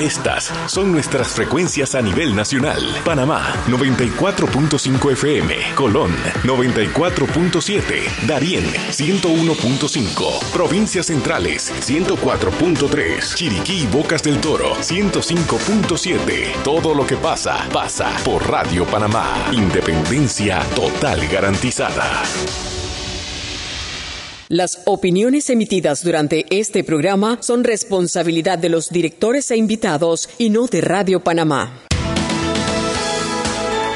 Estas 0.00 0.50
son 0.66 0.92
nuestras 0.92 1.28
frecuencias 1.28 1.94
a 1.94 2.00
nivel 2.00 2.34
nacional. 2.34 2.82
Panamá 3.04 3.52
94.5 3.68 5.12
FM, 5.12 5.54
Colón 5.74 6.10
94.7, 6.42 8.26
Darién 8.26 8.64
101.5, 8.64 10.44
Provincias 10.54 11.06
Centrales 11.06 11.70
104.3, 11.82 13.34
Chiriquí 13.34 13.82
y 13.82 13.86
Bocas 13.88 14.22
del 14.22 14.40
Toro 14.40 14.74
105.7. 14.76 16.62
Todo 16.64 16.94
lo 16.94 17.06
que 17.06 17.18
pasa, 17.18 17.68
pasa 17.70 18.10
por 18.24 18.50
Radio 18.50 18.86
Panamá. 18.86 19.50
Independencia 19.52 20.60
total 20.74 21.28
garantizada. 21.28 22.22
Las 24.52 24.82
opiniones 24.84 25.48
emitidas 25.48 26.02
durante 26.02 26.44
este 26.50 26.82
programa 26.82 27.38
son 27.40 27.62
responsabilidad 27.62 28.58
de 28.58 28.68
los 28.68 28.88
directores 28.88 29.48
e 29.52 29.56
invitados 29.56 30.28
y 30.38 30.50
no 30.50 30.66
de 30.66 30.80
Radio 30.80 31.20
Panamá. 31.20 31.89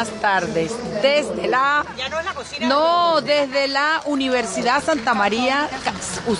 Buenas 0.00 0.20
tardes. 0.20 0.72
Desde 1.02 1.48
la. 1.48 1.84
no 2.62 3.20
desde 3.20 3.68
la 3.68 4.00
Universidad 4.06 4.82
Santa 4.82 5.14
María, 5.14 5.68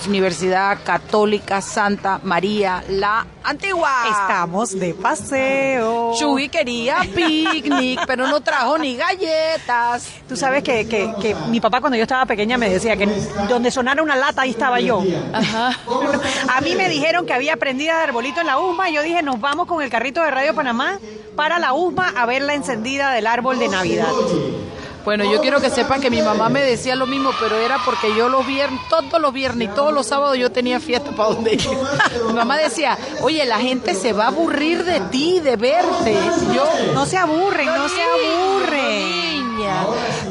Universidad 0.07 0.79
Católica 0.83 1.61
Santa 1.61 2.19
María, 2.23 2.83
la 2.89 3.25
antigua. 3.43 3.89
Estamos 4.09 4.77
de 4.77 4.93
paseo. 4.93 6.13
Chuy 6.17 6.49
quería 6.49 7.01
picnic, 7.15 8.01
pero 8.05 8.27
no 8.27 8.41
trajo 8.41 8.77
ni 8.77 8.95
galletas. 8.95 10.07
Tú 10.27 10.35
sabes 10.35 10.63
que, 10.63 10.87
que, 10.87 11.35
mi 11.49 11.59
papá 11.59 11.79
cuando 11.79 11.97
yo 11.97 12.03
estaba 12.03 12.25
pequeña 12.25 12.57
me 12.57 12.69
decía 12.69 12.95
que 12.95 13.07
donde 13.49 13.71
sonara 13.71 14.01
una 14.01 14.15
lata 14.15 14.43
ahí 14.43 14.51
estaba 14.51 14.79
yo. 14.79 15.03
Ajá. 15.33 15.77
A 16.49 16.61
mí 16.61 16.75
me 16.75 16.89
dijeron 16.89 17.25
que 17.25 17.33
había 17.33 17.57
prendido 17.57 17.95
de 17.95 18.01
arbolito 18.01 18.41
en 18.41 18.47
la 18.47 18.59
USMA 18.59 18.89
y 18.89 18.93
yo 18.93 19.01
dije, 19.01 19.21
nos 19.21 19.39
vamos 19.39 19.67
con 19.67 19.81
el 19.81 19.89
carrito 19.89 20.21
de 20.21 20.31
Radio 20.31 20.53
Panamá 20.53 20.99
para 21.35 21.59
la 21.59 21.73
USMA 21.73 22.13
a 22.15 22.25
ver 22.25 22.41
la 22.41 22.53
encendida 22.53 23.11
del 23.11 23.27
árbol 23.27 23.59
de 23.59 23.67
Navidad. 23.67 24.11
Bueno, 25.03 25.23
yo 25.23 25.41
quiero 25.41 25.59
que 25.59 25.69
sepan 25.69 25.99
que 25.99 26.09
mi 26.09 26.21
mamá 26.21 26.49
me 26.49 26.61
decía 26.61 26.95
lo 26.95 27.07
mismo, 27.07 27.31
pero 27.39 27.57
era 27.57 27.79
porque 27.83 28.15
yo 28.15 28.29
los 28.29 28.45
viernes, 28.45 28.79
todos 28.89 29.19
los 29.19 29.33
viernes 29.33 29.69
y 29.69 29.71
todos 29.71 29.93
los 29.93 30.05
sábados 30.07 30.37
yo 30.37 30.51
tenía 30.51 30.79
fiesta 30.79 31.11
para 31.11 31.29
donde 31.29 31.55
ir. 31.55 31.69
mi 32.27 32.33
mamá 32.33 32.57
decía, 32.57 32.97
oye, 33.21 33.45
la 33.45 33.59
gente 33.59 33.95
se 33.95 34.13
va 34.13 34.25
a 34.25 34.27
aburrir 34.27 34.83
de 34.83 34.99
ti, 35.11 35.39
de 35.39 35.55
verte. 35.55 36.17
Yo, 36.53 36.63
no 36.93 37.05
se 37.05 37.17
aburren, 37.17 37.65
no, 37.65 37.89
se 37.89 38.01
aburren. 38.01 39.21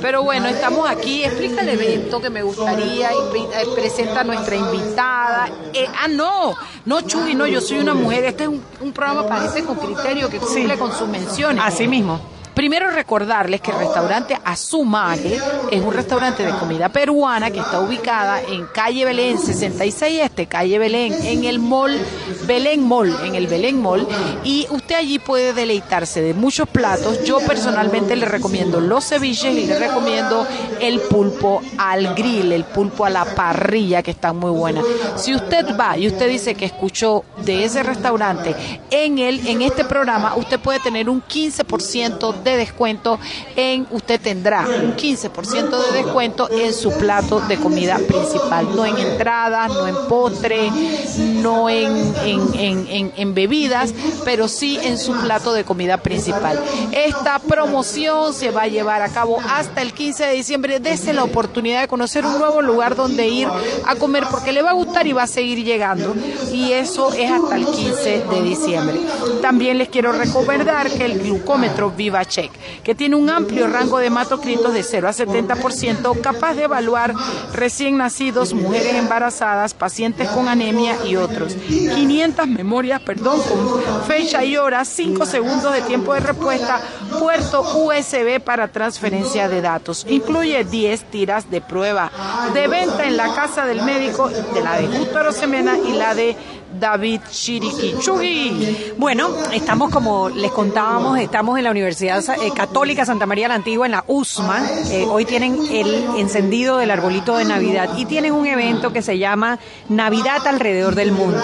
Pero 0.01 0.23
bueno, 0.23 0.49
estamos 0.49 0.89
aquí. 0.89 1.25
Explica 1.25 1.63
el 1.63 1.69
evento 1.71 2.21
que 2.21 2.31
me 2.31 2.43
gustaría. 2.43 3.11
Eh, 3.11 3.67
presenta 3.75 4.21
a 4.21 4.25
nuestra 4.25 4.57
invitada. 4.57 5.49
Eh, 5.73 5.87
ah, 5.99 6.09
no, 6.09 6.55
no, 6.87 7.01
Chuy, 7.03 7.35
no, 7.35 7.47
yo 7.47 7.61
soy 7.61 7.79
una 7.79 7.95
mujer. 7.95 8.25
Este 8.25 8.45
es 8.45 8.49
un, 8.49 8.93
programa, 8.93 9.27
parece, 9.27 9.65
con 9.65 9.77
criterio 9.77 10.29
que 10.29 10.39
cumple 10.39 10.79
con 10.79 10.93
sus 10.93 11.09
menciones. 11.09 11.63
Así 11.65 11.87
mismo. 11.87 12.21
Primero 12.55 12.91
recordarles 12.91 13.61
que 13.61 13.71
el 13.71 13.79
restaurante 13.79 14.39
Azumare 14.45 15.39
es 15.71 15.81
un 15.81 15.93
restaurante 15.93 16.45
de 16.45 16.53
comida 16.53 16.89
peruana 16.89 17.51
que 17.51 17.61
está 17.61 17.81
ubicada 17.81 18.43
en 18.43 18.67
calle 18.67 19.05
Belén 19.05 19.39
66 19.39 20.21
Este, 20.23 20.47
calle 20.47 20.79
Belén, 20.79 21.15
en 21.25 21.45
el 21.45 21.59
mall 21.59 21.99
Belén 22.47 22.87
Mall, 22.87 23.15
en 23.25 23.35
el 23.35 23.47
Belén 23.47 23.81
Mall, 23.81 24.07
y 24.45 24.67
usted 24.71 24.97
allí 24.97 25.19
puede 25.19 25.53
deleitarse 25.53 26.21
de 26.21 26.35
muchos 26.35 26.69
platos. 26.69 27.25
Yo 27.25 27.39
personalmente 27.41 28.17
le 28.17 28.27
recomiendo 28.27 28.81
los 28.81 29.09
ceviches 29.09 29.55
y 29.55 29.67
le 29.67 29.79
recomiendo 29.79 30.47
el 30.81 31.01
pulpo 31.01 31.63
al 31.79 32.15
grill, 32.15 32.53
el 32.53 32.65
pulpo 32.65 33.05
a 33.05 33.11
la 33.11 33.25
parrilla, 33.25 34.03
que 34.03 34.11
está 34.11 34.33
muy 34.33 34.51
buena. 34.51 34.83
Si 35.17 35.35
usted 35.35 35.77
va 35.79 35.97
y 35.97 36.07
usted 36.07 36.29
dice 36.29 36.55
que 36.55 36.65
escuchó 36.65 37.25
de 37.45 37.65
ese 37.65 37.83
restaurante 37.83 38.55
en 38.91 39.19
el 39.19 39.47
en 39.47 39.63
este 39.63 39.85
programa, 39.85 40.35
usted 40.37 40.59
puede 40.59 40.81
tener 40.81 41.09
un 41.09 41.23
15% 41.23 42.40
de 42.43 42.57
descuento 42.57 43.19
en, 43.57 43.87
usted 43.91 44.21
tendrá 44.21 44.67
un 44.67 44.97
15% 44.97 45.71
de 45.71 46.03
descuento 46.03 46.51
en 46.51 46.73
su 46.73 46.93
plato 46.93 47.41
de 47.41 47.57
comida 47.57 47.99
principal, 47.99 48.69
no 48.75 48.85
en 48.87 48.97
entradas, 48.99 49.73
no 49.73 49.87
en 49.87 49.97
postre, 50.09 50.71
no 51.19 51.69
en, 51.69 52.15
en, 52.25 53.13
en, 53.17 53.35
bebidas, 53.35 53.95
pero 54.25 54.49
sí 54.49 54.79
en 54.83 54.99
su 54.99 55.13
plato 55.21 55.53
de 55.53 55.65
comida 55.65 55.99
principal. 55.99 56.61
Esta 56.93 57.39
promoción 57.39 58.35
se 58.35 58.51
va 58.51 58.63
a 58.63 58.69
llevar 58.69 59.03
a 59.03 59.09
cabo 59.09 59.39
hasta 59.49 59.83
el 59.83 59.93
15 59.93 60.27
de 60.27 60.33
diciembre. 60.33 60.81
Dese 60.81 61.13
la 61.13 61.25
oportunidad 61.25 61.81
de 61.81 61.89
conocer 61.89 62.25
un 62.25 62.39
nuevo 62.39 62.63
lugar 62.63 62.97
donde 62.97 63.29
ir 63.29 63.49
a 63.87 63.95
comer 63.97 64.25
porque 64.31 64.53
le 64.53 64.63
va 64.63 64.71
a 64.71 64.75
gustar 64.75 65.07
y 65.07 65.13
va 65.13 65.25
a 65.25 65.27
seguir 65.27 65.65
llegando. 65.65 66.15
Y 66.53 66.73
eso 66.73 67.13
es 67.13 67.31
hasta 67.31 67.57
el 67.57 67.67
15 67.67 68.25
de 68.31 68.43
diciembre. 68.43 69.01
También 69.43 69.79
les 69.79 69.89
quiero 69.89 70.13
recordar 70.13 70.91
que 70.91 71.05
el 71.05 71.21
glucómetro 71.21 71.91
Viva 71.91 72.25
Check, 72.31 72.51
que 72.83 72.95
tiene 72.95 73.17
un 73.17 73.29
amplio 73.29 73.67
rango 73.67 73.99
de 73.99 74.07
hematocritos 74.07 74.73
de 74.73 74.83
0 74.83 75.09
a 75.09 75.13
70%, 75.13 76.21
capaz 76.23 76.55
de 76.55 76.65
evaluar 76.65 77.13
recién 77.53 77.99
nacidos, 77.99 78.55
mujeres 78.55 78.95
embarazadas, 78.95 79.75
pacientes 79.75 80.29
con 80.31 80.49
anemia 80.49 80.97
y 81.05 81.17
otros. 81.17 81.55
500 81.55 82.47
memorias, 82.47 83.03
perdón, 83.03 83.41
con 83.43 84.05
fecha 84.05 84.45
y 84.45 84.57
hora, 84.57 84.85
5 84.85 85.27
segundos 85.27 85.75
de 85.75 85.83
tiempo 85.83 86.15
de 86.15 86.21
respuesta, 86.21 86.81
puerto 87.19 87.63
USB 87.63 88.41
para 88.41 88.69
transferencia 88.69 89.49
de 89.49 89.61
datos. 89.61 90.07
Incluye 90.09 90.65
10 90.65 91.11
tiras 91.11 91.51
de 91.51 91.61
prueba 91.61 92.11
de 92.55 92.69
venta 92.69 93.07
en 93.07 93.17
la 93.17 93.35
casa 93.35 93.67
del 93.67 93.83
médico 93.83 94.29
de 94.29 94.61
la 94.63 94.77
de 94.79 94.87
Justo 94.87 95.19
Arosemena 95.19 95.77
y 95.79 95.93
la 95.93 96.15
de 96.15 96.37
David 96.79 97.21
Chiriquichugui. 97.31 98.95
Bueno, 98.97 99.31
estamos 99.53 99.91
como 99.91 100.29
les 100.29 100.51
contábamos, 100.51 101.19
estamos 101.19 101.59
en 101.59 101.65
la 101.65 101.71
Universidad 101.71 102.23
eh, 102.43 102.53
Católica 102.55 103.05
Santa 103.05 103.27
María 103.27 103.49
la 103.49 103.55
Antigua, 103.55 103.87
en 103.87 103.93
la 103.93 104.05
USMA. 104.07 104.63
Eh, 104.91 105.07
hoy 105.09 105.25
tienen 105.25 105.59
el 105.71 106.05
encendido 106.17 106.79
del 106.79 106.91
arbolito 106.91 107.37
de 107.37 107.45
Navidad 107.45 107.91
y 107.97 108.05
tienen 108.05 108.33
un 108.33 108.47
evento 108.47 108.93
que 108.93 109.03
se 109.03 109.19
llama 109.19 109.59
Navidad 109.89 110.47
alrededor 110.47 110.95
del 110.95 111.13
mundo. 111.13 111.41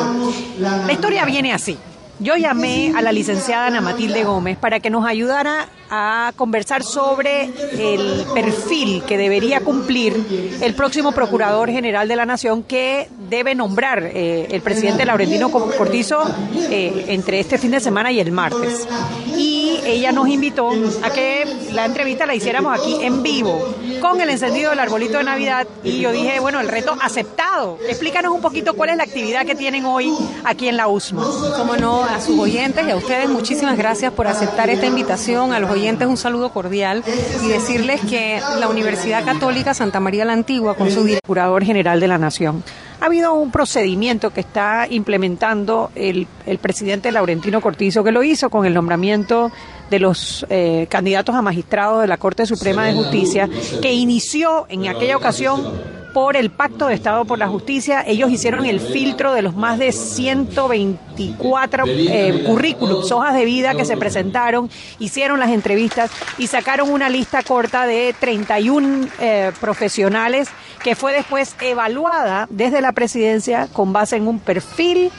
La 0.58 0.92
historia 0.92 1.24
viene 1.24 1.52
así. 1.52 1.78
Yo 2.18 2.36
llamé 2.36 2.94
a 2.96 3.02
la 3.02 3.12
licenciada 3.12 3.66
Ana 3.66 3.82
Matilde 3.82 4.24
Gómez 4.24 4.56
para 4.56 4.80
que 4.80 4.88
nos 4.88 5.06
ayudara 5.06 5.68
a 5.90 6.32
conversar 6.36 6.82
sobre 6.82 7.44
el 7.44 8.24
perfil 8.34 9.02
que 9.04 9.18
debería 9.18 9.60
cumplir 9.60 10.58
el 10.60 10.74
próximo 10.74 11.12
Procurador 11.12 11.70
General 11.70 12.08
de 12.08 12.16
la 12.16 12.26
Nación 12.26 12.62
que 12.62 13.08
debe 13.28 13.54
nombrar 13.54 14.02
eh, 14.02 14.48
el 14.50 14.62
presidente 14.62 15.04
Laurentino 15.04 15.50
Cortizo 15.50 16.24
eh, 16.70 17.06
entre 17.08 17.40
este 17.40 17.58
fin 17.58 17.70
de 17.70 17.80
semana 17.80 18.10
y 18.10 18.20
el 18.20 18.32
martes. 18.32 18.88
Y 19.36 19.78
ella 19.84 20.10
nos 20.12 20.28
invitó 20.28 20.70
a 21.02 21.10
que 21.10 21.44
la 21.72 21.84
entrevista 21.84 22.26
la 22.26 22.34
hiciéramos 22.34 22.78
aquí 22.78 22.96
en 23.02 23.22
vivo, 23.22 23.74
con 24.00 24.20
el 24.20 24.30
encendido 24.30 24.70
del 24.70 24.80
arbolito 24.80 25.18
de 25.18 25.24
Navidad. 25.24 25.66
Y 25.84 26.00
yo 26.00 26.10
dije, 26.12 26.40
bueno, 26.40 26.60
el 26.60 26.68
reto 26.68 26.96
aceptado. 27.00 27.78
Explícanos 27.88 28.32
un 28.32 28.40
poquito 28.40 28.74
cuál 28.74 28.90
es 28.90 28.96
la 28.96 29.04
actividad 29.04 29.44
que 29.44 29.54
tienen 29.54 29.84
hoy 29.84 30.12
aquí 30.44 30.68
en 30.68 30.76
la 30.76 30.88
USMA. 30.88 31.24
Como 31.56 31.76
no, 31.76 32.05
a 32.08 32.20
sus 32.20 32.38
oyentes 32.38 32.86
y 32.86 32.90
a 32.90 32.96
ustedes 32.96 33.28
muchísimas 33.28 33.76
gracias 33.76 34.12
por 34.12 34.26
aceptar 34.26 34.70
esta 34.70 34.86
invitación. 34.86 35.52
A 35.52 35.60
los 35.60 35.70
oyentes 35.70 36.06
un 36.06 36.16
saludo 36.16 36.50
cordial 36.50 37.02
y 37.44 37.48
decirles 37.48 38.00
que 38.02 38.40
la 38.58 38.68
Universidad 38.68 39.24
Católica 39.24 39.74
Santa 39.74 40.00
María 40.00 40.24
la 40.24 40.32
Antigua, 40.32 40.74
con 40.74 40.90
su 40.90 41.04
Procurador 41.04 41.64
General 41.64 41.98
de 42.00 42.08
la 42.08 42.18
Nación, 42.18 42.62
ha 43.00 43.06
habido 43.06 43.34
un 43.34 43.50
procedimiento 43.50 44.30
que 44.30 44.40
está 44.40 44.86
implementando 44.88 45.90
el, 45.94 46.26
el 46.46 46.58
presidente 46.58 47.12
Laurentino 47.12 47.60
Cortizo, 47.60 48.04
que 48.04 48.12
lo 48.12 48.22
hizo 48.22 48.50
con 48.50 48.64
el 48.66 48.74
nombramiento 48.74 49.50
de 49.90 49.98
los 49.98 50.46
eh, 50.50 50.86
candidatos 50.88 51.34
a 51.34 51.42
magistrados 51.42 52.00
de 52.00 52.08
la 52.08 52.16
Corte 52.16 52.46
Suprema 52.46 52.86
de 52.86 52.94
Justicia, 52.94 53.48
que 53.80 53.92
inició 53.92 54.66
en 54.68 54.88
aquella 54.88 55.16
ocasión 55.16 55.96
por 56.16 56.34
el 56.34 56.48
Pacto 56.48 56.86
de 56.86 56.94
Estado 56.94 57.26
por 57.26 57.38
la 57.38 57.46
Justicia. 57.46 58.02
Ellos 58.06 58.30
hicieron 58.30 58.64
el 58.64 58.80
filtro 58.80 59.34
de 59.34 59.42
los 59.42 59.54
más 59.54 59.78
de 59.78 59.92
124 59.92 61.84
eh, 61.86 62.42
currículums, 62.46 63.12
hojas 63.12 63.34
de 63.34 63.44
vida 63.44 63.74
que 63.74 63.84
se 63.84 63.98
presentaron, 63.98 64.70
hicieron 64.98 65.38
las 65.38 65.50
entrevistas 65.50 66.10
y 66.38 66.46
sacaron 66.46 66.88
una 66.90 67.10
lista 67.10 67.42
corta 67.42 67.86
de 67.86 68.14
31 68.18 69.08
eh, 69.20 69.52
profesionales 69.60 70.48
que 70.82 70.96
fue 70.96 71.12
después 71.12 71.54
evaluada 71.60 72.46
desde 72.48 72.80
la 72.80 72.92
presidencia 72.92 73.68
con 73.70 73.92
base 73.92 74.16
en 74.16 74.26
un 74.26 74.38
perfil 74.38 75.12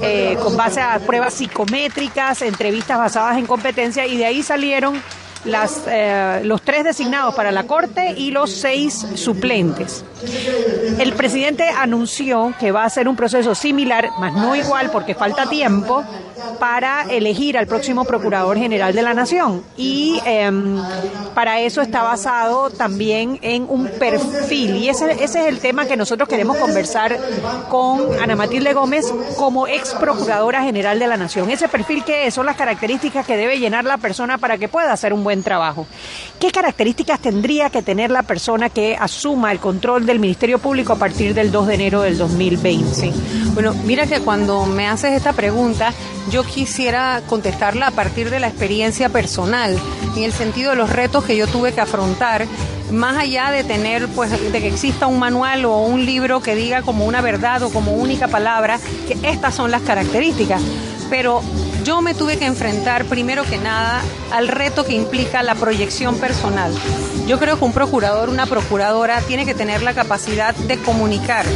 eh, 0.00 0.36
con 0.42 0.56
base 0.56 0.80
a 0.80 0.98
pruebas 0.98 1.34
psicométricas, 1.34 2.42
entrevistas 2.42 2.98
basadas 2.98 3.38
en 3.38 3.46
competencia 3.46 4.06
y 4.06 4.16
de 4.16 4.26
ahí 4.26 4.42
salieron 4.42 5.02
eh, 5.44 6.40
los 6.44 6.62
tres 6.62 6.84
designados 6.84 7.34
para 7.34 7.52
la 7.52 7.64
Corte 7.64 8.14
y 8.16 8.30
los 8.30 8.50
seis 8.50 9.06
suplentes. 9.14 10.04
El 10.98 11.12
presidente 11.12 11.68
anunció 11.68 12.52
que 12.58 12.72
va 12.72 12.84
a 12.84 12.90
ser 12.90 13.08
un 13.08 13.16
proceso 13.16 13.54
similar, 13.54 14.10
más 14.18 14.32
no 14.32 14.56
igual 14.56 14.90
porque 14.90 15.14
falta 15.14 15.48
tiempo, 15.48 16.04
para 16.58 17.02
elegir 17.02 17.56
al 17.58 17.66
próximo 17.66 18.04
Procurador 18.04 18.56
General 18.56 18.92
de 18.92 19.02
la 19.02 19.14
Nación. 19.14 19.62
Y 19.76 20.20
em, 20.24 20.80
para 21.34 21.60
eso 21.60 21.80
está 21.80 22.02
basado 22.02 22.70
también 22.70 23.38
en 23.42 23.66
un 23.68 23.88
perfil. 23.88 24.76
Y 24.76 24.88
ese, 24.88 25.22
es 25.22 25.34
el 25.34 25.58
tema 25.60 25.86
que 25.86 25.96
nosotros 25.96 26.28
queremos 26.28 26.56
conversar 26.56 27.16
con 27.68 28.00
Ana 28.20 28.36
Matilde 28.36 28.72
Gómez 28.72 29.06
como 29.36 29.66
ex 29.66 29.94
Procuradora 29.94 30.62
General 30.62 30.98
de 30.98 31.06
la 31.06 31.16
Nación. 31.16 31.50
Ese 31.50 31.68
perfil 31.68 32.04
que 32.04 32.30
son 32.30 32.46
las 32.46 32.56
características 32.56 33.26
que 33.26 33.36
debe 33.36 33.58
llenar 33.58 33.84
la 33.84 33.98
persona 33.98 34.38
para 34.38 34.58
que 34.58 34.68
pueda 34.68 34.92
hacer 34.92 35.12
un 35.12 35.22
buen 35.22 35.27
trabajo. 35.36 35.86
¿Qué 36.38 36.50
características 36.50 37.20
tendría 37.20 37.70
que 37.70 37.82
tener 37.82 38.10
la 38.10 38.22
persona 38.22 38.70
que 38.70 38.96
asuma 38.98 39.52
el 39.52 39.58
control 39.58 40.06
del 40.06 40.18
Ministerio 40.18 40.58
Público 40.58 40.92
a 40.92 40.96
partir 40.96 41.34
del 41.34 41.50
2 41.50 41.66
de 41.66 41.74
enero 41.74 42.02
del 42.02 42.18
2020? 42.18 43.12
Bueno, 43.54 43.74
mira 43.84 44.06
que 44.06 44.20
cuando 44.20 44.66
me 44.66 44.86
haces 44.86 45.12
esta 45.12 45.32
pregunta, 45.32 45.92
yo 46.30 46.44
quisiera 46.44 47.22
contestarla 47.26 47.88
a 47.88 47.90
partir 47.90 48.30
de 48.30 48.40
la 48.40 48.48
experiencia 48.48 49.08
personal, 49.08 49.78
en 50.16 50.22
el 50.22 50.32
sentido 50.32 50.70
de 50.70 50.76
los 50.76 50.90
retos 50.90 51.24
que 51.24 51.36
yo 51.36 51.46
tuve 51.46 51.72
que 51.72 51.80
afrontar, 51.80 52.46
más 52.90 53.18
allá 53.18 53.50
de 53.50 53.64
tener, 53.64 54.08
pues, 54.08 54.30
de 54.30 54.60
que 54.60 54.68
exista 54.68 55.06
un 55.06 55.18
manual 55.18 55.64
o 55.64 55.78
un 55.82 56.06
libro 56.06 56.40
que 56.40 56.54
diga 56.54 56.82
como 56.82 57.04
una 57.04 57.20
verdad 57.20 57.62
o 57.62 57.70
como 57.70 57.92
única 57.92 58.28
palabra 58.28 58.78
que 59.06 59.18
estas 59.28 59.54
son 59.54 59.70
las 59.70 59.82
características. 59.82 60.62
Pero 61.10 61.42
yo 61.88 62.02
me 62.02 62.12
tuve 62.12 62.36
que 62.36 62.44
enfrentar 62.44 63.06
primero 63.06 63.44
que 63.44 63.56
nada 63.56 64.02
al 64.30 64.48
reto 64.48 64.84
que 64.84 64.92
implica 64.92 65.42
la 65.42 65.54
proyección 65.54 66.18
personal. 66.18 66.70
Yo 67.26 67.38
creo 67.38 67.58
que 67.58 67.64
un 67.64 67.72
procurador, 67.72 68.28
una 68.28 68.44
procuradora 68.44 69.22
tiene 69.22 69.46
que 69.46 69.54
tener 69.54 69.80
la 69.80 69.94
capacidad 69.94 70.54
de 70.54 70.76
comunicar. 70.76 71.46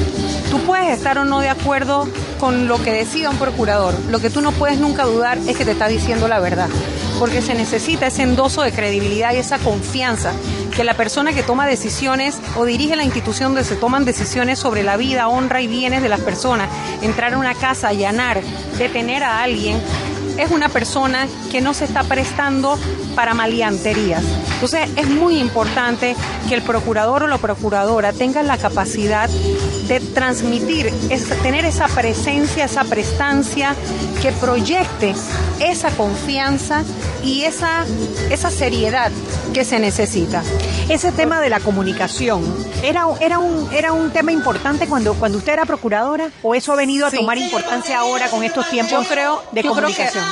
Tú 0.50 0.58
puedes 0.61 0.88
estar 0.88 1.19
o 1.19 1.26
no 1.26 1.40
de 1.40 1.50
acuerdo 1.50 2.08
con 2.40 2.67
lo 2.67 2.82
que 2.82 2.93
decida 2.93 3.29
un 3.29 3.37
procurador. 3.37 3.94
Lo 4.08 4.20
que 4.20 4.31
tú 4.31 4.40
no 4.40 4.52
puedes 4.52 4.79
nunca 4.79 5.05
dudar 5.05 5.37
es 5.37 5.55
que 5.55 5.67
te 5.67 5.73
está 5.73 5.87
diciendo 5.87 6.29
la 6.29 6.40
verdad, 6.40 6.70
porque 7.19 7.43
se 7.43 7.52
necesita 7.52 8.06
ese 8.06 8.23
endoso 8.23 8.62
de 8.62 8.73
credibilidad 8.73 9.34
y 9.34 9.37
esa 9.37 9.58
confianza 9.58 10.32
que 10.75 10.84
la 10.84 10.94
persona 10.94 11.32
que 11.32 11.43
toma 11.43 11.67
decisiones 11.67 12.38
o 12.56 12.64
dirige 12.64 12.96
la 12.96 13.05
institución 13.05 13.52
donde 13.52 13.69
se 13.69 13.76
toman 13.76 14.06
decisiones 14.06 14.58
sobre 14.58 14.82
la 14.82 14.96
vida, 14.96 15.29
honra 15.29 15.61
y 15.61 15.67
bienes 15.67 16.02
de 16.02 16.08
las 16.08 16.20
personas, 16.20 16.70
entrar 17.02 17.34
a 17.34 17.38
una 17.38 17.55
casa, 17.55 17.88
allanar, 17.88 18.40
detener 18.79 19.23
a 19.23 19.43
alguien, 19.43 19.79
es 20.38 20.50
una 20.50 20.69
persona 20.69 21.29
que 21.50 21.61
no 21.61 21.75
se 21.75 21.84
está 21.84 22.05
prestando 22.05 22.79
para 23.14 23.34
maleanterías. 23.34 24.23
Entonces 24.55 24.88
es 24.96 25.08
muy 25.08 25.38
importante 25.38 26.17
que 26.49 26.55
el 26.55 26.62
procurador 26.62 27.25
o 27.25 27.26
la 27.26 27.38
procuradora 27.38 28.12
tenga 28.12 28.43
la 28.43 28.58
capacidad 28.58 29.29
de 29.29 30.00
transmitir, 30.00 30.93
tener 31.43 31.64
esa 31.64 31.88
presencia, 31.88 32.64
esa 32.64 32.84
prestancia 32.84 33.75
que 34.23 34.32
proyecte 34.32 35.14
esa 35.61 35.90
confianza 35.90 36.82
y 37.23 37.43
esa, 37.43 37.84
esa 38.31 38.50
seriedad 38.50 39.11
que 39.52 39.64
se 39.64 39.79
necesita. 39.79 40.43
Ese 40.88 41.12
tema 41.12 41.40
de 41.40 41.49
la 41.49 41.61
comunicación, 41.61 42.43
¿era, 42.82 43.06
era, 43.20 43.38
un, 43.38 43.73
era 43.73 43.93
un 43.93 44.11
tema 44.11 44.32
importante 44.32 44.87
cuando, 44.87 45.14
cuando 45.14 45.38
usted 45.38 45.52
era 45.52 45.64
procuradora 45.64 46.31
o 46.43 46.55
eso 46.55 46.73
ha 46.73 46.76
venido 46.76 47.06
a 47.06 47.11
tomar 47.11 47.38
importancia 47.38 47.99
ahora 47.99 48.29
con 48.29 48.43
estos 48.43 48.69
tiempos 48.69 49.06
creo, 49.08 49.43
de 49.52 49.62
comunicación? 49.62 50.25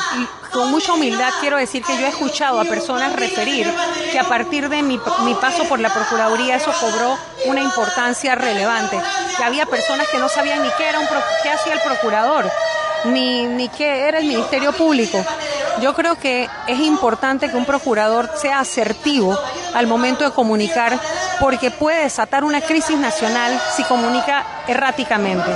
Con 0.53 0.71
mucha 0.71 0.93
humildad 0.93 1.31
quiero 1.41 1.57
decir 1.57 1.83
que 1.83 1.97
yo 1.99 2.07
he 2.07 2.09
escuchado 2.09 2.61
a 2.61 2.65
personas 2.65 3.15
referir 3.15 3.73
que 4.11 4.19
a 4.19 4.25
partir 4.25 4.69
de 4.69 4.83
mi, 4.83 4.99
paso 5.41 5.65
por 5.65 5.81
la 5.81 5.93
Procuraduría 5.93 6.57
eso 6.57 6.73
cobró 6.81 7.17
una 7.47 7.61
importancia 7.61 8.35
relevante. 8.35 8.99
Que 9.37 9.45
había 9.45 9.67
personas 9.67 10.09
que 10.09 10.19
no 10.19 10.29
sabían 10.29 10.63
ni 10.63 10.69
qué, 10.77 10.89
era 10.89 10.99
un, 10.99 11.07
qué 11.43 11.51
hacía 11.51 11.75
el 11.75 11.81
procurador, 11.81 12.51
ni, 13.05 13.47
ni 13.47 13.69
qué 13.69 14.09
era 14.09 14.19
el 14.19 14.27
Ministerio 14.27 14.73
Público. 14.73 15.25
Yo 15.81 15.95
creo 15.95 16.17
que 16.17 16.49
es 16.67 16.81
importante 16.81 17.51
que 17.51 17.57
un 17.57 17.65
procurador 17.65 18.31
sea 18.37 18.61
asertivo 18.61 19.39
al 19.75 19.87
momento 19.87 20.25
de 20.25 20.33
comunicar 20.33 20.99
porque 21.41 21.71
puede 21.71 22.03
desatar 22.03 22.45
una 22.45 22.61
crisis 22.61 22.99
nacional 22.99 23.61
si 23.75 23.83
comunica 23.85 24.47
erráticamente. 24.69 25.51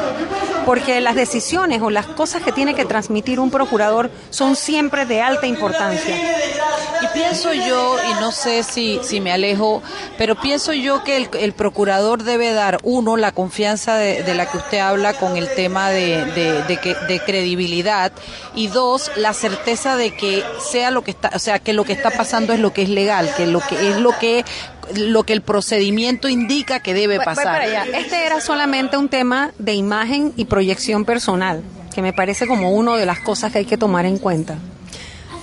Porque 0.64 1.00
las 1.00 1.14
decisiones 1.14 1.82
o 1.82 1.90
las 1.90 2.06
cosas 2.06 2.42
que 2.42 2.50
tiene 2.50 2.74
que 2.74 2.86
transmitir 2.86 3.38
un 3.38 3.50
procurador 3.50 4.10
son 4.30 4.56
siempre 4.56 5.04
de 5.04 5.20
alta 5.20 5.46
importancia. 5.46 6.16
Y 7.02 7.06
pienso 7.08 7.52
yo, 7.52 7.96
y 8.10 8.14
no 8.20 8.32
sé 8.32 8.62
si, 8.62 8.98
si 9.02 9.20
me 9.20 9.30
alejo, 9.30 9.82
pero 10.16 10.36
pienso 10.36 10.72
yo 10.72 11.04
que 11.04 11.28
el, 11.32 11.52
procurador 11.52 12.22
debe 12.22 12.52
dar, 12.52 12.78
uno, 12.82 13.18
la 13.18 13.32
confianza 13.32 13.96
de, 13.96 14.34
la 14.34 14.46
que 14.46 14.56
usted 14.56 14.78
habla 14.78 15.12
con 15.12 15.36
el 15.36 15.52
tema 15.54 15.90
de, 15.90 16.24
de, 16.24 16.96
de 17.06 17.20
credibilidad, 17.20 18.12
y 18.54 18.68
dos, 18.68 19.10
la 19.16 19.34
certeza 19.34 19.96
de 19.96 20.14
que 20.14 20.44
sea 20.60 20.90
lo 20.90 21.02
que 21.02 21.10
está, 21.10 21.30
o 21.34 21.38
sea, 21.38 21.58
que 21.58 21.72
lo 21.72 21.84
que 21.84 21.92
está 21.92 22.10
pasando 22.10 22.52
es 22.52 22.60
lo 22.60 22.72
que 22.72 22.82
es 22.82 22.88
legal, 22.88 23.32
que 23.36 23.46
lo 23.46 23.60
que 23.60 23.90
es 23.90 23.96
lo 23.96 24.16
que 24.18 24.44
lo 24.96 25.24
que 25.24 25.32
el 25.32 25.42
procedimiento 25.42 26.28
indica 26.28 26.80
que 26.80 26.94
debe 26.94 27.18
pasar. 27.20 27.62
Este 27.94 28.26
era 28.26 28.40
solamente 28.40 28.96
un 28.96 29.08
tema 29.08 29.52
de 29.58 29.74
imagen 29.74 30.32
y 30.36 30.44
proyección 30.46 31.04
personal, 31.04 31.62
que 31.94 32.02
me 32.02 32.12
parece 32.12 32.46
como 32.46 32.72
una 32.72 32.96
de 32.96 33.06
las 33.06 33.20
cosas 33.20 33.52
que 33.52 33.58
hay 33.58 33.64
que 33.64 33.78
tomar 33.78 34.06
en 34.06 34.18
cuenta. 34.18 34.58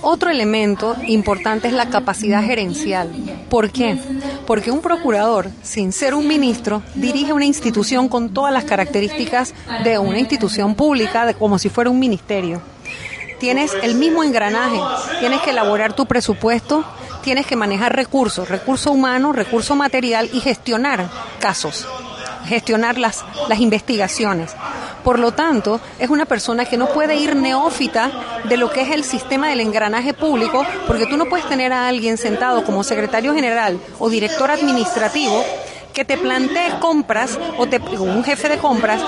Otro 0.04 0.30
elemento 0.30 0.96
importante 1.06 1.68
es 1.68 1.74
la 1.74 1.88
capacidad 1.88 2.42
gerencial. 2.42 3.08
¿Por 3.48 3.70
qué? 3.70 3.96
Porque 4.48 4.72
un 4.72 4.80
procurador, 4.80 5.48
sin 5.62 5.92
ser 5.92 6.14
un 6.14 6.26
ministro, 6.26 6.82
dirige 6.96 7.32
una 7.32 7.44
institución 7.44 8.08
con 8.08 8.34
todas 8.34 8.52
las 8.52 8.64
características 8.64 9.54
de 9.84 9.98
una 9.98 10.18
institución 10.18 10.74
pública, 10.74 11.24
de, 11.24 11.34
como 11.34 11.56
si 11.58 11.68
fuera 11.68 11.88
un 11.88 12.00
ministerio 12.00 12.60
tienes 13.42 13.72
el 13.82 13.96
mismo 13.96 14.22
engranaje, 14.22 14.78
tienes 15.18 15.40
que 15.40 15.50
elaborar 15.50 15.96
tu 15.96 16.06
presupuesto, 16.06 16.84
tienes 17.22 17.46
que 17.46 17.56
manejar 17.56 17.94
recursos, 17.96 18.48
recurso 18.48 18.92
humano, 18.92 19.32
recurso 19.32 19.74
material 19.74 20.28
y 20.32 20.40
gestionar 20.40 21.08
casos, 21.40 21.86
gestionar 22.46 22.98
las, 22.98 23.24
las 23.48 23.60
investigaciones. 23.60 24.54
Por 25.04 25.18
lo 25.18 25.32
tanto, 25.32 25.80
es 25.98 26.10
una 26.10 26.26
persona 26.26 26.64
que 26.64 26.76
no 26.76 26.88
puede 26.88 27.16
ir 27.16 27.34
neófita 27.34 28.10
de 28.44 28.56
lo 28.56 28.70
que 28.70 28.82
es 28.82 28.90
el 28.90 29.04
sistema 29.04 29.48
del 29.48 29.60
engranaje 29.60 30.14
público, 30.14 30.64
porque 30.86 31.06
tú 31.06 31.16
no 31.16 31.26
puedes 31.26 31.48
tener 31.48 31.72
a 31.72 31.88
alguien 31.88 32.16
sentado 32.18 32.64
como 32.64 32.84
secretario 32.84 33.34
general 33.34 33.80
o 33.98 34.08
director 34.08 34.50
administrativo 34.50 35.44
que 35.92 36.04
te 36.04 36.16
plantee 36.16 36.78
compras 36.80 37.38
o 37.58 37.66
te, 37.66 37.78
un 37.78 38.24
jefe 38.24 38.48
de 38.48 38.58
compras, 38.58 39.00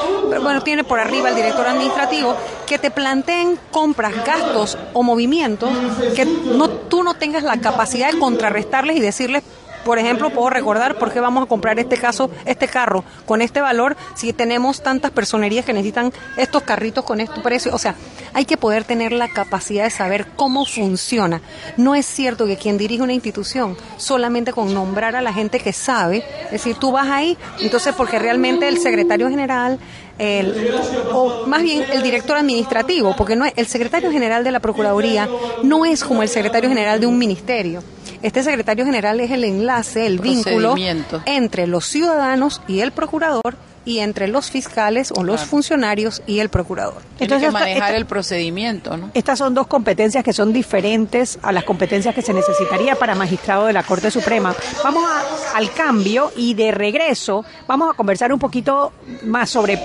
bueno, 0.43 0.63
tiene 0.63 0.85
por 0.85 1.01
arriba 1.01 1.31
el 1.31 1.37
director 1.37 1.67
administrativo, 1.67 2.37
que 2.67 2.79
te 2.79 2.91
planteen 2.91 3.59
compras, 3.71 4.13
gastos 4.25 4.79
o 4.93 5.03
movimientos 5.03 5.71
que 6.15 6.25
no, 6.25 6.69
tú 6.69 7.03
no 7.03 7.15
tengas 7.15 7.43
la 7.43 7.59
capacidad 7.59 8.13
de 8.13 8.19
contrarrestarles 8.19 8.97
y 8.97 9.01
decirles 9.01 9.43
por 9.85 9.99
ejemplo, 9.99 10.31
puedo 10.31 10.51
recordar 10.51 10.99
por 10.99 11.13
qué 11.13 11.21
vamos 11.21 11.45
a 11.45 11.47
comprar 11.47 11.79
este 11.79 11.97
caso, 11.97 12.31
este 12.45 12.69
carro 12.69 13.05
con 13.27 13.43
este 13.43 13.61
valor 13.61 13.97
si 14.15 14.33
tenemos 14.33 14.83
tantas 14.83 15.11
personerías 15.11 15.65
que 15.65 15.73
necesitan 15.73 16.13
estos 16.37 16.63
carritos 16.63 17.05
con 17.05 17.21
este 17.21 17.41
precio. 17.41 17.75
O 17.75 17.79
sea, 17.79 17.95
hay 18.33 18.45
que 18.45 18.57
poder 18.57 18.85
tener 18.85 19.13
la 19.13 19.29
capacidad 19.29 19.85
de 19.85 19.91
saber 19.91 20.27
cómo 20.37 20.65
funciona. 20.65 21.41
No 21.77 21.95
es 21.95 22.07
cierto 22.07 22.47
que 22.47 22.57
quien 22.57 22.79
dirige 22.79 23.03
una 23.03 23.13
institución 23.13 23.77
solamente 23.97 24.53
con 24.53 24.73
nombrar 24.75 25.17
a 25.17 25.23
la 25.23 25.33
gente 25.33 25.61
que 25.61 25.73
sabe, 25.73 26.25
es 26.47 26.53
decir, 26.53 26.77
tú 26.77 26.93
vas 26.93 27.09
ahí, 27.09 27.37
entonces 27.61 27.95
porque 27.95 28.19
realmente 28.19 28.69
el 28.69 28.79
secretario 28.79 29.29
general, 29.29 29.79
el, 30.19 30.75
o 31.13 31.47
más 31.47 31.63
bien 31.63 31.85
el 31.93 32.03
director 32.03 32.37
administrativo, 32.37 33.15
porque 33.17 33.37
no 33.37 33.45
es, 33.45 33.53
el 33.57 33.67
secretario 33.67 34.11
general 34.11 34.45
de 34.45 34.53
la 34.53 34.61
Procuraduría 34.61 35.29
no 35.63 35.85
es 35.85 36.05
como 36.05 36.23
el 36.23 36.29
secretario 36.29 36.69
general 36.69 37.01
de 37.01 37.07
un 37.07 37.19
ministerio. 37.19 37.83
Este 38.25 38.43
secretario 38.43 38.87
general 38.87 39.21
es 39.21 39.31
el 39.31 39.45
enlace, 39.45 40.07
el 40.07 40.19
vínculo 40.19 40.75
entre 41.27 41.67
los 41.67 41.85
ciudadanos 41.85 42.63
y 42.67 42.81
el 42.81 42.91
procurador 42.91 43.55
y 43.85 43.99
entre 43.99 44.29
los 44.29 44.51
fiscales 44.51 45.13
o 45.15 45.23
los 45.23 45.43
funcionarios 45.43 46.23
y 46.27 46.39
el 46.39 46.49
procurador. 46.49 47.03
Entonces, 47.21 47.49
que 47.49 47.53
manejar 47.53 47.95
el 47.95 48.07
procedimiento, 48.07 48.97
¿no? 48.97 49.11
Estas 49.13 49.39
son 49.39 49.53
dos 49.53 49.67
competencias 49.67 50.25
que 50.25 50.33
son 50.33 50.55
diferentes 50.55 51.39
a 51.43 51.53
las 51.53 51.65
competencias 51.65 52.15
que 52.15 52.23
se 52.23 52.33
necesitaría 52.33 52.95
para 52.97 53.15
magistrado 53.15 53.67
de 53.67 53.75
la 53.75 53.83
Corte 53.83 54.11
Suprema. 54.11 54.55
Vamos 54.83 55.05
al 55.55 55.71
cambio 55.73 56.33
y 56.35 56.55
de 56.55 56.73
regreso 56.73 57.45
vamos 57.69 57.93
a 57.93 57.95
conversar 57.95 58.33
un 58.33 58.39
poquito 58.39 58.95
más 59.25 59.51
sobre 59.51 59.79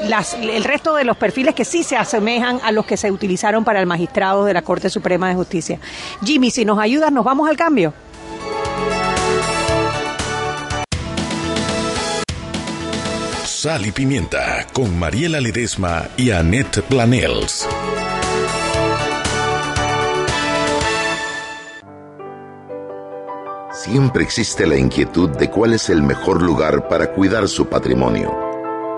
el 0.00 0.64
resto 0.64 0.94
de 0.94 1.04
los 1.04 1.16
perfiles 1.16 1.54
que 1.54 1.64
sí 1.64 1.82
se 1.82 1.96
asemejan 1.96 2.60
a 2.62 2.72
los 2.72 2.86
que 2.86 2.96
se 2.96 3.10
utilizaron 3.10 3.64
para 3.64 3.80
el 3.80 3.86
magistrado 3.86 4.44
de 4.44 4.54
la 4.54 4.62
Corte 4.62 4.90
Suprema 4.90 5.28
de 5.28 5.34
Justicia. 5.34 5.78
Jimmy, 6.24 6.50
si 6.50 6.64
nos 6.64 6.78
ayudas, 6.78 7.12
nos 7.12 7.24
vamos 7.24 7.48
al 7.48 7.56
cambio. 7.56 7.92
Sal 13.44 13.86
y 13.86 13.90
Pimienta 13.90 14.66
con 14.72 14.96
Mariela 14.96 15.40
Ledesma 15.40 16.06
y 16.16 16.30
Annette 16.30 16.80
Planels. 16.82 17.66
Siempre 23.72 24.22
existe 24.22 24.66
la 24.66 24.76
inquietud 24.76 25.30
de 25.30 25.50
cuál 25.50 25.72
es 25.72 25.90
el 25.90 26.02
mejor 26.02 26.40
lugar 26.40 26.88
para 26.88 27.12
cuidar 27.12 27.48
su 27.48 27.66
patrimonio. 27.66 28.47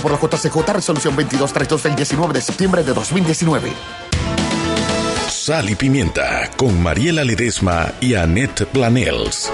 por 0.00 0.12
la 0.12 0.18
JCJ 0.18 0.72
Resolución 0.72 1.14
2232 1.14 1.82
del 1.82 1.96
19 1.96 2.34
de 2.34 2.40
septiembre 2.40 2.82
de 2.84 2.92
2019. 2.92 3.72
Sal 5.28 5.70
y 5.70 5.74
Pimienta 5.74 6.50
con 6.56 6.82
Mariela 6.82 7.24
Ledesma 7.24 7.92
y 8.00 8.14
Annette 8.14 8.66
Planels. 8.66 9.50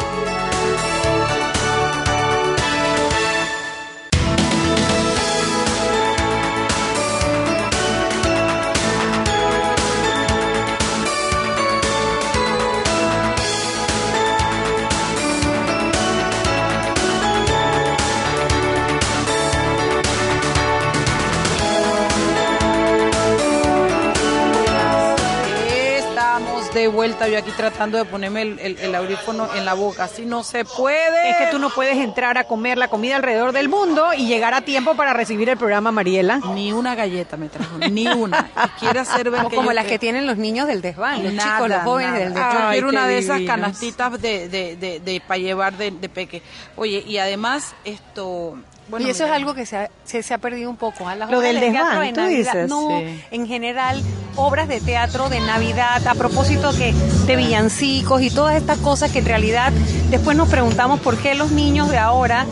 De 26.85 26.88
vuelta, 26.88 27.29
yo 27.29 27.38
aquí 27.38 27.50
tratando 27.57 27.99
de 27.99 28.05
ponerme 28.05 28.43
el, 28.43 28.59
el- 28.59 28.79
el 28.79 28.95
audífono 28.95 29.49
en 29.55 29.64
la 29.64 29.75
boca, 29.75 30.05
así 30.05 30.25
no 30.25 30.43
se 30.43 30.64
puede. 30.64 31.31
Es 31.31 31.37
que 31.37 31.47
tú 31.50 31.59
no 31.59 31.71
puedes 31.71 31.97
entrar 31.99 32.38
a 32.38 32.45
comer 32.45 32.79
la 32.79 32.88
comida 32.88 33.17
alrededor 33.17 33.53
del 33.53 33.69
mundo 33.69 34.12
y 34.17 34.26
llegar 34.26 34.55
a 34.55 34.61
tiempo 34.62 34.95
para 34.95 35.12
recibir 35.12 35.49
el 35.49 35.57
programa 35.57 35.93
Mariela. 35.93 36.41
Ni 36.55 36.73
una 36.73 36.95
galleta 36.95 37.37
me 37.37 37.49
trajo, 37.49 37.79
ni 37.79 38.07
una. 38.07 38.50
Y 38.64 38.69
quiere 38.81 39.00
hacer 39.00 39.31
ver 39.31 39.38
Como, 39.41 39.50
que 39.50 39.57
como 39.57 39.71
yo 39.71 39.75
las 39.75 39.85
que- 39.85 39.91
que 39.93 39.99
tienen 39.99 40.26
los 40.26 40.37
niños 40.37 40.67
del 40.67 40.81
desván, 40.83 41.23
los 41.23 41.33
Nada, 41.33 41.57
chicos, 41.57 41.69
los 41.71 41.79
jóvenes 41.83 42.12
nada. 42.12 42.25
del 42.25 42.35
Yo 42.35 42.38
desván. 42.41 42.73
quiero 42.73 42.88
una 42.88 43.07
de 43.07 43.19
esas 43.19 43.41
canastitas 43.43 44.21
de, 44.21 44.49
de, 44.49 44.76
de, 44.76 45.00
de, 45.00 45.21
para 45.21 45.38
llevar 45.38 45.76
de, 45.76 45.91
de 45.91 46.09
peque. 46.09 46.43
Oye, 46.76 47.03
y 47.07 47.19
además 47.19 47.75
esto... 47.85 48.57
Bueno, 48.88 49.07
y 49.07 49.11
eso 49.11 49.25
mira, 49.25 49.37
es 49.37 49.41
algo 49.41 49.55
que 49.55 49.64
se 49.67 49.76
ha, 49.76 49.91
se, 50.05 50.23
se 50.23 50.35
ha 50.35 50.38
perdido 50.38 50.69
un 50.71 50.76
poco. 50.76 51.09
¿ah? 51.09 51.14
Las 51.14 51.31
Lo 51.31 51.38
obras 51.38 51.53
del 51.53 51.61
de 51.61 51.71
teatro 51.71 52.00
de 52.00 52.12
tú 52.12 52.21
Navidad, 52.21 52.53
dices. 52.53 52.69
No, 52.69 52.88
Sí. 53.00 53.21
en 53.31 53.47
general, 53.47 54.03
obras 54.37 54.69
de 54.69 54.81
teatro 54.81 55.29
de 55.29 55.41
Navidad, 55.41 56.07
a 56.07 56.14
propósito 56.14 56.71
que 56.76 56.93
de 57.26 57.37
villancicos 57.37 58.21
y 58.23 58.31
todas 58.31 58.57
estas 58.57 58.79
cosas 58.79 59.11
que 59.11 59.21
en 59.21 59.25
realidad 59.26 59.73
después 60.11 60.37
nos 60.37 60.49
preguntamos 60.49 61.00
por 61.00 61.17
qué 61.17 61.35
los 61.35 61.50
niños 61.50 61.91
de 61.91 61.99
ahora 61.99 62.47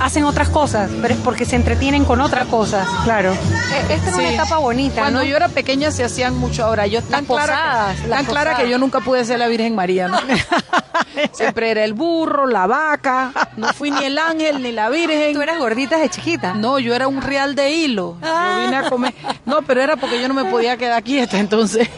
hacen 0.00 0.24
otras 0.24 0.48
cosas, 0.48 0.90
pero 1.02 1.14
es 1.14 1.20
porque 1.20 1.44
se 1.44 1.56
entretienen 1.56 2.04
con 2.04 2.20
otras 2.20 2.46
cosas. 2.46 2.86
Claro. 3.04 3.32
E- 3.32 3.94
Esta 3.94 4.10
es 4.10 4.14
una 4.14 4.30
etapa 4.30 4.58
bonita, 4.58 5.00
Cuando 5.02 5.20
¿no? 5.20 5.24
yo 5.24 5.36
era 5.36 5.48
pequeña 5.48 5.90
se 5.90 6.04
hacían 6.04 6.36
mucho 6.36 6.64
ahora. 6.64 6.86
Yo 6.86 7.02
tan 7.02 7.22
Las 7.22 7.26
clara, 7.26 7.54
posadas, 7.56 8.00
que, 8.00 8.08
las 8.08 8.16
tan 8.18 8.26
clara 8.26 8.56
que 8.56 8.68
yo 8.70 8.78
nunca 8.78 9.00
pude 9.00 9.24
ser 9.24 9.38
la 9.38 9.48
Virgen 9.48 9.74
María, 9.74 10.08
¿no? 10.08 10.18
Siempre 11.32 11.70
era 11.70 11.84
el 11.84 11.94
burro, 11.94 12.46
la 12.46 12.66
vaca. 12.66 13.32
No 13.56 13.68
fui 13.72 13.90
ni 13.90 14.04
el 14.04 14.18
ángel 14.18 14.62
ni 14.62 14.72
la 14.72 14.88
Virgen. 14.88 15.32
Tú 15.34 15.42
eras 15.42 15.58
gordita 15.58 15.98
de 15.98 16.08
chiquita. 16.08 16.54
No, 16.54 16.78
yo 16.78 16.94
era 16.94 17.08
un 17.08 17.22
real 17.22 17.54
de 17.54 17.70
hilo. 17.72 18.16
Ah. 18.22 18.54
Yo 18.58 18.64
vine 18.66 18.76
a 18.76 18.88
comer. 18.90 19.14
No, 19.44 19.62
pero 19.62 19.82
era 19.82 19.96
porque 19.96 20.20
yo 20.20 20.28
no 20.28 20.34
me 20.34 20.44
podía 20.44 20.76
quedar 20.76 21.02
quieta, 21.02 21.38
entonces 21.38 21.88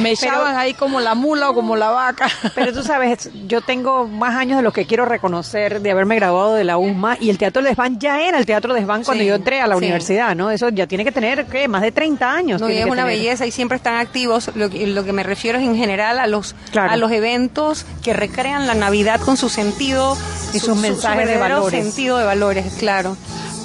me 0.00 0.10
echaban 0.12 0.56
ahí 0.56 0.74
como 0.74 1.00
la 1.00 1.14
mula 1.14 1.50
o 1.50 1.54
como 1.54 1.76
la 1.76 1.90
vaca. 1.90 2.28
Pero 2.54 2.72
tú 2.72 2.82
sabes, 2.82 3.30
yo 3.46 3.60
tengo 3.60 4.06
más 4.06 4.34
años 4.34 4.56
de 4.58 4.62
los 4.62 4.72
que 4.72 4.86
quiero 4.86 5.04
reconocer 5.04 5.80
de 5.80 5.90
haberme 5.90 6.16
graduado 6.16 6.54
de 6.54 6.64
la 6.64 6.76
USMA 6.78 7.16
y 7.20 7.30
el 7.30 7.38
Teatro 7.38 7.62
Desván 7.62 7.98
ya 7.98 8.20
era 8.20 8.38
el 8.38 8.46
Teatro 8.46 8.74
Desván 8.74 9.04
cuando 9.04 9.22
Sí, 9.22 9.28
yo 9.28 9.34
entré 9.36 9.60
a 9.60 9.66
la 9.66 9.74
sí. 9.74 9.78
universidad, 9.78 10.34
¿no? 10.36 10.50
Eso 10.50 10.68
ya 10.70 10.86
tiene 10.86 11.04
que 11.04 11.12
tener, 11.12 11.46
¿qué? 11.46 11.68
Más 11.68 11.82
de 11.82 11.92
30 11.92 12.30
años. 12.32 12.60
No, 12.60 12.68
y 12.70 12.76
es 12.76 12.84
una 12.86 13.04
tener. 13.04 13.18
belleza 13.18 13.46
y 13.46 13.50
siempre 13.50 13.76
están 13.76 13.96
activos. 13.96 14.50
Lo 14.54 14.68
que, 14.70 14.86
lo 14.86 15.04
que 15.04 15.12
me 15.12 15.22
refiero 15.22 15.58
es 15.58 15.64
en 15.64 15.76
general 15.76 16.18
a 16.18 16.26
los 16.26 16.54
Claro. 16.72 16.90
a 16.92 16.96
los 16.96 17.10
eventos 17.12 17.86
que 18.02 18.12
recrean 18.12 18.66
la 18.66 18.74
Navidad 18.74 19.20
con 19.20 19.36
su 19.36 19.48
sentido 19.48 20.16
Y 20.52 20.58
sus 20.60 20.76
mensajes 20.76 21.26
de 21.26 21.36
valores. 21.38 21.82
sentido 21.82 22.18
de 22.18 22.24
valores, 22.24 22.74
claro. 22.78 23.16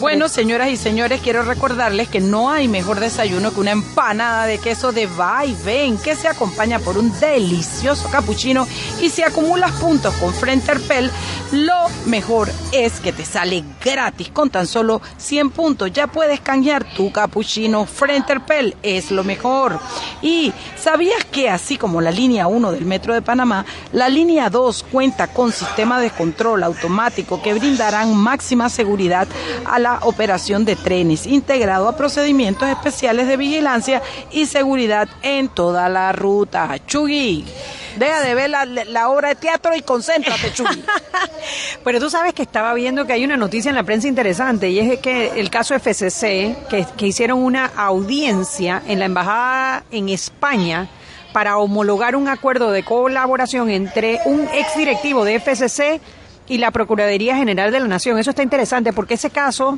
Bueno, 0.01 0.29
señoras 0.29 0.69
y 0.71 0.77
señores, 0.77 1.21
quiero 1.21 1.43
recordarles 1.43 2.09
que 2.09 2.19
no 2.19 2.49
hay 2.49 2.67
mejor 2.67 2.99
desayuno 2.99 3.53
que 3.53 3.59
una 3.59 3.69
empanada 3.69 4.47
de 4.47 4.57
queso 4.57 4.91
de 4.91 5.05
va 5.05 5.45
y 5.45 5.55
ven, 5.63 5.95
que 5.99 6.15
se 6.15 6.27
acompaña 6.27 6.79
por 6.79 6.97
un 6.97 7.13
delicioso 7.19 8.09
cappuccino 8.09 8.67
y 8.99 9.11
si 9.11 9.21
acumulas 9.21 9.73
puntos 9.73 10.11
con 10.15 10.33
Frenterpel, 10.33 11.11
lo 11.51 11.87
mejor 12.07 12.49
es 12.71 12.99
que 12.99 13.13
te 13.13 13.23
sale 13.23 13.63
gratis 13.85 14.29
con 14.29 14.49
tan 14.49 14.65
solo 14.65 15.03
100 15.17 15.51
puntos. 15.51 15.93
Ya 15.93 16.07
puedes 16.07 16.39
canjear 16.39 16.83
tu 16.95 17.11
cappuccino 17.11 17.85
Frenterpel, 17.85 18.75
es 18.81 19.11
lo 19.11 19.23
mejor. 19.23 19.79
Y 20.23 20.51
¿sabías 20.79 21.25
que 21.25 21.47
así 21.47 21.77
como 21.77 22.01
la 22.01 22.09
línea 22.09 22.47
1 22.47 22.71
del 22.71 22.85
Metro 22.85 23.13
de 23.13 23.21
Panamá, 23.21 23.67
la 23.93 24.09
línea 24.09 24.49
2 24.49 24.83
cuenta 24.91 25.27
con 25.27 25.51
sistema 25.51 26.01
de 26.01 26.09
control 26.09 26.63
automático 26.63 27.39
que 27.43 27.53
brindarán 27.53 28.15
máxima 28.15 28.67
seguridad 28.67 29.27
a 29.65 29.77
la 29.77 29.90
operación 30.03 30.65
de 30.65 30.75
trenes, 30.75 31.27
integrado 31.27 31.87
a 31.87 31.97
procedimientos 31.97 32.69
especiales 32.69 33.27
de 33.27 33.37
vigilancia 33.37 34.01
y 34.31 34.45
seguridad 34.45 35.07
en 35.21 35.49
toda 35.49 35.89
la 35.89 36.11
ruta. 36.11 36.77
Chugui, 36.85 37.45
deja 37.97 38.21
de 38.21 38.35
ver 38.35 38.49
la, 38.49 39.09
obra 39.09 39.29
de 39.29 39.35
teatro 39.35 39.75
y 39.75 39.81
concéntrate, 39.81 40.53
Chugui. 40.53 40.83
Pero 41.83 41.99
tú 41.99 42.09
sabes 42.09 42.33
que 42.33 42.43
estaba 42.43 42.73
viendo 42.73 43.05
que 43.05 43.13
hay 43.13 43.23
una 43.23 43.37
noticia 43.37 43.69
en 43.69 43.75
la 43.75 43.83
prensa 43.83 44.07
interesante 44.07 44.69
y 44.69 44.79
es 44.79 44.99
que 44.99 45.39
el 45.39 45.49
caso 45.49 45.75
FCC, 45.77 46.67
que, 46.69 46.85
que 46.97 47.07
hicieron 47.07 47.39
una 47.39 47.65
audiencia 47.65 48.81
en 48.87 48.99
la 48.99 49.05
embajada 49.05 49.83
en 49.91 50.09
España 50.09 50.89
para 51.33 51.57
homologar 51.57 52.15
un 52.15 52.27
acuerdo 52.27 52.71
de 52.71 52.83
colaboración 52.83 53.69
entre 53.69 54.19
un 54.25 54.47
exdirectivo 54.53 55.23
de 55.23 55.39
FCC 55.39 56.01
y 56.47 56.57
la 56.57 56.71
Procuraduría 56.71 57.35
General 57.35 57.71
de 57.71 57.79
la 57.79 57.87
Nación. 57.87 58.17
Eso 58.17 58.31
está 58.31 58.43
interesante 58.43 58.93
porque 58.93 59.13
ese 59.13 59.29
caso, 59.29 59.77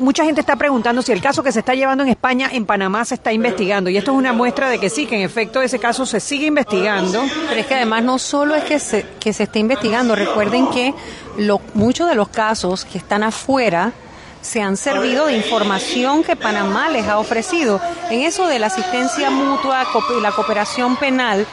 mucha 0.00 0.24
gente 0.24 0.40
está 0.40 0.56
preguntando 0.56 1.02
si 1.02 1.12
el 1.12 1.20
caso 1.20 1.42
que 1.42 1.52
se 1.52 1.60
está 1.60 1.74
llevando 1.74 2.02
en 2.02 2.10
España, 2.10 2.48
en 2.52 2.66
Panamá, 2.66 3.04
se 3.04 3.14
está 3.14 3.32
investigando. 3.32 3.90
Y 3.90 3.96
esto 3.96 4.12
es 4.12 4.16
una 4.16 4.32
muestra 4.32 4.68
de 4.68 4.78
que 4.78 4.90
sí, 4.90 5.06
que 5.06 5.16
en 5.16 5.22
efecto 5.22 5.62
ese 5.62 5.78
caso 5.78 6.06
se 6.06 6.20
sigue 6.20 6.46
investigando. 6.46 7.24
Pero 7.48 7.60
es 7.60 7.66
que 7.66 7.74
además 7.74 8.02
no 8.02 8.18
solo 8.18 8.54
es 8.54 8.64
que 8.64 8.78
se, 8.78 9.06
que 9.20 9.32
se 9.32 9.44
esté 9.44 9.58
investigando, 9.58 10.16
recuerden 10.16 10.68
que 10.68 10.94
lo, 11.38 11.60
muchos 11.74 12.08
de 12.08 12.14
los 12.14 12.28
casos 12.28 12.84
que 12.84 12.98
están 12.98 13.22
afuera 13.22 13.92
se 14.40 14.62
han 14.62 14.76
servido 14.76 15.26
de 15.26 15.36
información 15.36 16.24
que 16.24 16.36
Panamá 16.36 16.88
les 16.88 17.06
ha 17.06 17.18
ofrecido. 17.18 17.80
En 18.10 18.22
eso 18.22 18.46
de 18.46 18.58
la 18.58 18.68
asistencia 18.68 19.30
mutua 19.30 19.86
y 20.16 20.20
la 20.20 20.32
cooperación 20.32 20.96
penal, 20.96 21.46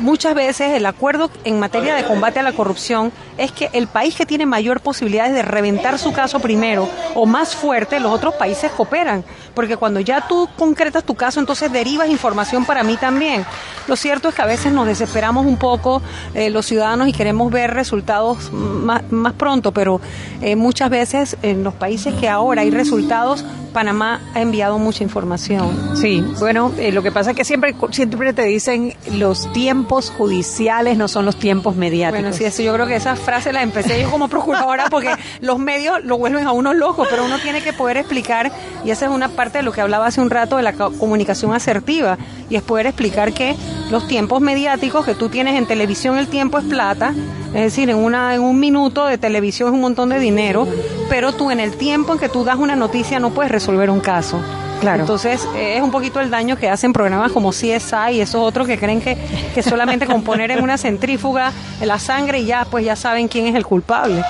muchas 0.00 0.34
veces 0.34 0.72
el 0.72 0.86
acuerdo 0.86 1.30
en 1.44 1.60
materia 1.60 1.94
de 1.94 2.04
combate 2.04 2.40
a 2.40 2.42
la 2.42 2.52
corrupción 2.52 3.12
es 3.38 3.52
que 3.52 3.70
el 3.72 3.86
país 3.86 4.14
que 4.14 4.26
tiene 4.26 4.46
mayor 4.46 4.80
posibilidades 4.80 5.34
de 5.34 5.42
reventar 5.42 5.98
su 5.98 6.12
caso 6.12 6.40
primero 6.40 6.88
o 7.14 7.26
más 7.26 7.54
fuerte, 7.54 8.00
los 8.00 8.12
otros 8.12 8.34
países 8.34 8.70
cooperan. 8.72 9.24
Porque 9.54 9.76
cuando 9.76 10.00
ya 10.00 10.26
tú 10.26 10.48
concretas 10.56 11.04
tu 11.04 11.14
caso, 11.14 11.40
entonces 11.40 11.70
derivas 11.72 12.08
información 12.08 12.64
para 12.64 12.82
mí 12.82 12.96
también. 12.96 13.44
Lo 13.86 13.96
cierto 13.96 14.28
es 14.28 14.34
que 14.34 14.42
a 14.42 14.46
veces 14.46 14.72
nos 14.72 14.86
desesperamos 14.86 15.46
un 15.46 15.56
poco 15.56 16.02
eh, 16.34 16.50
los 16.50 16.66
ciudadanos 16.66 17.08
y 17.08 17.12
queremos 17.12 17.52
ver 17.52 17.72
resultados 17.72 18.52
más, 18.52 19.10
más 19.10 19.34
pronto, 19.34 19.72
pero 19.72 20.00
eh, 20.40 20.56
muchas 20.56 20.90
veces 20.90 21.36
en 21.42 21.62
los 21.62 21.74
países 21.74 22.14
que 22.14 22.28
ahora 22.28 22.62
hay 22.62 22.70
resultados 22.70 23.44
Panamá 23.74 24.22
ha 24.34 24.40
enviado 24.40 24.78
mucha 24.78 25.02
información. 25.02 25.96
Sí, 25.96 26.24
bueno, 26.38 26.72
eh, 26.78 26.92
lo 26.92 27.02
que 27.02 27.10
pasa 27.10 27.32
es 27.32 27.36
que 27.36 27.44
siempre, 27.44 27.74
siempre 27.90 28.32
te 28.32 28.44
dicen 28.44 28.94
los 29.12 29.52
tiempos 29.52 30.10
judiciales 30.10 30.96
no 30.96 31.08
son 31.08 31.26
los 31.26 31.36
tiempos 31.36 31.74
mediáticos. 31.76 32.22
Bueno, 32.22 32.36
sí, 32.36 32.44
eso 32.44 32.62
yo 32.62 32.72
creo 32.72 32.86
que 32.86 32.94
esa 32.94 33.16
frase 33.24 33.52
la 33.52 33.62
empecé 33.62 34.00
yo 34.00 34.10
como 34.10 34.28
procuradora 34.28 34.86
porque 34.90 35.10
los 35.40 35.58
medios 35.58 36.04
lo 36.04 36.18
vuelven 36.18 36.46
a 36.46 36.52
uno 36.52 36.74
loco, 36.74 37.06
pero 37.08 37.24
uno 37.24 37.38
tiene 37.38 37.62
que 37.62 37.72
poder 37.72 37.96
explicar, 37.96 38.52
y 38.84 38.90
esa 38.90 39.06
es 39.06 39.10
una 39.10 39.28
parte 39.30 39.58
de 39.58 39.64
lo 39.64 39.72
que 39.72 39.80
hablaba 39.80 40.06
hace 40.06 40.20
un 40.20 40.30
rato 40.30 40.56
de 40.56 40.62
la 40.62 40.72
comunicación 40.72 41.52
asertiva, 41.54 42.18
y 42.50 42.56
es 42.56 42.62
poder 42.62 42.86
explicar 42.86 43.32
que 43.32 43.56
los 43.90 44.06
tiempos 44.06 44.40
mediáticos 44.40 45.04
que 45.04 45.14
tú 45.14 45.28
tienes 45.28 45.56
en 45.56 45.66
televisión, 45.66 46.18
el 46.18 46.28
tiempo 46.28 46.58
es 46.58 46.64
plata, 46.64 47.14
es 47.48 47.62
decir, 47.62 47.90
en, 47.90 47.96
una, 47.96 48.34
en 48.34 48.42
un 48.42 48.60
minuto 48.60 49.06
de 49.06 49.18
televisión 49.18 49.68
es 49.68 49.74
un 49.74 49.80
montón 49.80 50.10
de 50.10 50.18
dinero, 50.18 50.68
pero 51.08 51.32
tú 51.32 51.50
en 51.50 51.60
el 51.60 51.76
tiempo 51.76 52.12
en 52.12 52.18
que 52.18 52.28
tú 52.28 52.44
das 52.44 52.56
una 52.56 52.76
noticia 52.76 53.20
no 53.20 53.30
puedes 53.30 53.50
resolver 53.50 53.90
un 53.90 54.00
caso. 54.00 54.40
Claro. 54.80 55.00
Entonces, 55.00 55.46
es 55.56 55.80
un 55.82 55.90
poquito 55.90 56.20
el 56.20 56.30
daño 56.30 56.56
que 56.56 56.68
hacen 56.68 56.92
programas 56.92 57.32
como 57.32 57.50
CSI 57.50 58.12
y 58.12 58.20
esos 58.20 58.42
otros 58.42 58.66
que 58.66 58.78
creen 58.78 59.00
que, 59.00 59.16
que 59.54 59.62
solamente 59.62 60.06
con 60.06 60.22
poner 60.22 60.50
en 60.50 60.62
una 60.62 60.76
centrífuga 60.76 61.52
la 61.80 61.98
sangre 61.98 62.40
y 62.40 62.46
ya, 62.46 62.66
pues 62.70 62.84
ya 62.84 62.96
saben 62.96 63.28
quién 63.28 63.46
es 63.46 63.54
el 63.54 63.64
culpable. 63.64 64.22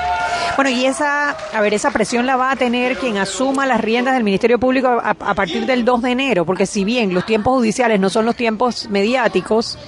Bueno, 0.57 0.71
y 0.71 0.87
esa, 0.87 1.31
a 1.31 1.61
ver, 1.61 1.75
esa 1.75 1.91
presión 1.91 2.27
la 2.27 2.37
va 2.37 2.53
a 2.53 2.57
tener 2.57 2.97
quien 2.97 3.19
asuma 3.19 3.67
las 3.67 3.81
riendas 3.81 4.15
del 4.15 4.23
Ministerio 4.23 4.59
Público 4.59 4.89
a, 4.89 5.11
a 5.11 5.35
partir 5.35 5.67
del 5.67 5.85
2 5.85 6.03
de 6.03 6.11
enero, 6.13 6.45
porque 6.45 6.67
si 6.67 6.85
bien 6.85 7.13
los 7.13 7.27
tiempos 7.27 7.55
judiciales 7.55 7.99
no 7.99 8.09
son 8.09 8.25
los 8.25 8.37
tiempos 8.37 8.89
mediáticos, 8.89 9.79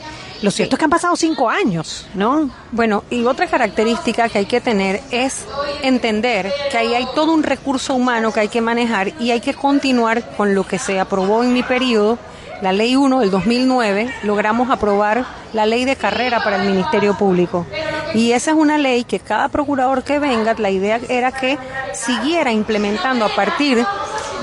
lo 0.43 0.51
cierto 0.51 0.77
es 0.77 0.79
que 0.79 0.85
han 0.85 0.91
pasado 0.91 1.17
cinco 1.17 1.49
años, 1.49 2.07
¿no? 2.15 2.51
Bueno, 2.73 3.05
y 3.11 3.25
otra 3.25 3.47
característica 3.47 4.29
que 4.29 4.39
hay 4.39 4.47
que 4.47 4.61
tener 4.61 5.01
es 5.11 5.47
entender 5.83 6.53
que 6.71 6.79
ahí 6.79 6.95
hay 6.95 7.07
todo 7.15 7.33
un 7.33 7.43
recurso 7.43 7.95
humano 7.95 8.33
que 8.33 8.41
hay 8.41 8.49
que 8.49 8.61
manejar 8.61 9.13
y 9.21 9.31
hay 9.31 9.41
que 9.41 9.55
continuar 9.55 10.37
con 10.37 10.55
lo 10.55 10.67
que 10.67 10.79
se 10.79 11.01
aprobó 11.01 11.43
en 11.43 11.53
mi 11.53 11.63
periodo, 11.63 12.19
la 12.63 12.73
Ley 12.73 12.97
1 12.97 13.21
del 13.21 13.31
2009, 13.31 14.15
logramos 14.23 14.71
aprobar 14.71 15.27
la 15.53 15.67
ley 15.67 15.85
de 15.85 15.97
carrera 15.97 16.43
para 16.43 16.57
el 16.57 16.69
Ministerio 16.71 17.17
Público. 17.17 17.67
Y 18.15 18.33
esa 18.33 18.53
es 18.53 18.57
una 18.57 18.79
ley 18.79 19.05
que 19.05 19.21
cada 19.21 19.49
procurador 19.49 20.03
que 20.03 20.19
venga, 20.19 20.55
la 20.55 20.71
idea 20.71 21.01
era 21.09 21.33
que 21.33 21.59
siguiera 21.93 22.53
implementando 22.53 23.27
a 23.27 23.35
partir 23.35 23.85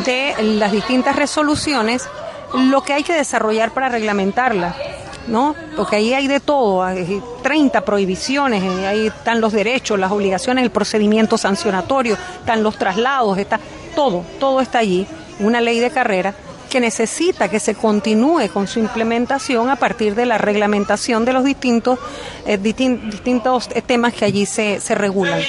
de 0.05 0.35
las 0.39 0.71
distintas 0.71 1.15
resoluciones 1.15 2.07
lo 2.53 2.83
que 2.83 2.93
hay 2.93 3.03
que 3.03 3.13
desarrollar 3.13 3.71
para 3.71 3.89
reglamentarla. 3.89 4.75
¿No? 5.27 5.55
Porque 5.75 5.97
ahí 5.97 6.13
hay 6.13 6.27
de 6.27 6.39
todo, 6.39 6.83
hay 6.83 7.21
30 7.41 7.81
prohibiciones, 7.85 8.63
eh, 8.63 8.87
ahí 8.87 9.07
están 9.07 9.41
los 9.41 9.53
derechos, 9.53 9.99
las 9.99 10.11
obligaciones, 10.11 10.63
el 10.63 10.71
procedimiento 10.71 11.37
sancionatorio, 11.37 12.17
están 12.39 12.63
los 12.63 12.77
traslados, 12.77 13.37
está 13.37 13.59
todo, 13.95 14.23
todo 14.39 14.61
está 14.61 14.79
allí, 14.79 15.07
una 15.39 15.61
ley 15.61 15.79
de 15.79 15.89
carrera 15.89 16.33
que 16.69 16.79
necesita 16.79 17.49
que 17.49 17.59
se 17.59 17.75
continúe 17.75 18.49
con 18.51 18.67
su 18.67 18.79
implementación 18.79 19.69
a 19.69 19.75
partir 19.75 20.15
de 20.15 20.25
la 20.25 20.39
reglamentación 20.39 21.23
de 21.23 21.33
los 21.33 21.43
distintos, 21.43 21.99
eh, 22.47 22.57
distintos 22.57 23.69
temas 23.85 24.13
que 24.13 24.25
allí 24.25 24.47
se, 24.47 24.79
se 24.79 24.95
regulan. 24.95 25.39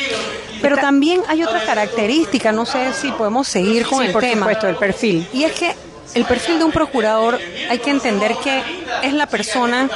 Pero 0.60 0.76
también 0.76 1.22
hay 1.28 1.42
otra 1.42 1.64
característica, 1.64 2.52
no 2.52 2.64
sé 2.64 2.92
si 2.94 3.10
podemos 3.12 3.48
seguir 3.48 3.86
con 3.86 4.02
el 4.02 4.12
por 4.12 4.22
tema. 4.22 4.46
Supuesto, 4.46 4.68
el 4.68 4.76
perfil. 4.76 5.28
Y 5.32 5.44
es 5.44 5.52
que 5.52 5.74
el 6.14 6.24
perfil 6.24 6.58
de 6.58 6.64
un 6.64 6.72
procurador 6.72 7.38
hay 7.68 7.78
que 7.78 7.90
entender 7.90 8.34
que 8.42 8.62
es 9.02 9.12
la 9.12 9.26
persona 9.26 9.88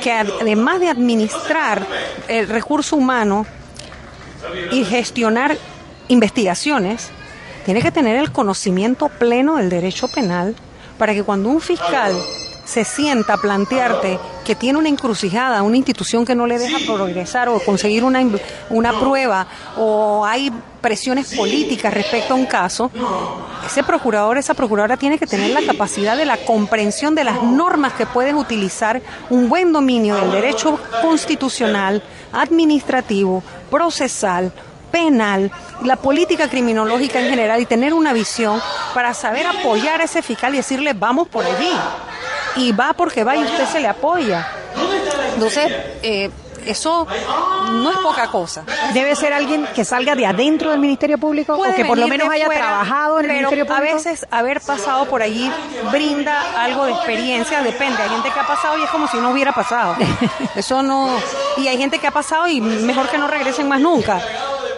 que 0.00 0.12
además 0.12 0.80
de 0.80 0.88
administrar 0.88 1.86
el 2.26 2.48
recurso 2.48 2.96
humano 2.96 3.46
y 4.70 4.84
gestionar 4.84 5.56
investigaciones, 6.08 7.10
tiene 7.64 7.82
que 7.82 7.90
tener 7.90 8.16
el 8.16 8.32
conocimiento 8.32 9.08
pleno 9.08 9.56
del 9.56 9.68
derecho 9.68 10.08
penal 10.08 10.54
para 10.96 11.12
que 11.12 11.22
cuando 11.22 11.50
un 11.50 11.60
fiscal 11.60 12.14
se 12.68 12.84
sienta 12.84 13.32
a 13.32 13.36
plantearte 13.38 14.18
que 14.44 14.54
tiene 14.54 14.78
una 14.78 14.90
encrucijada, 14.90 15.62
una 15.62 15.78
institución 15.78 16.26
que 16.26 16.34
no 16.34 16.46
le 16.46 16.58
deja 16.58 16.76
progresar 16.86 17.48
o 17.48 17.58
conseguir 17.60 18.04
una, 18.04 18.20
una 18.68 18.92
prueba 19.00 19.46
o 19.78 20.22
hay 20.26 20.52
presiones 20.82 21.34
políticas 21.34 21.94
respecto 21.94 22.34
a 22.34 22.36
un 22.36 22.44
caso, 22.44 22.90
ese 23.64 23.82
procurador, 23.82 24.36
esa 24.36 24.52
procuradora 24.52 24.98
tiene 24.98 25.18
que 25.18 25.26
tener 25.26 25.50
la 25.50 25.62
capacidad 25.62 26.14
de 26.14 26.26
la 26.26 26.36
comprensión 26.36 27.14
de 27.14 27.24
las 27.24 27.42
normas 27.42 27.94
que 27.94 28.04
puedes 28.04 28.34
utilizar, 28.34 29.00
un 29.30 29.48
buen 29.48 29.72
dominio 29.72 30.16
del 30.16 30.30
derecho 30.30 30.78
constitucional, 31.00 32.02
administrativo, 32.32 33.42
procesal, 33.70 34.52
penal, 34.92 35.50
la 35.84 35.96
política 35.96 36.48
criminológica 36.48 37.18
en 37.18 37.30
general 37.30 37.62
y 37.62 37.66
tener 37.66 37.94
una 37.94 38.12
visión 38.12 38.60
para 38.92 39.14
saber 39.14 39.46
apoyar 39.46 40.02
a 40.02 40.04
ese 40.04 40.20
fiscal 40.20 40.52
y 40.52 40.58
decirle 40.58 40.92
vamos 40.92 41.28
por 41.28 41.44
allí 41.46 41.70
y 42.56 42.72
va 42.72 42.92
porque 42.92 43.24
va 43.24 43.36
y 43.36 43.44
usted 43.44 43.66
se 43.66 43.80
le 43.80 43.88
apoya. 43.88 44.46
Entonces, 45.34 45.72
eh, 46.02 46.30
eso 46.66 47.06
no 47.70 47.90
es 47.90 47.96
poca 47.98 48.28
cosa. 48.28 48.64
Debe 48.92 49.16
ser 49.16 49.32
alguien 49.32 49.66
que 49.74 49.84
salga 49.84 50.14
de 50.14 50.26
adentro 50.26 50.70
del 50.70 50.80
Ministerio 50.80 51.18
Público 51.18 51.54
o 51.54 51.74
que 51.74 51.84
por 51.84 51.98
lo 51.98 52.08
menos 52.08 52.28
haya 52.28 52.48
trabajado 52.48 53.20
en 53.20 53.26
el 53.26 53.32
Ministerio 53.32 53.66
Público. 53.66 53.88
A 53.90 53.94
veces 53.94 54.26
haber 54.30 54.60
pasado 54.60 55.06
por 55.06 55.22
allí 55.22 55.50
brinda 55.90 56.62
algo 56.62 56.84
de 56.84 56.92
experiencia, 56.92 57.62
depende. 57.62 58.02
Hay 58.02 58.10
gente 58.10 58.30
que 58.30 58.40
ha 58.40 58.46
pasado 58.46 58.78
y 58.78 58.82
es 58.82 58.90
como 58.90 59.08
si 59.08 59.16
no 59.18 59.30
hubiera 59.30 59.52
pasado. 59.52 59.96
Eso 60.54 60.82
no. 60.82 61.16
Y 61.56 61.68
hay 61.68 61.78
gente 61.78 61.98
que 61.98 62.06
ha 62.06 62.12
pasado 62.12 62.46
y 62.46 62.60
mejor 62.60 63.08
que 63.08 63.18
no 63.18 63.28
regresen 63.28 63.68
más 63.68 63.80
nunca 63.80 64.20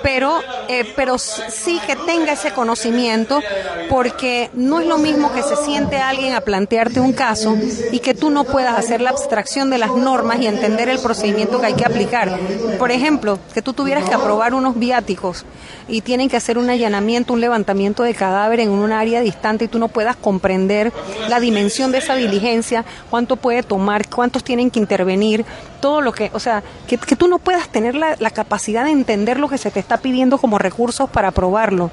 pero, 0.02 0.40
eh, 0.68 0.92
pero 0.96 1.18
sí 1.18 1.80
que 1.86 1.96
tenga 1.96 2.32
ese 2.32 2.52
conocimiento, 2.52 3.40
porque 3.88 4.50
no 4.54 4.80
es 4.80 4.86
lo 4.86 4.98
mismo 4.98 5.32
que 5.32 5.42
se 5.42 5.56
siente 5.56 5.98
alguien 5.98 6.34
a 6.34 6.40
plantearte 6.40 7.00
un 7.00 7.12
caso 7.12 7.56
y 7.92 8.00
que 8.00 8.14
tú 8.14 8.30
no 8.30 8.44
puedas 8.44 8.78
hacer 8.78 9.00
la 9.00 9.10
abstracción 9.10 9.70
de 9.70 9.78
las 9.78 9.94
normas 9.94 10.40
y 10.40 10.46
entender 10.46 10.88
el 10.88 10.98
procedimiento 11.00 11.60
que 11.60 11.66
hay 11.66 11.74
que 11.74 11.84
aplicar. 11.84 12.38
Por 12.78 12.90
ejemplo, 12.90 13.38
que 13.54 13.62
tú 13.62 13.72
tuvieras 13.72 14.08
que 14.08 14.14
aprobar 14.14 14.54
unos 14.54 14.78
viáticos 14.78 15.44
y 15.88 16.02
tienen 16.02 16.28
que 16.28 16.36
hacer 16.36 16.58
un 16.58 16.70
allanamiento, 16.70 17.32
un 17.32 17.40
levantamiento 17.40 18.02
de 18.02 18.14
cadáver 18.14 18.60
en 18.60 18.70
un 18.70 18.92
área 18.92 19.20
distante 19.20 19.64
y 19.64 19.68
tú 19.68 19.78
no 19.78 19.88
puedas 19.88 20.16
comprender 20.16 20.92
la 21.28 21.40
dimensión 21.40 21.92
de 21.92 21.98
esa 21.98 22.14
diligencia, 22.14 22.84
cuánto 23.10 23.36
puede 23.36 23.62
tomar, 23.62 24.08
cuántos 24.08 24.44
tienen 24.44 24.70
que 24.70 24.78
intervenir, 24.78 25.44
todo 25.80 26.00
lo 26.00 26.12
que, 26.12 26.30
o 26.32 26.40
sea, 26.40 26.62
que, 26.86 26.98
tú 26.98 27.26
no 27.26 27.38
puedas 27.38 27.68
tener 27.68 27.94
la, 27.94 28.16
la 28.18 28.30
capacidad 28.30 28.84
de 28.84 28.90
entender 28.90 29.38
lo 29.38 29.48
que 29.48 29.58
se 29.58 29.70
te 29.70 29.80
está 29.80 29.89
pidiendo 29.98 30.38
como 30.38 30.58
recursos 30.58 31.08
para 31.10 31.28
aprobarlo. 31.28 31.90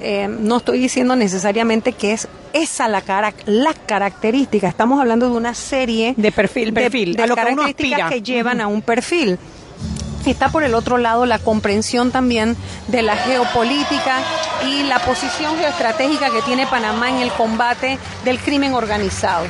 Eh, 0.00 0.28
no 0.28 0.58
estoy 0.58 0.78
diciendo 0.78 1.16
necesariamente 1.16 1.92
que 1.92 2.12
es 2.12 2.28
esa 2.52 2.88
la, 2.88 3.00
cara, 3.00 3.32
la 3.46 3.72
característica, 3.72 4.68
estamos 4.68 5.00
hablando 5.00 5.30
de 5.30 5.36
una 5.36 5.54
serie 5.54 6.14
de 6.16 6.30
perfil, 6.30 6.72
perfil 6.72 7.16
de, 7.16 7.28
características 7.28 8.10
que, 8.10 8.22
llevan 8.22 8.60
a 8.60 8.66
un 8.66 8.82
perfil. 8.82 9.38
Está 10.26 10.48
por 10.50 10.62
el 10.62 10.74
otro 10.74 10.98
lado 10.98 11.26
la 11.26 11.38
comprensión 11.38 12.10
también 12.10 12.56
de 12.88 13.02
la 13.02 13.16
geopolítica 13.16 14.18
y 14.66 14.82
la 14.84 14.98
posición 15.00 15.56
geoestratégica 15.56 16.30
que 16.30 16.42
tiene 16.42 16.66
Panamá 16.66 17.10
en 17.10 17.16
el 17.16 17.30
combate 17.32 17.98
del 18.24 18.38
crimen 18.38 18.74
organizado. 18.74 19.46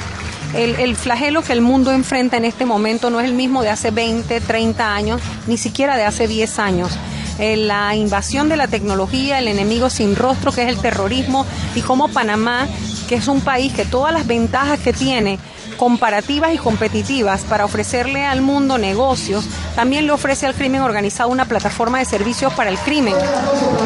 El, 0.55 0.77
el, 0.77 0.95
flagelo 0.95 1.43
que 1.43 1.53
el 1.53 1.61
mundo 1.61 1.91
enfrenta 1.91 2.37
en 2.37 2.45
este 2.45 2.65
momento 2.65 3.11
no 3.11 3.21
es 3.21 3.27
el 3.27 3.35
mismo 3.35 3.63
de 3.63 3.71
hace 3.71 3.91
20, 3.91 4.41
30 4.41 4.95
años, 4.95 5.21
ni 5.49 5.57
siquiera 5.57 5.97
de 5.97 6.05
hace 6.05 6.29
10 6.29 6.59
años. 6.61 6.97
Eh, 7.39 7.57
la 7.57 7.95
invasión 7.97 8.49
de 8.49 8.57
la 8.57 8.69
tecnología, 8.69 9.39
el 9.39 9.49
enemigo 9.49 9.91
sin 9.91 10.15
rostro 10.15 10.53
que 10.53 10.63
es 10.63 10.69
el 10.69 10.79
terrorismo 10.79 11.45
y 11.75 11.81
cómo 11.81 12.09
Panamá, 12.09 12.69
que 13.09 13.17
es 13.17 13.27
un 13.27 13.41
país 13.41 13.73
que 13.73 13.85
todas 13.85 14.13
las 14.13 14.27
ventajas 14.27 14.79
que 14.79 14.93
tiene 14.93 15.39
comparativas 15.77 16.55
y 16.55 16.59
competitivas 16.59 17.43
para 17.43 17.65
ofrecerle 17.65 18.25
al 18.25 18.41
mundo 18.41 18.79
negocios, 18.79 19.45
también 19.75 20.07
le 20.07 20.13
ofrece 20.13 20.47
al 20.47 20.55
crimen 20.55 20.83
organizado 20.83 21.29
una 21.31 21.47
plataforma 21.47 21.99
de 21.99 22.05
servicios 22.05 22.53
para 22.55 22.71
el 22.71 22.79
crimen. 22.79 23.15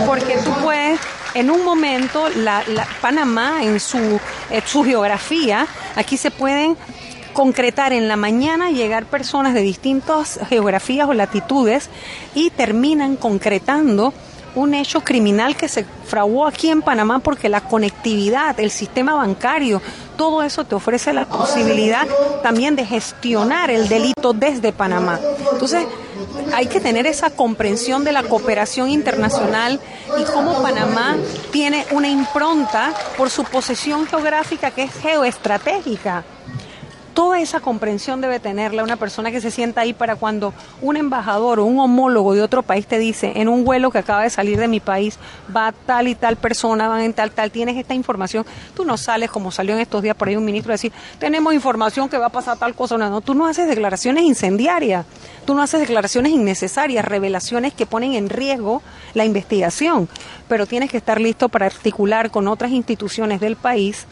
Porque 0.07 0.37
tú 0.45 0.53
puedes, 0.63 1.01
en 1.35 1.51
un 1.51 1.65
momento, 1.65 2.29
la, 2.29 2.63
Panamá, 3.01 3.63
en 3.63 3.81
su, 3.81 4.21
en 4.51 4.67
su 4.67 4.85
geografía, 4.85 5.67
aquí 5.97 6.17
se 6.17 6.31
pueden 6.31 6.77
concretar 7.39 7.93
en 7.93 8.09
la 8.09 8.17
mañana, 8.17 8.73
llegar 8.73 9.07
personas 9.07 9.55
de 9.55 9.61
distintas 9.61 10.41
geografías 10.49 11.09
o 11.09 11.15
latitudes 11.15 11.89
y 12.35 12.51
terminan 12.51 13.15
concretando 13.15 14.13
un 14.57 14.75
hecho 14.75 15.03
criminal 15.03 15.57
que 15.57 15.69
se 15.69 15.87
fraguó 16.05 16.49
aquí 16.49 16.69
en 16.69 16.83
Panamá 16.83 17.21
porque 17.21 17.49
la 17.49 17.61
conectividad, 17.61 18.59
el 18.59 18.73
sistema 18.73 19.15
bancario, 19.15 19.81
todo 20.17 20.43
eso 20.43 20.65
te 20.65 20.75
ofrece 20.75 21.13
la 21.13 21.27
posibilidad 21.27 22.09
también 22.43 22.75
de 22.75 22.85
gestionar 22.85 23.71
el 23.71 23.89
delito 23.89 24.33
desde 24.33 24.73
Panamá. 24.73 25.21
Entonces, 25.53 25.87
hay 26.53 26.67
que 26.67 26.81
tener 26.81 27.07
esa 27.07 27.31
comprensión 27.31 28.03
de 28.03 28.11
la 28.11 28.25
cooperación 28.25 28.91
internacional 28.91 29.79
y 30.21 30.25
cómo 30.25 30.61
Panamá 30.61 31.17
tiene 31.53 31.87
una 31.93 32.09
impronta 32.09 32.93
por 33.17 33.31
su 33.31 33.45
posesión 33.45 34.09
geográfica 34.09 34.73
que 34.73 34.83
es 34.83 34.93
geoestratégica 34.95 36.25
toda 37.19 37.41
esa 37.41 37.59
comprensión 37.59 38.21
debe 38.21 38.39
tenerla 38.39 38.85
una 38.85 38.95
persona 38.95 39.33
que 39.33 39.41
se 39.41 39.51
sienta 39.51 39.81
ahí 39.81 39.93
para 39.93 40.15
cuando 40.15 40.55
un 40.81 40.97
embajador 40.97 41.59
o 41.59 41.65
un 41.65 41.81
homólogo 41.81 42.33
de 42.33 42.43
otro 42.43 42.63
país 42.63 42.87
te 42.87 42.97
dice, 42.97 43.33
en 43.35 43.49
un 43.49 43.65
vuelo 43.65 43.91
que 43.91 43.99
acaba 43.99 44.23
de 44.23 44.31
salir 44.31 44.57
de 44.57 44.69
mi 44.69 44.79
país, 44.79 45.19
va 45.55 45.73
tal 45.73 46.07
y 46.07 46.15
tal 46.15 46.37
persona, 46.37 46.87
van 46.87 47.01
en 47.01 47.13
tal, 47.13 47.33
tal, 47.33 47.51
tienes 47.51 47.77
esta 47.77 47.93
información, 47.93 48.47
tú 48.73 48.85
no 48.85 48.97
sales 48.97 49.33
como 49.33 49.51
salió 49.51 49.75
en 49.75 49.81
estos 49.81 50.01
días 50.01 50.15
por 50.15 50.29
ahí 50.29 50.37
un 50.37 50.45
ministro 50.45 50.71
a 50.71 50.75
decir, 50.75 50.93
tenemos 51.19 51.53
información 51.53 52.09
que 52.09 52.19
va 52.19 52.27
a 52.27 52.31
pasar 52.31 52.57
tal 52.57 52.77
cosa, 52.77 52.97
no, 52.97 53.11
no, 53.11 53.21
tú 53.21 53.35
no 53.35 53.49
haces 53.49 53.67
declaraciones 53.67 54.23
incendiarias, 54.23 55.05
tú 55.45 55.57
no 55.57 55.63
haces 55.63 55.81
declaraciones 55.81 56.31
innecesarias, 56.31 57.05
revelaciones 57.05 57.75
que 57.75 57.85
ponen 57.85 58.13
en 58.13 58.29
riesgo 58.29 58.81
la 59.15 59.25
investigación, 59.25 60.09
pero 60.47 60.67
tienes 60.67 60.89
que 60.89 60.99
estar 60.99 61.21
listo 61.21 61.49
para 61.49 61.67
articular 61.67 62.31
con 62.31 62.47
otras 62.47 62.71
instituciones 62.71 63.41
del 63.41 63.57
país 63.57 64.07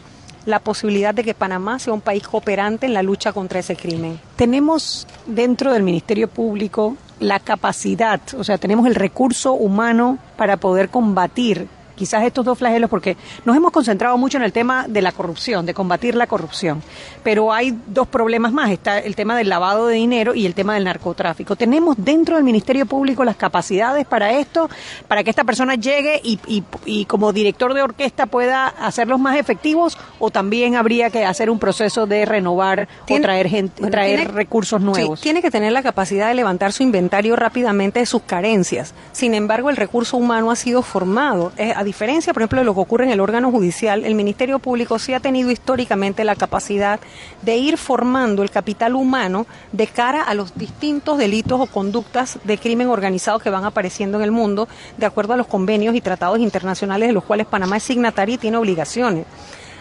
la 0.47 0.59
posibilidad 0.59 1.13
de 1.13 1.23
que 1.23 1.33
Panamá 1.33 1.77
sea 1.77 1.93
un 1.93 2.01
país 2.01 2.25
cooperante 2.25 2.85
en 2.85 2.93
la 2.93 3.03
lucha 3.03 3.33
contra 3.33 3.59
ese 3.59 3.75
crimen. 3.75 4.19
Tenemos 4.37 5.05
dentro 5.25 5.73
del 5.73 5.83
Ministerio 5.83 6.29
Público 6.29 6.95
la 7.19 7.39
capacidad, 7.39 8.21
o 8.37 8.43
sea, 8.43 8.57
tenemos 8.57 8.87
el 8.87 8.95
recurso 8.95 9.53
humano 9.53 10.17
para 10.37 10.57
poder 10.57 10.89
combatir 10.89 11.67
quizás 11.97 12.23
estos 12.23 12.45
dos 12.45 12.57
flagelos, 12.57 12.89
porque 12.89 13.17
nos 13.43 13.57
hemos 13.57 13.71
concentrado 13.71 14.17
mucho 14.17 14.37
en 14.37 14.43
el 14.43 14.53
tema 14.53 14.85
de 14.87 15.01
la 15.01 15.11
corrupción, 15.11 15.65
de 15.65 15.73
combatir 15.73 16.15
la 16.15 16.27
corrupción, 16.27 16.81
pero 17.23 17.51
hay 17.51 17.77
dos 17.87 18.07
problemas 18.07 18.53
más, 18.53 18.71
está 18.71 18.99
el 18.99 19.15
tema 19.15 19.35
del 19.35 19.49
lavado 19.49 19.87
de 19.87 19.95
dinero 19.95 20.33
y 20.33 20.45
el 20.45 20.53
tema 20.53 20.75
del 20.75 20.85
narcotráfico. 20.85 21.55
¿Tenemos 21.55 21.97
dentro 21.97 22.35
del 22.35 22.45
Ministerio 22.45 22.85
Público 22.85 23.25
las 23.25 23.35
capacidades 23.35 24.05
para 24.05 24.31
esto, 24.31 24.69
para 25.07 25.23
que 25.23 25.29
esta 25.29 25.43
persona 25.43 25.75
llegue 25.75 26.21
y, 26.23 26.39
y, 26.85 27.05
como 27.05 27.33
director 27.33 27.73
de 27.73 27.81
orquesta 27.81 28.27
pueda 28.27 28.67
hacerlos 28.67 29.19
más 29.19 29.37
efectivos 29.37 29.97
o 30.19 30.29
también 30.29 30.75
habría 30.75 31.09
que 31.09 31.25
hacer 31.25 31.49
un 31.49 31.59
proceso 31.59 32.05
de 32.05 32.25
renovar 32.25 32.87
o 33.09 33.19
traer, 33.19 33.47
gente, 33.47 33.89
traer 33.89 34.33
recursos 34.33 34.79
nuevos? 34.79 35.19
tiene 35.21 35.41
que 35.41 35.51
tener 35.51 35.71
la 35.71 35.83
capacidad 35.83 36.27
de 36.27 36.35
levantar 36.35 36.71
su 36.71 36.83
inventario 36.83 37.35
rápidamente 37.35 37.99
de 37.99 38.05
sus 38.05 38.21
carencias. 38.21 38.93
Sin 39.11 39.33
embargo, 39.33 39.69
el 39.69 39.75
recurso 39.75 40.17
humano 40.17 40.51
ha 40.51 40.55
sido 40.55 40.81
formado. 40.81 41.51
Eh, 41.57 41.73
diferencia, 41.87 42.33
por 42.33 42.43
ejemplo, 42.43 42.59
de 42.59 42.65
lo 42.65 42.75
que 42.75 42.81
ocurre 42.81 43.05
en 43.05 43.11
el 43.11 43.19
órgano 43.19 43.49
judicial, 43.49 44.05
el 44.05 44.13
Ministerio 44.13 44.59
Público 44.59 44.99
sí 44.99 45.13
ha 45.13 45.19
tenido 45.19 45.49
históricamente 45.49 46.23
la 46.23 46.35
capacidad 46.35 46.99
de 47.41 47.57
ir 47.57 47.77
formando 47.77 48.43
el 48.43 48.51
capital 48.51 48.93
humano 48.93 49.47
de 49.71 49.87
cara 49.87 50.21
a 50.21 50.35
los 50.35 50.55
distintos 50.55 51.17
delitos 51.17 51.59
o 51.59 51.65
conductas 51.65 52.37
de 52.43 52.57
crimen 52.57 52.89
organizado 52.89 53.39
que 53.39 53.49
van 53.49 53.65
apareciendo 53.65 54.17
en 54.17 54.23
el 54.23 54.31
mundo, 54.31 54.67
de 54.97 55.05
acuerdo 55.05 55.33
a 55.33 55.37
los 55.37 55.47
convenios 55.47 55.95
y 55.95 56.01
tratados 56.01 56.39
internacionales 56.39 57.09
de 57.09 57.13
los 57.13 57.23
cuales 57.23 57.47
Panamá 57.47 57.77
es 57.77 57.83
signatario 57.83 58.35
y 58.35 58.37
tiene 58.37 58.57
obligaciones. 58.57 59.25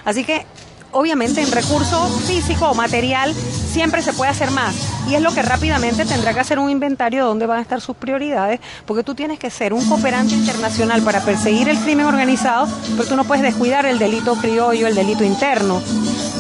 Así 0.05 0.25
que 0.25 0.47
obviamente 0.92 1.40
en 1.42 1.51
recurso 1.51 2.07
físico 2.27 2.70
o 2.70 2.75
material 2.75 3.35
siempre 3.35 4.03
se 4.03 4.12
puede 4.12 4.31
hacer 4.31 4.51
más. 4.51 4.75
Y 5.09 5.14
es 5.14 5.22
lo 5.22 5.33
que 5.33 5.42
rápidamente 5.42 6.05
tendrá 6.05 6.35
que 6.35 6.40
hacer 6.40 6.59
un 6.59 6.70
inventario 6.70 7.22
de 7.22 7.29
dónde 7.29 7.46
van 7.46 7.59
a 7.59 7.62
estar 7.62 7.81
sus 7.81 7.96
prioridades, 7.96 8.61
porque 8.87 9.03
tú 9.03 9.14
tienes 9.14 9.38
que 9.38 9.51
ser 9.51 9.72
un 9.72 9.85
cooperante 9.88 10.35
internacional 10.35 11.03
para 11.03 11.20
perseguir 11.20 11.68
el 11.68 11.79
crimen 11.79 12.07
organizado, 12.07 12.68
pero 12.96 13.09
tú 13.09 13.16
no 13.16 13.25
puedes 13.25 13.42
descuidar 13.42 13.87
el 13.87 13.99
delito 13.99 14.35
criollo, 14.37 14.87
el 14.87 14.94
delito 14.94 15.25
interno, 15.25 15.81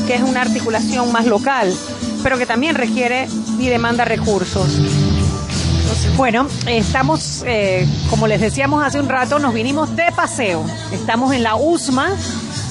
que 0.06 0.14
es 0.14 0.22
una 0.22 0.42
articulación 0.42 1.12
más 1.12 1.26
local, 1.26 1.72
pero 2.22 2.38
que 2.38 2.46
también 2.46 2.74
requiere 2.74 3.28
y 3.58 3.68
demanda 3.68 4.04
recursos. 4.04 4.80
Bueno, 6.16 6.46
estamos, 6.66 7.44
eh, 7.46 7.86
como 8.08 8.26
les 8.26 8.40
decíamos 8.40 8.84
hace 8.84 8.98
un 8.98 9.08
rato, 9.08 9.38
nos 9.38 9.52
vinimos 9.52 9.94
de 9.96 10.10
paseo. 10.14 10.64
Estamos 10.92 11.34
en 11.34 11.42
la 11.42 11.56
USMA, 11.56 12.08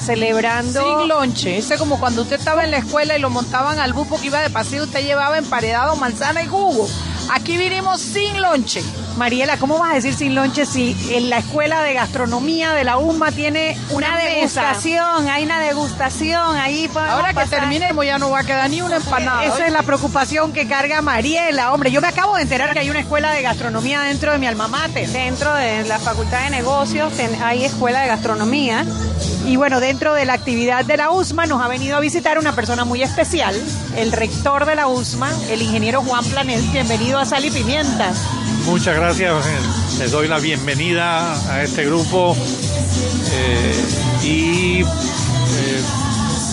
celebrando. 0.06 0.82
Sin 0.82 1.08
lonche. 1.08 1.58
Ese 1.58 1.76
como 1.76 1.98
cuando 1.98 2.22
usted 2.22 2.38
estaba 2.38 2.64
en 2.64 2.70
la 2.70 2.78
escuela 2.78 3.16
y 3.16 3.20
lo 3.20 3.28
montaban 3.28 3.78
al 3.80 3.92
bus 3.92 4.06
que 4.20 4.28
iba 4.28 4.40
de 4.40 4.50
paseo, 4.50 4.84
usted 4.84 5.04
llevaba 5.04 5.36
emparedado 5.36 5.96
manzana 5.96 6.42
y 6.42 6.46
jugo. 6.46 6.88
Aquí 7.30 7.56
vinimos 7.56 8.00
sin 8.00 8.40
lonche. 8.40 8.82
Mariela, 9.16 9.56
¿cómo 9.56 9.78
vas 9.78 9.92
a 9.92 9.94
decir 9.94 10.14
sin 10.14 10.34
lonche 10.34 10.66
si 10.66 10.96
en 11.10 11.30
la 11.30 11.38
escuela 11.38 11.82
de 11.82 11.94
gastronomía 11.94 12.72
de 12.74 12.84
la 12.84 12.98
UMA 12.98 13.32
tiene 13.32 13.76
una, 13.90 14.16
degustación? 14.18 15.28
Hay 15.28 15.44
una 15.44 15.60
degustación 15.60 16.56
ahí. 16.56 16.90
Ahora 16.94 17.32
que 17.32 17.48
terminemos 17.48 18.04
ya 18.04 18.18
no 18.18 18.30
va 18.30 18.40
a 18.40 18.44
quedar 18.44 18.68
ni 18.68 18.82
una 18.82 18.96
empanada. 18.96 19.44
Esa 19.44 19.66
es 19.66 19.72
la 19.72 19.82
preocupación 19.82 20.52
que 20.52 20.68
carga 20.68 21.00
Mariela. 21.00 21.72
Hombre, 21.72 21.90
yo 21.90 22.00
me 22.00 22.08
acabo 22.08 22.36
de 22.36 22.42
enterar 22.42 22.74
que 22.74 22.80
hay 22.80 22.90
una 22.90 23.00
escuela 23.00 23.32
de 23.32 23.42
gastronomía 23.42 24.02
dentro 24.02 24.32
de 24.32 24.38
mi 24.38 24.46
alma 24.46 24.68
mater. 24.68 25.08
Dentro 25.08 25.54
de 25.54 25.84
la 25.84 25.98
Facultad 25.98 26.44
de 26.44 26.50
Negocios 26.50 27.12
hay 27.42 27.64
escuela 27.64 28.02
de 28.02 28.08
gastronomía. 28.08 28.84
Y 29.46 29.56
bueno, 29.56 29.78
dentro 29.80 30.12
de 30.12 30.24
la 30.24 30.32
actividad 30.32 30.84
de 30.84 30.96
la 30.96 31.10
USMA 31.10 31.46
nos 31.46 31.62
ha 31.62 31.68
venido 31.68 31.96
a 31.96 32.00
visitar 32.00 32.38
una 32.38 32.52
persona 32.54 32.84
muy 32.84 33.02
especial, 33.02 33.54
el 33.96 34.10
rector 34.10 34.66
de 34.66 34.74
la 34.74 34.88
USMA, 34.88 35.30
el 35.48 35.62
ingeniero 35.62 36.02
Juan 36.02 36.24
Planel. 36.24 36.60
Bienvenido 36.72 37.15
a 37.18 37.24
Sal 37.24 37.44
y 37.44 37.50
Pimienta. 37.50 38.12
Muchas 38.66 38.96
gracias, 38.96 39.32
les 39.98 40.10
doy 40.10 40.28
la 40.28 40.38
bienvenida 40.38 41.34
a 41.50 41.62
este 41.62 41.84
grupo 41.86 42.36
eh, 43.32 43.84
y 44.24 44.80
eh, 44.82 45.82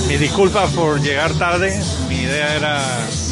mis 0.08 0.20
disculpas 0.20 0.70
por 0.72 1.02
llegar 1.02 1.32
tarde, 1.34 1.78
mi 2.08 2.16
idea 2.16 2.56
era 2.56 2.82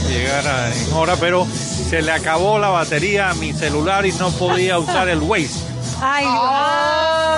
llegar 0.10 0.44
en 0.74 0.94
hora, 0.94 1.16
pero 1.18 1.48
se 1.90 2.02
le 2.02 2.12
acabó 2.12 2.60
la 2.60 2.70
batería 2.70 3.30
a 3.30 3.34
mi 3.36 3.54
celular 3.54 4.06
y 4.06 4.12
no 4.14 4.32
podía 4.32 4.80
usar 4.80 5.08
el 5.08 5.20
Waze. 5.20 5.60
Ay, 6.02 6.26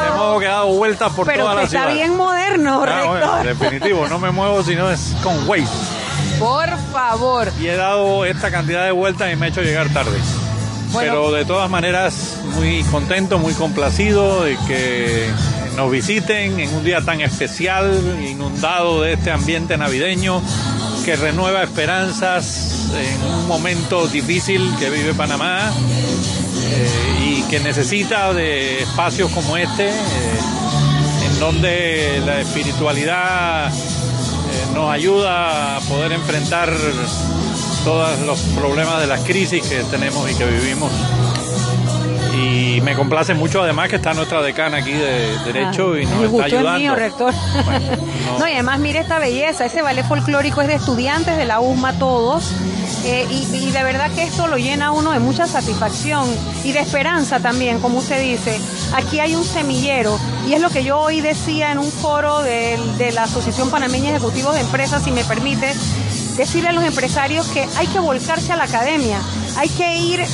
Hemos 0.08 0.40
quedado 0.40 0.68
vueltas 0.68 1.12
por 1.14 1.28
toda 1.28 1.56
la 1.56 1.68
ciudad. 1.68 1.84
Está 1.84 1.94
bien 1.94 2.16
moderno, 2.16 2.84
ah, 2.88 3.44
definitivo, 3.44 4.08
no 4.08 4.18
me 4.18 4.32
muevo 4.32 4.64
si 4.64 4.76
no 4.76 4.90
es 4.90 5.14
con 5.22 5.48
Waze. 5.48 5.83
Por 6.44 6.78
favor. 6.92 7.50
Y 7.62 7.68
he 7.68 7.76
dado 7.78 8.26
esta 8.26 8.52
cantidad 8.52 8.84
de 8.84 8.92
vueltas 8.92 9.32
y 9.32 9.38
me 9.38 9.46
he 9.46 9.50
hecho 9.50 9.62
llegar 9.62 9.88
tarde. 9.94 10.18
Pero 10.94 11.32
de 11.32 11.46
todas 11.46 11.70
maneras, 11.70 12.40
muy 12.56 12.84
contento, 12.84 13.40
muy 13.40 13.54
complacido 13.54 14.44
de 14.44 14.58
que 14.68 15.30
nos 15.78 15.90
visiten 15.90 16.60
en 16.60 16.76
un 16.76 16.84
día 16.84 17.00
tan 17.02 17.22
especial, 17.22 17.90
inundado 18.30 19.02
de 19.02 19.14
este 19.14 19.32
ambiente 19.32 19.78
navideño, 19.78 20.42
que 21.06 21.16
renueva 21.16 21.64
esperanzas 21.64 22.90
en 22.94 23.34
un 23.34 23.48
momento 23.48 24.08
difícil 24.08 24.70
que 24.78 24.90
vive 24.90 25.14
Panamá 25.14 25.72
eh, 26.72 27.26
y 27.26 27.42
que 27.44 27.62
necesita 27.62 28.34
de 28.34 28.84
espacios 28.84 29.32
como 29.32 29.56
este, 29.56 29.90
eh, 29.90 29.94
en 31.26 31.40
donde 31.40 32.22
la 32.26 32.42
espiritualidad 32.42 33.72
nos 34.74 34.92
ayuda 34.92 35.78
a 35.78 35.80
poder 35.82 36.12
enfrentar 36.12 36.72
todos 37.84 38.20
los 38.22 38.40
problemas 38.58 39.00
de 39.02 39.08
las 39.08 39.22
crisis 39.22 39.68
que 39.68 39.84
tenemos 39.84 40.30
y 40.32 40.36
que 40.36 40.46
vivimos. 40.46 40.92
Y 42.36 42.82
me 42.82 42.96
complace 42.96 43.34
mucho 43.34 43.62
además 43.62 43.90
que 43.90 43.98
está 43.98 44.14
nuestra 44.14 44.42
decana 44.42 44.78
aquí 44.78 44.94
de 44.94 45.38
Derecho 45.46 45.98
y 45.98 46.06
nos 46.06 46.24
está 46.24 46.46
ayudando. 46.46 46.80
mío, 46.80 46.96
rector. 46.96 47.34
no. 48.40 48.48
y 48.48 48.52
además 48.54 48.80
mire 48.80 49.00
esta 49.00 49.20
belleza, 49.20 49.66
ese 49.66 49.82
ballet 49.82 50.06
folclórico 50.06 50.62
es 50.62 50.68
de 50.68 50.76
estudiantes 50.76 51.38
de 51.38 51.46
la 51.46 51.60
USMA 51.60 51.94
todos. 52.00 52.52
Eh, 53.06 53.28
y, 53.30 53.72
de 53.72 53.84
verdad 53.84 54.10
que 54.12 54.24
esto 54.24 54.48
lo 54.48 54.58
llena 54.58 54.88
a 54.88 54.92
uno 54.92 55.12
de 55.12 55.20
mucha 55.20 55.46
satisfacción 55.46 56.26
y 56.64 56.72
de 56.72 56.80
esperanza 56.80 57.40
también, 57.40 57.80
como 57.80 58.00
usted 58.00 58.22
dice. 58.22 58.58
Aquí 58.94 59.20
hay 59.20 59.36
un 59.36 59.44
semillero 59.44 60.18
y 60.48 60.54
es 60.54 60.62
lo 60.62 60.70
que 60.70 60.84
yo 60.84 61.00
hoy 61.00 61.20
decía 61.20 61.72
en 61.72 61.80
un 61.80 61.92
foro 61.92 62.42
de, 62.44 62.80
de 62.98 63.12
la 63.12 63.24
Asociación 63.24 63.70
Panameña 63.70 64.12
Ejecutivos 64.12 64.54
de 64.56 64.62
Empresas, 64.62 65.04
si 65.04 65.12
me 65.12 65.26
permite, 65.26 65.74
decirle 66.38 66.70
a 66.70 66.72
los 66.72 66.84
empresarios 66.84 67.48
que 67.48 67.68
hay 67.78 67.88
que 67.88 68.00
volcarse 68.00 68.54
a 68.54 68.56
la 68.56 68.64
academia, 68.64 69.20
hay 69.58 69.70
que 69.70 69.98
ir 69.98 70.26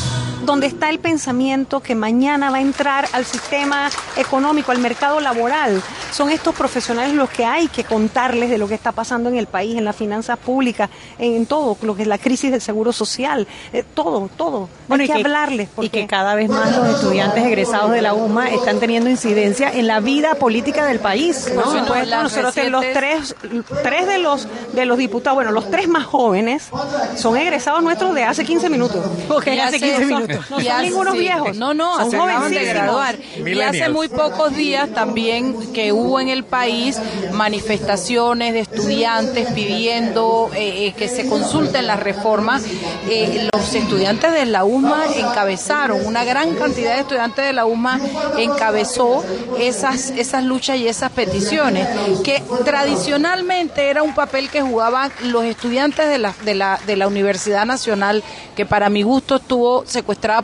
donde 0.49 0.65
está 0.65 0.89
el 0.89 0.97
pensamiento 0.97 1.79
que 1.79 1.93
mañana 1.93 2.49
va 2.49 2.57
a 2.57 2.61
entrar 2.61 3.07
al 3.13 3.23
sistema 3.23 3.87
económico, 4.17 4.71
al 4.71 4.79
mercado 4.79 5.19
laboral. 5.19 5.79
Son 6.11 6.31
estos 6.31 6.55
profesionales 6.55 7.13
los 7.13 7.29
que 7.29 7.45
hay 7.45 7.67
que 7.67 7.83
contarles 7.83 8.49
de 8.49 8.57
lo 8.57 8.67
que 8.67 8.73
está 8.73 8.91
pasando 8.91 9.29
en 9.29 9.37
el 9.37 9.45
país, 9.45 9.77
en 9.77 9.85
las 9.85 9.95
finanzas 9.95 10.39
públicas, 10.39 10.89
en 11.19 11.45
todo, 11.45 11.77
lo 11.83 11.95
que 11.95 12.01
es 12.01 12.07
la 12.07 12.17
crisis 12.17 12.49
del 12.49 12.61
seguro 12.61 12.91
social, 12.91 13.47
eh, 13.73 13.83
todo, 13.93 14.27
todo. 14.35 14.69
Bueno, 14.87 15.03
hay 15.03 15.09
que, 15.09 15.13
hablarles. 15.13 15.69
Y 15.81 15.89
que 15.89 16.07
cada 16.07 16.33
vez 16.33 16.49
más 16.49 16.75
los 16.75 16.95
estudiantes 16.95 17.43
egresados 17.45 17.91
de 17.91 18.01
la 18.01 18.15
UMA 18.15 18.49
están 18.49 18.79
teniendo 18.79 19.07
incidencia 19.07 19.71
en 19.71 19.85
la 19.85 19.99
vida 19.99 20.33
política 20.33 20.83
del 20.87 20.99
país. 20.99 21.47
¿no? 21.53 21.61
nosotros 21.61 22.57
los 22.71 22.85
tres, 22.91 23.35
tres 23.83 24.07
de 24.07 24.17
los 24.17 24.47
de 24.73 24.85
los 24.87 24.97
diputados, 24.97 25.35
bueno, 25.35 25.51
los 25.51 25.69
tres 25.69 25.87
más 25.87 26.05
jóvenes 26.05 26.71
son 27.15 27.37
egresados 27.37 27.83
nuestros 27.83 28.15
de 28.15 28.23
hace 28.23 28.43
15 28.43 28.67
minutos. 28.69 29.05
Ok, 29.29 29.47
hace 29.61 29.79
15 29.79 30.05
minutos. 30.07 30.38
No 30.49 30.59
son 30.59 30.81
ningunos 30.81 31.17
viejos. 31.17 31.57
No, 31.57 31.73
no, 31.73 31.97
son 31.97 32.11
se 32.11 32.17
acaban 32.17 32.51
de 32.51 32.59
jovencísimos. 32.59 32.73
graduar. 32.73 33.15
Y 33.45 33.61
hace 33.61 33.89
muy 33.89 34.09
pocos 34.09 34.55
días 34.55 34.89
también 34.93 35.73
que 35.73 35.91
hubo 35.91 36.19
en 36.19 36.29
el 36.29 36.43
país 36.43 36.99
manifestaciones 37.33 38.53
de 38.53 38.59
estudiantes 38.61 39.51
pidiendo 39.53 40.49
eh, 40.53 40.87
eh, 40.87 40.93
que 40.93 41.07
se 41.07 41.27
consulten 41.27 41.87
las 41.87 41.99
reformas. 41.99 42.63
Eh, 43.09 43.49
los 43.53 43.73
estudiantes 43.73 44.31
de 44.31 44.45
la 44.45 44.63
UMA 44.63 45.05
encabezaron, 45.15 46.05
una 46.05 46.23
gran 46.23 46.55
cantidad 46.55 46.95
de 46.95 47.01
estudiantes 47.01 47.45
de 47.45 47.53
la 47.53 47.65
UMA 47.65 47.99
encabezó 48.37 49.23
esas, 49.59 50.11
esas 50.11 50.43
luchas 50.43 50.77
y 50.77 50.87
esas 50.87 51.11
peticiones, 51.11 51.87
que 52.23 52.41
tradicionalmente 52.65 53.89
era 53.89 54.03
un 54.03 54.13
papel 54.13 54.49
que 54.49 54.61
jugaban 54.61 55.11
los 55.23 55.43
estudiantes 55.43 56.07
de 56.07 56.17
la, 56.17 56.33
de 56.43 56.55
la, 56.55 56.79
de 56.85 56.95
la 56.95 57.07
Universidad 57.07 57.65
Nacional, 57.65 58.23
que 58.55 58.65
para 58.65 58.89
mi 58.89 59.03
gusto 59.03 59.37
estuvo 59.37 59.85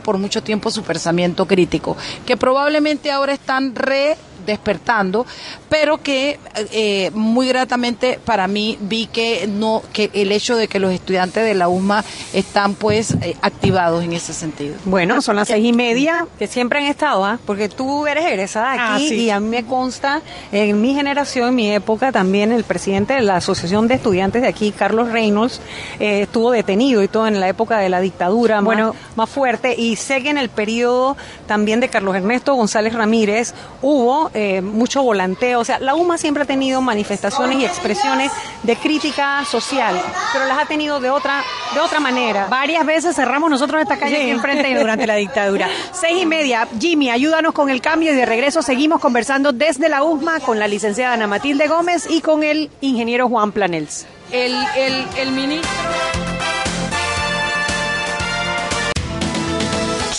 por 0.02 0.18
mucho 0.18 0.42
tiempo 0.42 0.70
su 0.70 0.82
pensamiento 0.82 1.46
crítico, 1.46 1.96
que 2.26 2.36
probablemente 2.36 3.10
ahora 3.10 3.32
están 3.32 3.74
re 3.74 4.16
despertando, 4.46 5.26
pero 5.68 5.98
que 5.98 6.38
eh, 6.72 7.10
muy 7.14 7.48
gratamente 7.48 8.18
para 8.24 8.46
mí 8.48 8.78
vi 8.80 9.06
que 9.06 9.46
no 9.48 9.82
que 9.92 10.10
el 10.14 10.32
hecho 10.32 10.56
de 10.56 10.68
que 10.68 10.78
los 10.78 10.92
estudiantes 10.92 11.44
de 11.44 11.54
la 11.54 11.68
UMA 11.68 12.04
están 12.32 12.74
pues 12.74 13.12
eh, 13.22 13.36
activados 13.42 14.02
en 14.04 14.12
ese 14.12 14.32
sentido. 14.32 14.74
Bueno, 14.84 15.20
son 15.22 15.36
las 15.36 15.48
seis 15.48 15.64
y 15.64 15.72
media, 15.72 16.26
que 16.38 16.46
siempre 16.46 16.78
han 16.78 16.86
estado, 16.86 17.24
¿ah? 17.24 17.38
porque 17.44 17.68
tú 17.68 18.06
eres 18.06 18.24
egresada 18.26 18.72
aquí 18.72 19.06
Ah, 19.06 19.08
sí. 19.08 19.14
y 19.24 19.30
a 19.30 19.40
mí 19.40 19.48
me 19.48 19.64
consta, 19.64 20.22
en 20.52 20.80
mi 20.80 20.94
generación, 20.94 21.48
en 21.48 21.54
mi 21.54 21.70
época, 21.72 22.12
también 22.12 22.52
el 22.52 22.64
presidente 22.64 23.14
de 23.14 23.22
la 23.22 23.36
Asociación 23.36 23.88
de 23.88 23.94
Estudiantes 23.94 24.42
de 24.42 24.48
aquí, 24.48 24.72
Carlos 24.72 25.10
Reynolds, 25.10 25.60
eh, 26.00 26.22
estuvo 26.22 26.50
detenido 26.50 27.02
y 27.02 27.08
todo 27.08 27.26
en 27.26 27.40
la 27.40 27.48
época 27.48 27.78
de 27.78 27.88
la 27.88 28.00
dictadura 28.00 28.60
Bueno. 28.60 28.94
más, 28.94 29.16
más 29.16 29.30
fuerte 29.30 29.74
y 29.76 29.96
sé 29.96 30.22
que 30.22 30.30
en 30.30 30.38
el 30.38 30.48
periodo 30.48 31.16
también 31.46 31.80
de 31.80 31.88
Carlos 31.88 32.14
Ernesto 32.14 32.54
González 32.54 32.94
Ramírez 32.94 33.54
hubo 33.82 34.30
eh, 34.38 34.60
mucho 34.60 35.02
volanteo, 35.02 35.60
o 35.60 35.64
sea, 35.64 35.78
la 35.78 35.94
UMA 35.94 36.18
siempre 36.18 36.42
ha 36.42 36.46
tenido 36.46 36.82
manifestaciones 36.82 37.58
y 37.58 37.64
expresiones 37.64 38.30
de 38.64 38.76
crítica 38.76 39.42
social, 39.46 39.98
pero 40.34 40.44
las 40.44 40.58
ha 40.58 40.66
tenido 40.66 41.00
de 41.00 41.08
otra, 41.08 41.42
de 41.72 41.80
otra 41.80 42.00
manera. 42.00 42.46
Varias 42.50 42.84
veces 42.84 43.16
cerramos 43.16 43.48
nosotros 43.48 43.80
esta 43.80 43.98
calle 43.98 44.16
aquí 44.16 44.28
enfrente 44.28 44.78
durante 44.78 45.06
la 45.06 45.14
dictadura. 45.14 45.70
Seis 45.92 46.22
y 46.22 46.26
media. 46.26 46.68
Jimmy, 46.78 47.08
ayúdanos 47.08 47.54
con 47.54 47.70
el 47.70 47.80
cambio 47.80 48.12
y 48.12 48.14
de 48.14 48.26
regreso 48.26 48.60
seguimos 48.60 49.00
conversando 49.00 49.52
desde 49.52 49.88
la 49.88 50.02
USMA 50.02 50.40
con 50.40 50.58
la 50.58 50.68
licenciada 50.68 51.14
Ana 51.14 51.26
Matilde 51.26 51.66
Gómez 51.66 52.06
y 52.10 52.20
con 52.20 52.44
el 52.44 52.70
ingeniero 52.82 53.30
Juan 53.30 53.52
Planels. 53.52 54.04
El, 54.32 54.52
el, 54.76 55.06
el 55.16 55.32
ministro 55.32 56.05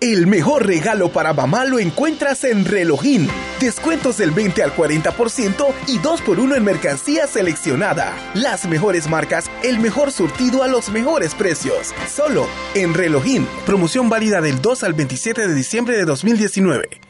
El 0.00 0.28
mejor 0.28 0.64
regalo 0.64 1.10
para 1.10 1.32
mamá 1.32 1.64
lo 1.64 1.80
encuentras 1.80 2.44
en 2.44 2.64
Relojín. 2.64 3.28
Descuentos 3.58 4.16
del 4.18 4.30
20 4.30 4.62
al 4.62 4.72
40% 4.72 5.66
y 5.88 5.98
2x1 5.98 6.56
en 6.56 6.62
mercancía 6.64 7.26
seleccionada. 7.26 8.14
Las 8.34 8.68
mejores 8.68 9.08
marcas, 9.08 9.50
el 9.64 9.80
mejor 9.80 10.12
surtido 10.12 10.62
a 10.62 10.68
los 10.68 10.90
mejores 10.90 11.34
precios. 11.34 11.92
Solo 12.08 12.46
en 12.76 12.94
Relojín. 12.94 13.48
Promoción 13.66 14.08
válida 14.08 14.40
del 14.40 14.62
2 14.62 14.84
al 14.84 14.94
27 14.94 15.48
de 15.48 15.54
diciembre 15.54 15.96
de 15.96 16.04
2019. 16.04 17.07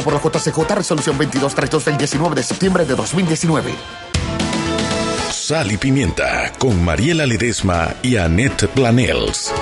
por 0.00 0.12
la 0.12 0.20
JCJ 0.20 0.74
Resolución 0.74 1.16
2232 1.16 1.84
del 1.84 1.96
19 1.96 2.34
de 2.34 2.42
septiembre 2.42 2.84
de 2.84 2.94
2019. 2.94 3.74
Sal 5.30 5.72
y 5.72 5.76
Pimienta 5.76 6.52
con 6.58 6.82
Mariela 6.82 7.26
Ledesma 7.26 7.94
y 8.02 8.16
Annette 8.16 8.66
Planels. 8.68 9.52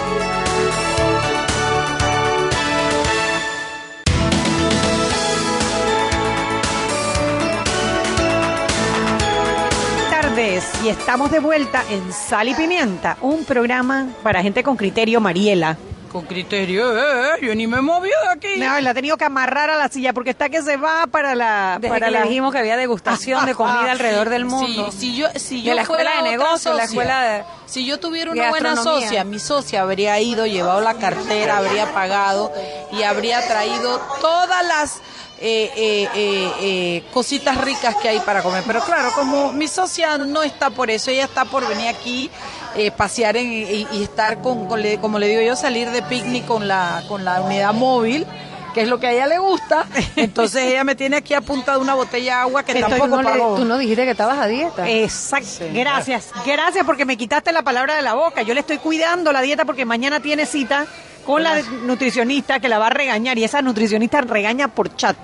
tardes 10.09 10.71
y 10.85 10.89
estamos 10.89 11.31
de 11.31 11.41
vuelta 11.41 11.83
en 11.91 12.13
Sal 12.13 12.49
y 12.49 12.55
Pimienta, 12.55 13.17
un 13.21 13.45
programa 13.45 14.07
para 14.23 14.43
gente 14.43 14.63
con 14.63 14.77
criterio, 14.77 15.21
Mariela. 15.21 15.77
Con 16.13 16.27
criterio, 16.27 16.97
eh, 16.97 17.37
eh, 17.41 17.47
yo 17.47 17.55
ni 17.55 17.67
me 17.67 17.81
moví 17.81 18.11
de 18.11 18.31
aquí. 18.31 18.61
No, 18.61 18.79
la 18.81 18.91
ha 18.91 18.95
tenido 18.95 19.17
que 19.17 19.25
amarrar 19.25 19.71
a 19.71 19.77
la 19.77 19.89
silla 19.89 20.13
porque 20.13 20.31
está 20.31 20.51
que 20.51 20.63
se 20.63 20.77
va 20.77 21.07
para 21.07 21.35
la... 21.35 21.79
Desde 21.81 21.93
para 21.93 22.07
que 22.07 22.13
la... 22.13 22.21
le 22.21 22.29
dijimos 22.29 22.53
que 22.53 22.59
había 22.59 22.77
degustación 22.77 23.47
de 23.47 23.55
comida 23.55 23.91
alrededor 23.91 24.29
del 24.29 24.45
mundo. 24.45 24.93
Sí, 24.93 24.99
si 24.99 25.17
yo, 25.17 25.29
si 25.35 25.63
yo 25.63 25.71
de 25.71 25.77
la 25.77 25.83
escuela 25.83 26.17
de 26.17 26.23
negocios, 26.31 26.77
la 26.77 26.85
escuela 26.85 27.23
de... 27.23 27.45
Si 27.67 27.87
yo 27.87 27.99
tuviera 27.99 28.31
una 28.31 28.51
buena 28.51 28.77
socia, 28.77 29.25
mi 29.25 29.39
socia 29.39 29.81
habría 29.81 30.21
ido, 30.21 30.47
llevado 30.47 30.83
la 30.83 30.95
cartera, 30.95 31.57
habría 31.57 31.93
pagado 31.95 32.53
y 32.93 33.03
habría 33.03 33.47
traído 33.49 33.99
todas 34.21 34.67
las 34.67 35.01
eh, 35.41 35.73
eh, 35.75 36.09
eh, 36.15 36.53
eh, 36.61 37.05
cositas 37.13 37.57
ricas 37.59 37.97
que 37.97 38.09
hay 38.09 38.21
para 38.21 38.43
comer. 38.43 38.63
Pero 38.67 38.81
claro, 38.85 39.11
como 39.15 39.53
mi 39.53 39.67
socia 39.67 40.19
no 40.19 40.43
está 40.43 40.71
por 40.71 40.91
eso, 40.91 41.11
ella 41.11 41.25
está 41.25 41.45
por 41.47 41.67
venir 41.67 41.89
aquí, 41.89 42.31
eh, 42.77 42.91
pasear 42.91 43.37
en- 43.37 43.53
y, 43.53 43.87
y 43.93 44.03
estar 44.03 44.41
con, 44.43 44.67
con 44.67 44.81
le- 44.83 44.99
como 44.99 45.19
le 45.19 45.29
digo 45.29 45.43
yo, 45.43 45.57
salir 45.57 45.91
de 45.91 46.03
picnic 46.03 46.47
con 46.47 46.69
la, 46.69 47.03
con 47.09 47.25
la 47.25 47.41
unidad 47.43 47.73
móvil. 47.75 48.27
Que 48.75 48.81
es 48.81 48.89
lo 48.89 48.99
que 48.99 49.07
a 49.07 49.13
ella 49.13 49.27
le 49.27 49.37
gusta, 49.39 49.85
entonces 50.17 50.63
ella 50.65 50.83
me 50.83 50.95
tiene 50.95 51.19
aquí 51.19 51.35
a 51.35 51.43
punta 51.43 51.73
de 51.73 51.79
una 51.79 51.93
botella 51.93 52.37
de 52.37 52.41
agua 52.41 52.63
que 52.63 52.73
Estoy- 52.73 52.89
tampoco 52.89 53.21
no 53.21 53.29
pagó. 53.29 53.55
tú 53.57 53.67
no 53.67 53.77
dijiste 53.77 54.05
que 54.07 54.13
estabas 54.13 54.39
a 54.39 54.47
dieta. 54.47 54.89
Exacto. 54.89 55.67
Gracias. 55.75 56.31
Gracias 56.47 56.83
porque 56.87 57.05
me 57.05 57.19
quitaste 57.19 57.53
la 57.53 57.61
palabra 57.61 57.95
de 57.97 58.01
la 58.01 58.15
boca. 58.15 58.41
Yo 58.41 58.55
le 58.55 58.61
estoy 58.61 58.79
cuidando 58.79 59.31
la 59.31 59.43
dieta 59.43 59.67
porque 59.67 59.85
mañana 59.85 60.21
tiene 60.21 60.47
cita 60.47 60.87
con 61.27 61.43
la 61.43 61.61
nutricionista 61.85 62.59
que 62.61 62.69
la 62.69 62.79
va 62.79 62.89
a 62.89 62.91
regañar 62.91 63.39
y 63.39 63.45
esa 63.45 63.63
nutricionista 63.63 64.21
regaña 64.23 64.69
por 64.69 64.95
chat. 64.97 65.17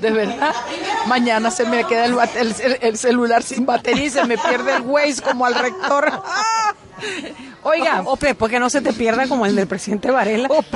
De 0.00 0.10
verdad, 0.10 0.54
mañana 1.06 1.50
se 1.50 1.64
me 1.66 1.84
queda 1.84 2.04
el, 2.06 2.14
el- 2.36 2.54
el- 2.60 2.78
el 2.80 2.98
celular 2.98 3.42
sin 3.42 3.66
batería 3.66 4.04
y 4.04 4.10
se 4.10 4.24
me 4.24 4.38
pierde 4.38 4.76
el 4.76 4.82
Waze 4.82 5.22
como 5.22 5.46
al 5.46 5.54
rector. 5.54 6.10
¡Ah! 6.12 6.74
Oiga, 7.62 8.02
O 8.06 8.16
después 8.16 8.50
que 8.50 8.58
no 8.58 8.70
se 8.70 8.80
te 8.80 8.92
pierda 8.94 9.26
como 9.28 9.44
el 9.44 9.54
del 9.54 9.66
presidente 9.66 10.10
Varela. 10.10 10.48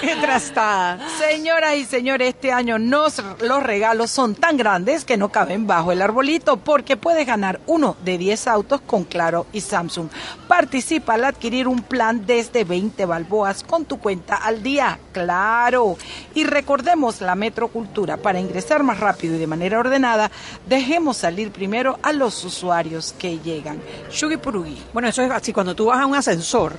Qué 0.00 0.16
trastada. 0.16 0.98
Señoras 1.18 1.76
y 1.76 1.84
señores, 1.84 2.28
este 2.28 2.52
año 2.52 2.78
nos, 2.78 3.22
los 3.40 3.62
regalos 3.62 4.10
son 4.10 4.34
tan 4.34 4.56
grandes 4.56 5.04
que 5.04 5.16
no 5.16 5.28
caben 5.30 5.66
bajo 5.66 5.92
el 5.92 6.02
arbolito 6.02 6.56
porque 6.56 6.96
puedes 6.96 7.26
ganar 7.26 7.60
uno 7.66 7.96
de 8.04 8.18
10 8.18 8.48
autos 8.48 8.80
con 8.80 9.04
Claro 9.04 9.46
y 9.52 9.60
Samsung. 9.60 10.08
Participa 10.46 11.14
al 11.14 11.24
adquirir 11.24 11.68
un 11.68 11.82
plan 11.82 12.26
desde 12.26 12.64
20 12.64 13.06
balboas 13.06 13.62
con 13.64 13.84
tu 13.84 13.98
cuenta 13.98 14.36
al 14.36 14.62
día. 14.62 14.98
Claro. 15.12 15.96
Y 16.34 16.44
recordemos 16.44 17.20
la 17.20 17.34
metrocultura. 17.34 18.16
Para 18.16 18.40
ingresar 18.40 18.82
más 18.82 19.00
rápido 19.00 19.34
y 19.34 19.38
de 19.38 19.46
manera 19.46 19.78
ordenada, 19.78 20.30
dejemos 20.66 21.16
salir 21.16 21.50
primero 21.50 21.98
a 22.02 22.12
los 22.12 22.44
usuarios 22.44 23.14
que 23.18 23.38
llegan. 23.38 23.80
Shugi 24.10 24.36
Purugi. 24.36 24.82
Bueno, 24.92 25.08
eso 25.08 25.22
es 25.22 25.30
así. 25.30 25.52
Cuando 25.52 25.74
tú 25.74 25.86
vas 25.86 25.98
a 25.98 26.06
un 26.06 26.14
ascensor, 26.14 26.76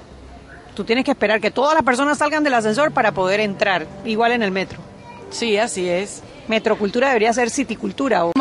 tú 0.79 0.85
tienes 0.85 1.03
que 1.03 1.11
esperar 1.11 1.41
que 1.41 1.51
todas 1.51 1.73
las 1.73 1.83
personas 1.83 2.19
salgan 2.19 2.41
del 2.41 2.53
ascensor 2.53 2.93
para 2.93 3.11
poder 3.11 3.41
entrar, 3.41 3.85
igual 4.05 4.31
en 4.31 4.41
el 4.41 4.51
metro. 4.51 4.79
Sí, 5.29 5.57
así 5.57 5.89
es. 5.89 6.23
Metrocultura 6.49 7.09
debería 7.09 7.31
ser 7.31 7.51
citicultura. 7.51 8.25
O... 8.25 8.31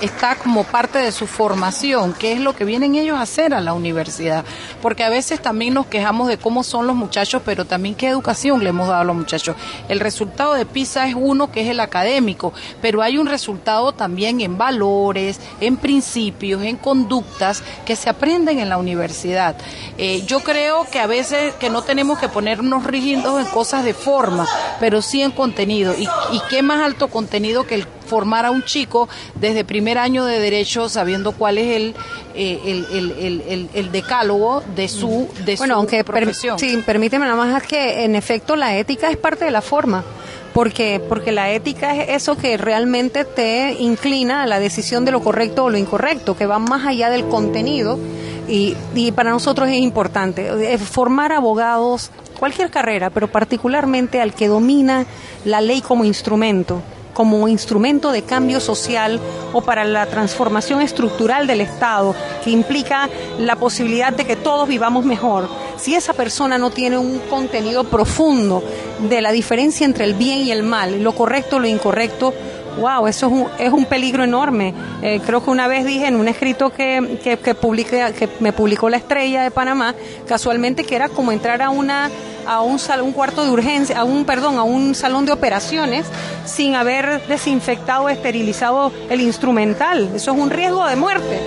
Está 0.00 0.36
como 0.36 0.62
parte 0.62 1.00
de 1.00 1.10
su 1.10 1.26
formación, 1.26 2.12
que 2.12 2.32
es 2.32 2.38
lo 2.38 2.54
que 2.54 2.64
vienen 2.64 2.94
ellos 2.94 3.18
a 3.18 3.22
hacer 3.22 3.52
a 3.54 3.60
la 3.60 3.72
universidad. 3.72 4.44
Porque 4.80 5.02
a 5.02 5.08
veces 5.08 5.42
también 5.42 5.74
nos 5.74 5.86
quejamos 5.86 6.28
de 6.28 6.38
cómo 6.38 6.62
son 6.62 6.86
los 6.86 6.94
muchachos, 6.94 7.42
pero 7.44 7.64
también 7.64 7.96
qué 7.96 8.06
educación 8.06 8.62
le 8.62 8.70
hemos 8.70 8.86
dado 8.86 9.00
a 9.00 9.04
los 9.04 9.16
muchachos. 9.16 9.56
El 9.88 9.98
resultado 9.98 10.54
de 10.54 10.64
PISA 10.64 11.08
es 11.08 11.16
uno 11.18 11.50
que 11.50 11.62
es 11.62 11.68
el 11.68 11.80
académico, 11.80 12.52
pero 12.80 13.02
hay 13.02 13.18
un 13.18 13.26
resultado 13.26 13.90
también 13.90 14.40
en 14.40 14.56
valores, 14.56 15.40
en 15.60 15.76
principios, 15.76 16.62
en 16.62 16.76
conductas 16.76 17.64
que 17.84 17.96
se 17.96 18.08
aprenden 18.08 18.60
en 18.60 18.68
la 18.68 18.78
universidad. 18.78 19.56
Eh, 19.98 20.22
yo 20.24 20.38
creo 20.40 20.86
que 20.88 21.00
a 21.00 21.08
veces 21.08 21.52
que 21.54 21.68
no 21.68 21.82
tenemos 21.82 22.20
que 22.20 22.28
ponernos 22.28 22.84
rígidos 22.84 23.44
en 23.44 23.52
cosas 23.52 23.82
de 23.82 23.92
forma, 23.92 24.46
pero 24.78 25.02
sí 25.02 25.20
en 25.20 25.32
contenido. 25.32 25.94
¿Y, 25.98 26.04
y 26.04 26.40
qué 26.48 26.62
más 26.62 26.80
alto 26.84 27.08
contenido? 27.08 27.39
Que 27.66 27.74
el 27.74 27.86
formar 28.06 28.44
a 28.44 28.50
un 28.50 28.62
chico 28.64 29.08
desde 29.34 29.64
primer 29.64 29.98
año 29.98 30.24
de 30.24 30.38
derecho 30.38 30.88
sabiendo 30.88 31.32
cuál 31.32 31.58
es 31.58 31.76
el, 31.76 31.94
eh, 32.34 32.60
el, 32.64 33.68
el, 33.72 33.92
decálogo 33.92 34.62
de 34.74 34.88
su, 34.88 35.28
de 35.44 35.56
bueno, 35.56 35.76
aunque 35.76 36.04
profesión. 36.04 36.58
sí, 36.58 36.82
permíteme 36.84 37.24
nada 37.24 37.36
más 37.36 37.62
que 37.62 38.04
en 38.04 38.14
efecto 38.14 38.56
la 38.56 38.76
ética 38.76 39.10
es 39.10 39.16
parte 39.16 39.44
de 39.44 39.50
la 39.50 39.62
forma. 39.62 40.04
Porque, 40.52 41.00
porque 41.08 41.30
la 41.30 41.52
ética 41.52 41.94
es 41.94 42.22
eso 42.22 42.36
que 42.36 42.56
realmente 42.56 43.24
te 43.24 43.76
inclina 43.78 44.42
a 44.42 44.46
la 44.48 44.58
decisión 44.58 45.04
de 45.04 45.12
lo 45.12 45.20
correcto 45.20 45.66
o 45.66 45.70
lo 45.70 45.78
incorrecto, 45.78 46.36
que 46.36 46.44
va 46.44 46.58
más 46.58 46.84
allá 46.84 47.08
del 47.08 47.24
contenido 47.28 48.00
y, 48.48 48.76
y 48.96 49.12
para 49.12 49.30
nosotros 49.30 49.68
es 49.68 49.76
importante. 49.76 50.76
Formar 50.78 51.30
abogados, 51.30 52.10
cualquier 52.40 52.68
carrera, 52.68 53.10
pero 53.10 53.28
particularmente 53.28 54.20
al 54.20 54.34
que 54.34 54.48
domina 54.48 55.06
la 55.44 55.60
ley 55.60 55.82
como 55.82 56.04
instrumento 56.04 56.82
como 57.20 57.48
instrumento 57.48 58.12
de 58.12 58.22
cambio 58.22 58.60
social 58.60 59.20
o 59.52 59.60
para 59.60 59.84
la 59.84 60.06
transformación 60.06 60.80
estructural 60.80 61.46
del 61.46 61.60
Estado, 61.60 62.14
que 62.42 62.48
implica 62.48 63.10
la 63.38 63.56
posibilidad 63.56 64.10
de 64.10 64.24
que 64.24 64.36
todos 64.36 64.66
vivamos 64.66 65.04
mejor. 65.04 65.46
Si 65.76 65.94
esa 65.94 66.14
persona 66.14 66.56
no 66.56 66.70
tiene 66.70 66.96
un 66.96 67.18
contenido 67.18 67.84
profundo 67.84 68.64
de 69.06 69.20
la 69.20 69.32
diferencia 69.32 69.84
entre 69.84 70.06
el 70.06 70.14
bien 70.14 70.38
y 70.38 70.50
el 70.50 70.62
mal, 70.62 71.02
lo 71.02 71.12
correcto 71.12 71.58
lo 71.58 71.66
incorrecto, 71.68 72.32
wow, 72.80 73.06
eso 73.06 73.26
es 73.26 73.32
un, 73.32 73.46
es 73.58 73.70
un 73.70 73.84
peligro 73.84 74.24
enorme. 74.24 74.72
Eh, 75.02 75.20
creo 75.26 75.44
que 75.44 75.50
una 75.50 75.68
vez 75.68 75.84
dije 75.84 76.06
en 76.06 76.16
un 76.16 76.26
escrito 76.26 76.70
que, 76.70 77.18
que, 77.22 77.36
que, 77.36 77.54
que 77.54 78.28
me 78.40 78.54
publicó 78.54 78.88
la 78.88 78.96
estrella 78.96 79.42
de 79.42 79.50
Panamá, 79.50 79.94
casualmente 80.26 80.84
que 80.84 80.96
era 80.96 81.10
como 81.10 81.32
entrar 81.32 81.60
a 81.60 81.68
una 81.68 82.10
a 82.46 82.62
un, 82.62 82.78
un 83.02 83.12
cuarto 83.12 83.44
de 83.44 83.50
urgencia, 83.50 83.98
a 83.98 84.04
un 84.04 84.24
perdón, 84.24 84.58
a 84.58 84.62
un 84.62 84.94
salón 84.94 85.26
de 85.26 85.32
operaciones 85.32 86.06
sin 86.44 86.74
haber 86.74 87.26
desinfectado 87.26 88.08
esterilizado 88.08 88.92
el 89.08 89.20
instrumental. 89.20 90.10
Eso 90.14 90.32
es 90.32 90.38
un 90.38 90.50
riesgo 90.50 90.86
de 90.86 90.96
muerte. 90.96 91.40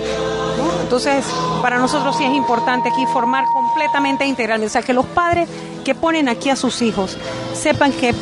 Entonces, 0.82 1.24
para 1.62 1.78
nosotros 1.78 2.16
sí 2.16 2.24
es 2.24 2.34
importante 2.34 2.88
aquí 2.88 3.06
formar 3.06 3.44
completamente 3.52 4.26
integralmente, 4.26 4.68
o 4.68 4.72
sea, 4.72 4.82
que 4.82 4.92
los 4.92 5.06
padres 5.06 5.48
que 5.84 5.94
ponen 5.94 6.28
aquí 6.28 6.50
a 6.50 6.56
sus 6.56 6.82
hijos 6.82 7.16
sepan 7.54 7.92
que 7.92 8.14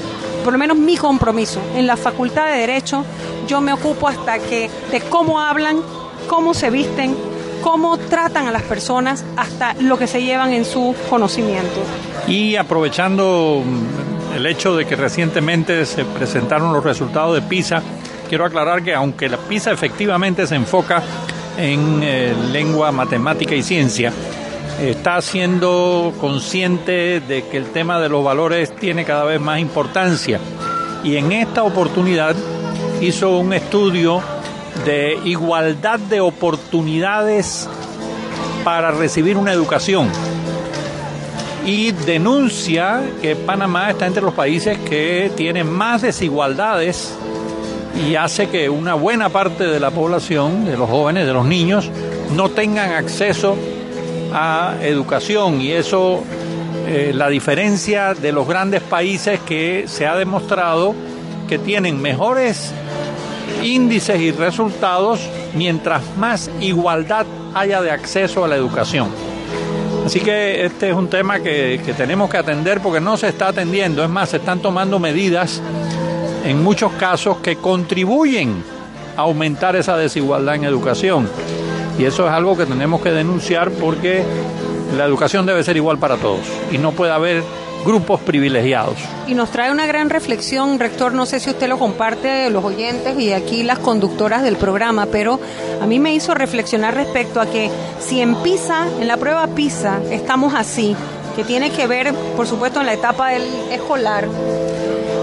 por 0.45 0.53
lo 0.53 0.59
menos 0.59 0.77
mi 0.77 0.97
compromiso 0.97 1.61
en 1.77 1.87
la 1.87 1.97
Facultad 1.97 2.47
de 2.47 2.59
Derecho, 2.59 3.05
yo 3.47 3.61
me 3.61 3.73
ocupo 3.73 4.09
hasta 4.09 4.39
que 4.39 4.71
de 4.91 5.01
cómo 5.03 5.41
hablan, 5.41 5.81
cómo 6.29 6.55
se 6.55 6.71
visten, 6.71 7.17
cómo 7.63 7.97
tratan 7.97 8.47
a 8.47 8.53
las 8.53 8.63
personas, 8.63 9.25
hasta 9.37 9.75
lo 9.75 9.97
que 9.99 10.07
se 10.07 10.23
llevan 10.23 10.53
en 10.53 10.65
su 10.65 10.95
conocimiento. 11.09 11.81
Y 12.27 12.57
aprovechando 12.57 13.63
el 14.35 14.47
hecho 14.47 14.77
de 14.77 14.85
que 14.85 14.97
recientemente 14.97 15.87
se 15.87 16.05
presentaron 16.05 16.73
los 16.73 16.85
resultados 16.85 17.35
de 17.35 17.43
PISA, 17.43 17.83
quiero 18.29 18.45
aclarar 18.45 18.83
que 18.83 18.95
aunque 18.95 19.29
la 19.29 19.39
PISA 19.39 19.73
efectivamente 19.73 20.47
se 20.47 20.57
enfoca 20.57 21.03
en 21.57 22.01
eh, 22.03 22.35
lengua, 22.51 22.93
matemática 22.93 23.55
y 23.55 23.63
ciencia, 23.63 24.13
está 24.81 25.21
siendo 25.21 26.13
consciente 26.21 27.21
de 27.21 27.45
que 27.49 27.57
el 27.57 27.67
tema 27.67 28.01
de 28.01 28.09
los 28.09 28.25
valores 28.25 28.75
tiene 28.75 29.05
cada 29.05 29.25
vez 29.25 29.41
más 29.41 29.61
importancia 29.61 30.41
y 31.05 31.17
en 31.17 31.33
esta 31.33 31.63
oportunidad 31.63 32.35
hizo 33.01 33.39
un 33.39 33.53
estudio 33.53 34.23
de 34.85 35.19
igualdad 35.25 35.99
de 35.99 36.21
oportunidades 36.21 37.69
para 38.65 38.91
recibir 38.91 39.37
una 39.37 39.53
educación. 39.53 40.09
Y 41.65 41.93
denuncia 41.93 43.03
que 43.21 43.37
Panamá 43.37 43.91
está 43.91 44.07
entre 44.07 44.23
los 44.23 44.35
países 44.35 44.79
que 44.79 45.31
tienen 45.37 45.71
más 45.71 46.03
desigualdades 46.03 47.15
y 48.09 48.17
hace 48.17 48.49
que 48.49 48.69
una 48.69 48.95
buena 48.95 49.29
parte 49.29 49.65
de 49.65 49.79
la 49.79 49.91
población, 49.91 50.65
de 50.65 50.77
los 50.77 50.89
jóvenes, 50.89 51.27
de 51.27 51.33
los 51.33 51.47
niños, 51.47 51.91
no 52.35 52.49
tengan 52.51 52.93
acceso 52.93 53.57
a 54.33 54.75
educación. 54.83 55.61
Y 55.61 55.73
eso, 55.73 56.23
eh, 56.87 57.13
la 57.15 57.29
diferencia 57.29 58.15
de 58.15 58.33
los 58.33 58.49
grandes 58.49 58.83
países 58.83 59.39
que 59.41 59.85
se 59.87 60.07
ha 60.07 60.17
demostrado 60.17 60.95
que 61.49 61.59
tienen 61.59 62.01
mejores 62.01 62.73
índices 63.63 64.21
y 64.21 64.33
resultados 64.33 65.21
mientras 65.55 66.03
más 66.17 66.51
igualdad 66.61 67.27
haya 67.55 67.81
de 67.81 67.91
acceso 67.91 68.45
a 68.45 68.49
la 68.49 68.57
educación. 68.57 69.09
Así 70.05 70.21
que 70.21 70.65
este 70.65 70.91
es 70.91 70.97
un 70.97 71.09
tema 71.09 71.41
que, 71.41 71.81
que, 71.85 71.93
tenemos 71.93 72.29
que 72.29 72.37
atender 72.37 72.81
porque 72.81 73.01
no 73.01 73.17
se 73.17 73.29
está 73.29 73.49
atendiendo. 73.49 74.03
Es 74.03 74.11
más, 74.11 74.31
se 74.31 74.39
están 74.39 74.61
tomando 74.61 74.99
medidas 74.99 75.63
en 76.45 76.63
muchos 76.63 76.93
casos 76.93 77.39
que 77.39 77.57
contribuyen 77.57 78.65
a 79.17 79.23
aumentar 79.23 79.77
esa 79.77 79.97
desigualdad 79.97 80.57
en 80.57 80.65
educación. 80.65 81.29
Y 81.99 82.05
eso 82.05 82.27
es 82.27 82.33
algo 82.33 82.57
que 82.57 82.67
tenemos 82.67 83.01
que 83.01 83.13
denunciar 83.13 83.71
porque 83.71 84.25
la 84.97 85.05
educación 85.05 85.47
debe 85.47 85.63
ser 85.63 85.77
igual 85.77 85.99
para 85.99 86.17
todos 86.17 86.41
y 86.71 86.79
no 86.79 86.93
puede 86.93 87.13
haber 87.13 87.43
grupos 87.85 88.21
privilegiados. 88.21 88.97
Y 89.27 89.35
nos 89.35 89.51
trae 89.51 89.71
una 89.71 89.87
gran 89.87 90.11
reflexión, 90.11 90.79
rector, 90.79 91.15
no 91.15 91.27
sé 91.27 91.41
si 91.41 91.51
usted 91.51 91.69
lo 91.69 91.79
comparte, 91.79 92.51
los 92.51 92.65
oyentes 92.65 93.19
y 93.19 93.33
aquí 93.33 93.63
las 93.63 93.79
conductoras 93.79 94.43
del 94.43 94.57
programa, 94.57 95.07
pero 95.07 95.41
a 95.81 95.87
mí 95.87 95.99
me 95.99 96.15
hizo 96.15 96.35
reflexionar 96.35 96.95
respecto 96.95 97.41
a 97.41 97.47
que 97.47 97.71
si 98.01 98.21
en 98.21 98.35
PISA, 98.37 98.87
en 99.01 99.09
la 99.09 99.17
prueba 99.17 99.47
PISA, 99.49 100.01
estamos 100.11 100.55
así, 100.55 100.97
que 101.37 101.45
tiene 101.45 101.71
que 101.71 101.87
ver, 101.87 102.13
por 102.37 102.47
supuesto, 102.47 102.81
en 102.81 102.87
la 102.87 102.93
etapa 102.93 103.31
del 103.31 103.43
escolar, 103.71 104.29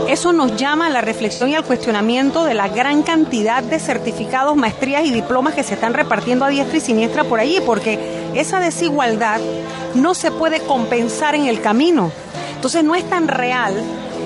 eso 0.10 0.34
nos 0.34 0.56
llama 0.56 0.88
a 0.88 0.90
la 0.90 1.02
reflexión 1.02 1.52
y 1.52 1.56
al 1.56 1.64
cuestionamiento 1.64 2.44
de 2.44 2.56
la 2.56 2.68
gran 2.68 3.04
cantidad 3.04 3.62
de 3.62 3.78
certificados, 3.78 4.56
maestrías 4.56 5.06
y 5.06 5.12
diplomas 5.12 5.54
que 5.54 5.62
se 5.62 5.76
están 5.76 5.94
repartiendo 5.94 6.46
a 6.46 6.50
diestra 6.50 6.78
y 6.78 6.82
siniestra 6.82 7.26
por 7.26 7.40
allí, 7.40 7.60
porque 7.64 8.00
esa 8.34 8.60
desigualdad 8.60 9.40
no 9.94 10.16
se 10.16 10.32
puede 10.32 10.62
compensar 10.62 11.36
en 11.36 11.46
el 11.46 11.62
camino. 11.62 12.12
Entonces 12.60 12.84
no 12.84 12.94
es 12.94 13.10
tan 13.10 13.30
real 13.30 13.74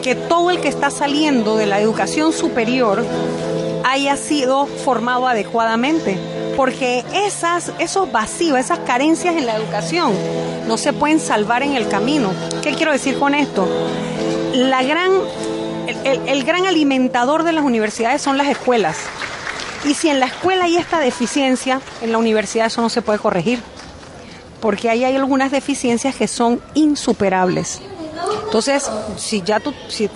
que 0.02 0.16
todo 0.16 0.50
el 0.50 0.60
que 0.60 0.68
está 0.68 0.90
saliendo 0.90 1.56
de 1.56 1.68
la 1.68 1.80
educación 1.80 2.34
superior 2.34 3.06
haya 3.84 4.18
sido 4.18 4.66
formado 4.66 5.28
adecuadamente, 5.28 6.18
porque 6.58 7.06
esas, 7.14 7.72
esos 7.78 8.12
vacíos, 8.12 8.58
esas 8.58 8.80
carencias 8.80 9.36
en 9.36 9.46
la 9.46 9.56
educación 9.56 10.14
no 10.68 10.78
se 10.78 10.94
pueden 10.94 11.20
salvar 11.20 11.62
en 11.62 11.76
el 11.76 11.88
camino. 11.88 12.32
¿Qué 12.64 12.74
quiero 12.74 12.92
decir 12.92 13.20
con 13.20 13.36
esto? 13.36 13.68
La 14.54 14.82
gran 14.82 15.12
el, 16.04 16.44
gran 16.44 16.66
alimentador 16.66 17.44
de 17.44 17.54
las 17.54 17.64
universidades 17.64 18.20
son 18.20 18.38
las 18.38 18.48
escuelas. 18.48 18.98
Y 19.86 19.94
si 19.94 20.10
en 20.10 20.20
la 20.20 20.26
escuela 20.26 20.66
hay 20.66 20.78
esta 20.78 21.00
deficiencia, 21.00 21.82
en 22.02 22.12
la 22.12 22.18
universidad 22.18 22.66
eso 22.66 22.82
no 22.82 22.90
se 22.90 23.04
puede 23.04 23.20
corregir. 23.20 23.60
Porque 24.60 24.90
ahí 24.90 25.04
hay 25.04 25.16
algunas 25.16 25.52
deficiencias 25.52 26.16
que 26.16 26.28
son 26.28 26.62
insuperables. 26.74 27.82
Entonces, 28.46 28.90
si 29.18 29.42
ya 29.42 29.60
tú, 29.60 29.74
si, 29.88 30.10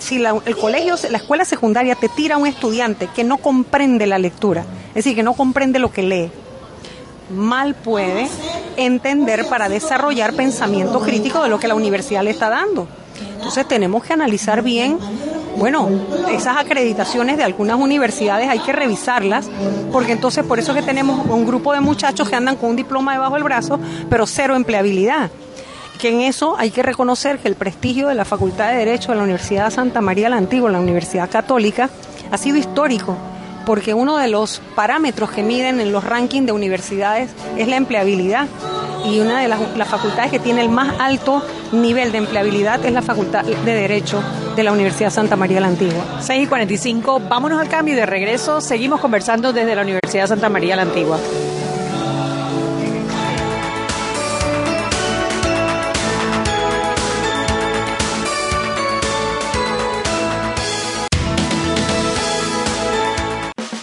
el 0.44 0.56
colegio, 0.56 0.94
la 1.10 1.18
escuela 1.18 1.44
secundaria 1.44 1.94
te 1.94 2.08
tira 2.08 2.36
a 2.36 2.38
un 2.38 2.46
estudiante 2.46 3.08
que 3.14 3.24
no 3.24 3.38
comprende 3.38 4.06
la 4.06 4.18
lectura, 4.18 4.64
es 4.90 4.94
decir, 4.94 5.14
que 5.14 5.22
no 5.22 5.34
comprende 5.34 5.78
lo 5.78 5.92
que 5.92 6.02
lee, 6.02 6.30
mal 7.34 7.74
puede 7.74 8.28
entender 8.76 9.46
para 9.48 9.68
desarrollar 9.68 10.34
pensamiento 10.34 11.00
crítico 11.00 11.42
de 11.42 11.48
lo 11.48 11.58
que 11.58 11.68
la 11.68 11.74
universidad 11.74 12.22
le 12.22 12.30
está 12.30 12.48
dando. 12.48 12.88
Entonces 13.36 13.66
tenemos 13.66 14.04
que 14.04 14.12
analizar 14.12 14.62
bien 14.62 14.98
bueno, 15.58 15.88
esas 16.30 16.56
acreditaciones 16.56 17.36
de 17.36 17.42
algunas 17.42 17.78
universidades 17.78 18.48
hay 18.48 18.60
que 18.60 18.72
revisarlas, 18.72 19.50
porque 19.90 20.12
entonces 20.12 20.44
por 20.44 20.60
eso 20.60 20.70
es 20.72 20.78
que 20.78 20.86
tenemos 20.86 21.26
un 21.26 21.44
grupo 21.44 21.72
de 21.72 21.80
muchachos 21.80 22.28
que 22.28 22.36
andan 22.36 22.54
con 22.54 22.70
un 22.70 22.76
diploma 22.76 23.12
debajo 23.12 23.34
del 23.34 23.42
brazo, 23.42 23.80
pero 24.08 24.24
cero 24.26 24.54
empleabilidad. 24.54 25.30
Que 25.98 26.08
en 26.08 26.20
eso 26.20 26.56
hay 26.56 26.70
que 26.70 26.82
reconocer 26.82 27.38
que 27.38 27.48
el 27.48 27.56
prestigio 27.56 28.08
de 28.08 28.14
la 28.14 28.24
Facultad 28.24 28.70
de 28.70 28.78
Derecho 28.78 29.12
de 29.12 29.18
la 29.18 29.24
Universidad 29.24 29.70
Santa 29.70 30.00
María 30.00 30.28
la 30.28 30.36
Antigua, 30.36 30.70
la 30.70 30.80
Universidad 30.80 31.28
Católica, 31.28 31.90
ha 32.30 32.38
sido 32.38 32.56
histórico, 32.56 33.16
porque 33.66 33.92
uno 33.92 34.16
de 34.16 34.28
los 34.28 34.62
parámetros 34.74 35.30
que 35.30 35.42
miden 35.42 35.80
en 35.80 35.92
los 35.92 36.04
rankings 36.04 36.46
de 36.46 36.52
universidades 36.52 37.30
es 37.56 37.68
la 37.68 37.76
empleabilidad. 37.76 38.46
Y 39.04 39.20
una 39.20 39.40
de 39.40 39.48
las, 39.48 39.88
facultades 39.88 40.30
que 40.30 40.38
tiene 40.38 40.60
el 40.60 40.68
más 40.68 40.94
alto 40.98 41.42
nivel 41.72 42.12
de 42.12 42.18
empleabilidad 42.18 42.84
es 42.84 42.92
la 42.92 43.02
Facultad 43.02 43.44
de 43.44 43.74
Derecho 43.74 44.22
de 44.56 44.62
la 44.62 44.72
Universidad 44.72 45.10
Santa 45.10 45.36
María 45.36 45.60
la 45.60 45.68
Antigua. 45.68 46.18
6 46.20 46.44
y 46.44 46.46
45, 46.46 47.20
vámonos 47.28 47.60
al 47.60 47.68
cambio 47.68 47.94
y 47.94 47.96
de 47.96 48.06
regreso 48.06 48.60
seguimos 48.60 49.00
conversando 49.00 49.52
desde 49.52 49.74
la 49.74 49.82
Universidad 49.82 50.26
Santa 50.26 50.48
María 50.48 50.76
la 50.76 50.82
Antigua. 50.82 51.18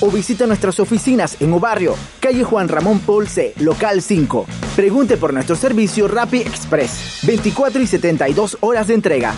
o 0.00 0.10
visita 0.10 0.46
nuestras 0.46 0.78
oficinas 0.80 1.36
en 1.40 1.52
Obarrio, 1.52 1.94
calle 2.20 2.44
Juan 2.44 2.68
Ramón 2.68 3.00
Polce, 3.00 3.54
local 3.60 4.02
5. 4.02 4.46
Pregunte 4.74 5.16
por 5.16 5.32
nuestro 5.32 5.56
servicio 5.56 6.08
Rappi 6.08 6.38
Express, 6.38 7.20
24 7.22 7.82
y 7.82 7.86
72 7.86 8.58
horas 8.60 8.88
de 8.88 8.94
entrega. 8.94 9.34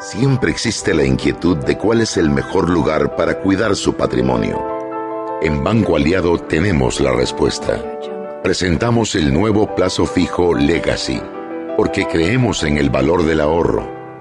Siempre 0.00 0.50
existe 0.50 0.92
la 0.92 1.04
inquietud 1.04 1.56
de 1.56 1.78
cuál 1.78 2.02
es 2.02 2.16
el 2.16 2.28
mejor 2.28 2.68
lugar 2.68 3.16
para 3.16 3.40
cuidar 3.40 3.74
su 3.74 3.94
patrimonio. 3.94 4.62
En 5.40 5.64
Banco 5.64 5.96
Aliado 5.96 6.38
tenemos 6.38 7.00
la 7.00 7.12
respuesta. 7.12 7.82
Presentamos 8.42 9.14
el 9.14 9.32
nuevo 9.32 9.74
plazo 9.74 10.04
fijo 10.04 10.54
Legacy, 10.54 11.20
porque 11.76 12.06
creemos 12.06 12.64
en 12.64 12.76
el 12.76 12.90
valor 12.90 13.24
del 13.24 13.40
ahorro, 13.40 13.93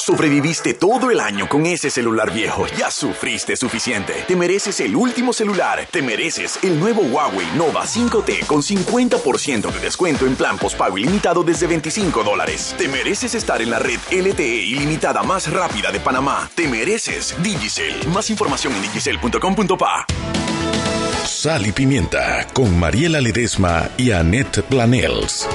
Sobreviviste 0.00 0.72
todo 0.72 1.10
el 1.10 1.20
año 1.20 1.46
con 1.46 1.66
ese 1.66 1.90
celular 1.90 2.32
viejo. 2.32 2.66
Ya 2.78 2.90
sufriste 2.90 3.54
suficiente. 3.54 4.24
Te 4.26 4.34
mereces 4.34 4.80
el 4.80 4.96
último 4.96 5.34
celular. 5.34 5.86
Te 5.90 6.00
mereces 6.00 6.58
el 6.62 6.80
nuevo 6.80 7.02
Huawei 7.02 7.46
Nova 7.54 7.84
5T 7.84 8.46
con 8.46 8.62
50% 8.62 9.70
de 9.70 9.78
descuento 9.78 10.26
en 10.26 10.36
plan 10.36 10.56
postpago 10.56 10.96
ilimitado 10.96 11.44
desde 11.44 11.66
25 11.66 12.24
dólares. 12.24 12.74
Te 12.78 12.88
mereces 12.88 13.34
estar 13.34 13.60
en 13.60 13.68
la 13.68 13.78
red 13.78 13.98
LTE 14.10 14.64
ilimitada 14.64 15.22
más 15.22 15.52
rápida 15.52 15.92
de 15.92 16.00
Panamá. 16.00 16.50
Te 16.54 16.66
mereces 16.66 17.34
Digicel. 17.42 17.94
Más 18.08 18.30
información 18.30 18.74
en 18.74 18.82
digicel.com.pa. 18.82 20.06
Sal 21.26 21.66
y 21.66 21.72
Pimienta 21.72 22.46
con 22.54 22.78
Mariela 22.78 23.20
Ledesma 23.20 23.90
y 23.98 24.12
Annette 24.12 24.62
Planels. 24.62 25.46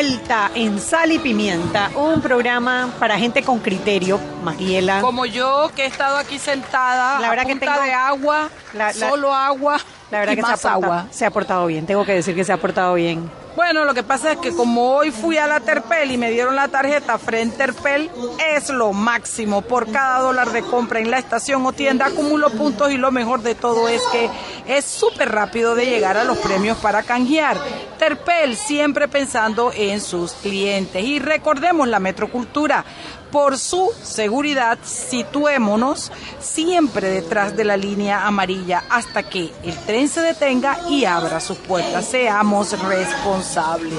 Vuelta 0.00 0.50
en 0.54 0.78
Sal 0.78 1.10
y 1.10 1.18
Pimienta, 1.18 1.90
un 1.96 2.20
programa 2.20 2.90
para 2.98 3.18
gente 3.18 3.42
con 3.42 3.60
criterio, 3.60 4.20
Mariela. 4.44 5.00
Como 5.00 5.24
yo 5.24 5.70
que 5.74 5.84
he 5.84 5.86
estado 5.86 6.18
aquí 6.18 6.38
sentada, 6.38 7.18
la 7.18 7.30
verdad 7.30 7.46
a 7.46 7.48
que 7.48 7.52
punta 7.56 7.72
tengo 7.72 7.86
de 7.86 7.94
agua, 7.94 8.50
la- 8.74 8.92
la- 8.92 9.08
solo 9.08 9.32
agua, 9.34 9.78
La 10.10 10.18
verdad 10.18 10.34
y 10.34 10.36
que 10.36 10.42
más 10.42 10.60
se 10.60 10.68
ha, 10.68 10.72
portado, 10.74 10.92
agua. 10.92 11.06
se 11.10 11.24
ha 11.24 11.30
portado 11.30 11.66
bien, 11.66 11.86
tengo 11.86 12.04
que 12.04 12.12
decir 12.12 12.34
que 12.34 12.44
se 12.44 12.52
ha 12.52 12.58
portado 12.58 12.92
bien. 12.92 13.30
Bueno, 13.56 13.86
lo 13.86 13.94
que 13.94 14.02
pasa 14.02 14.32
es 14.32 14.38
que 14.38 14.54
como 14.54 14.90
hoy 14.96 15.10
fui 15.10 15.38
a 15.38 15.46
la 15.46 15.60
Terpel 15.60 16.10
y 16.10 16.18
me 16.18 16.30
dieron 16.30 16.54
la 16.56 16.68
tarjeta 16.68 17.16
frente 17.16 17.56
Terpel, 17.56 18.10
es 18.54 18.68
lo 18.68 18.92
máximo. 18.92 19.62
Por 19.62 19.90
cada 19.90 20.18
dólar 20.20 20.50
de 20.52 20.60
compra 20.60 20.98
en 21.00 21.10
la 21.10 21.16
estación 21.18 21.64
o 21.64 21.72
tienda 21.72 22.04
acumulo 22.04 22.50
puntos 22.50 22.92
y 22.92 22.98
lo 22.98 23.10
mejor 23.12 23.40
de 23.40 23.54
todo 23.54 23.88
es 23.88 24.02
que 24.12 24.28
es 24.66 24.84
súper 24.84 25.32
rápido 25.32 25.74
de 25.74 25.86
llegar 25.86 26.18
a 26.18 26.24
los 26.24 26.36
premios 26.36 26.76
para 26.76 27.02
canjear. 27.02 27.56
Terpel 27.98 28.56
siempre 28.56 29.08
pensando 29.08 29.72
en 29.74 30.00
sus 30.00 30.32
clientes. 30.32 31.04
Y 31.04 31.18
recordemos 31.18 31.88
la 31.88 32.00
metrocultura. 32.00 32.84
Por 33.30 33.58
su 33.58 33.90
seguridad, 34.02 34.78
situémonos 34.84 36.12
siempre 36.38 37.10
detrás 37.10 37.56
de 37.56 37.64
la 37.64 37.76
línea 37.76 38.26
amarilla 38.26 38.84
hasta 38.88 39.24
que 39.24 39.52
el 39.64 39.76
tren 39.84 40.08
se 40.08 40.20
detenga 40.20 40.78
y 40.88 41.04
abra 41.04 41.40
sus 41.40 41.58
puertas. 41.58 42.06
Seamos 42.06 42.80
responsables. 42.80 43.98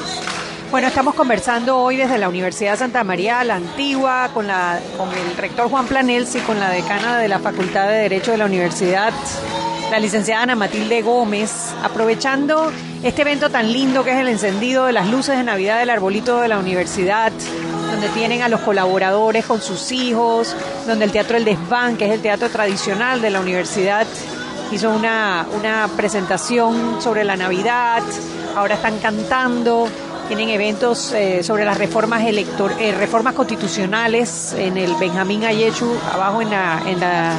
Bueno, 0.72 0.90
estamos 0.90 1.16
conversando 1.16 1.78
hoy 1.78 1.96
desde 1.96 2.18
la 2.18 2.28
Universidad 2.28 2.78
Santa 2.78 3.02
María 3.06 3.42
la 3.46 3.56
Antigua 3.56 4.32
con, 4.34 4.48
la, 4.48 4.82
con 4.98 5.10
el 5.14 5.38
rector 5.38 5.70
Juan 5.70 5.88
Planels 5.88 6.36
y 6.36 6.40
con 6.40 6.60
la 6.60 6.70
decana 6.70 7.18
de 7.18 7.30
la 7.30 7.40
Facultad 7.40 7.88
de 7.88 7.96
Derecho 7.96 8.32
de 8.32 8.38
la 8.38 8.46
Universidad, 8.46 9.14
la 9.92 10.00
licenciada 10.00 10.44
Ana 10.44 10.56
Matilde 10.56 11.02
Gómez, 11.02 11.74
aprovechando 11.82 12.72
este 13.04 13.22
evento 13.22 13.50
tan 13.50 13.72
lindo 13.72 14.04
que 14.04 14.12
es 14.12 14.18
el 14.18 14.28
encendido 14.28 14.86
de 14.86 14.92
las 14.92 15.08
luces 15.08 15.38
de 15.38 15.44
Navidad 15.44 15.80
del 15.80 15.90
arbolito 15.90 16.42
de 16.42 16.50
la 16.50 16.60
universidad, 16.60 17.32
donde 17.92 18.10
tienen 18.10 18.42
a 18.42 18.50
los 18.50 18.62
colaboradores 18.62 19.46
con 19.46 19.62
sus 19.62 19.92
hijos, 19.92 20.56
donde 20.86 21.06
el 21.06 21.12
Teatro 21.12 21.38
El 21.38 21.46
Desván, 21.46 21.96
que 21.96 22.06
es 22.06 22.12
el 22.12 22.22
teatro 22.22 22.50
tradicional 22.50 23.22
de 23.22 23.30
la 23.30 23.40
universidad, 23.40 24.06
hizo 24.72 24.90
una, 24.90 25.48
una 25.58 25.88
presentación 25.96 27.02
sobre 27.02 27.24
la 27.24 27.38
Navidad, 27.38 28.04
ahora 28.56 28.76
están 28.76 29.00
cantando, 29.00 29.88
tienen 30.28 30.50
eventos 30.50 31.14
eh, 31.14 31.44
sobre 31.44 31.64
las 31.64 31.78
reformas 31.78 32.26
elector 32.26 32.74
eh, 32.80 32.92
reformas 32.92 33.34
constitucionales 33.34 34.54
en 34.58 34.78
el 34.78 34.94
Benjamín 34.96 35.46
Ayechu, 35.46 35.90
abajo 36.14 36.42
en, 36.42 36.50
la, 36.50 36.82
en, 36.86 37.00
la, 37.00 37.34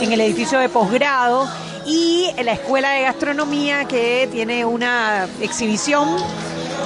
en 0.00 0.12
el 0.12 0.20
edificio 0.20 0.58
de 0.58 0.68
posgrado, 0.68 1.48
y 1.86 2.30
la 2.42 2.52
Escuela 2.52 2.90
de 2.90 3.02
Gastronomía 3.02 3.84
que 3.86 4.28
tiene 4.30 4.64
una 4.64 5.26
exhibición 5.40 6.08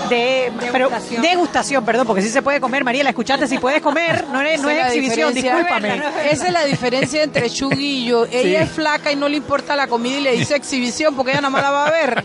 de 0.09 0.52
pero- 0.72 0.90
degustación, 1.20 1.84
perdón, 1.84 2.07
porque 2.07 2.22
sí 2.22 2.28
se 2.28 2.42
puede 2.42 2.61
comer, 2.61 2.84
Mariela, 2.84 3.11
escuchaste, 3.11 3.46
si 3.46 3.59
puedes 3.59 3.80
comer, 3.80 4.24
no 4.30 4.40
es, 4.40 4.61
no 4.61 4.70
es 4.70 4.76
la 4.76 4.86
exhibición, 4.88 5.34
discúlpame. 5.34 6.02
Esa 6.30 6.46
es 6.46 6.52
la 6.52 6.64
diferencia 6.64 7.22
entre 7.22 7.50
Chugui 7.50 8.04
y 8.04 8.07
yo. 8.07 8.26
Ella 8.26 8.62
es 8.62 8.70
flaca 8.70 9.12
y 9.12 9.16
no 9.16 9.28
le 9.28 9.36
importa 9.36 9.76
la 9.76 9.86
comida 9.86 10.18
y 10.18 10.20
le 10.20 10.32
dice 10.32 10.57
exhibición 10.57 11.14
porque 11.14 11.32
ella 11.32 11.40
nada 11.40 11.50
más 11.50 11.62
la 11.62 11.70
va 11.70 11.86
a 11.86 11.90
ver. 11.90 12.24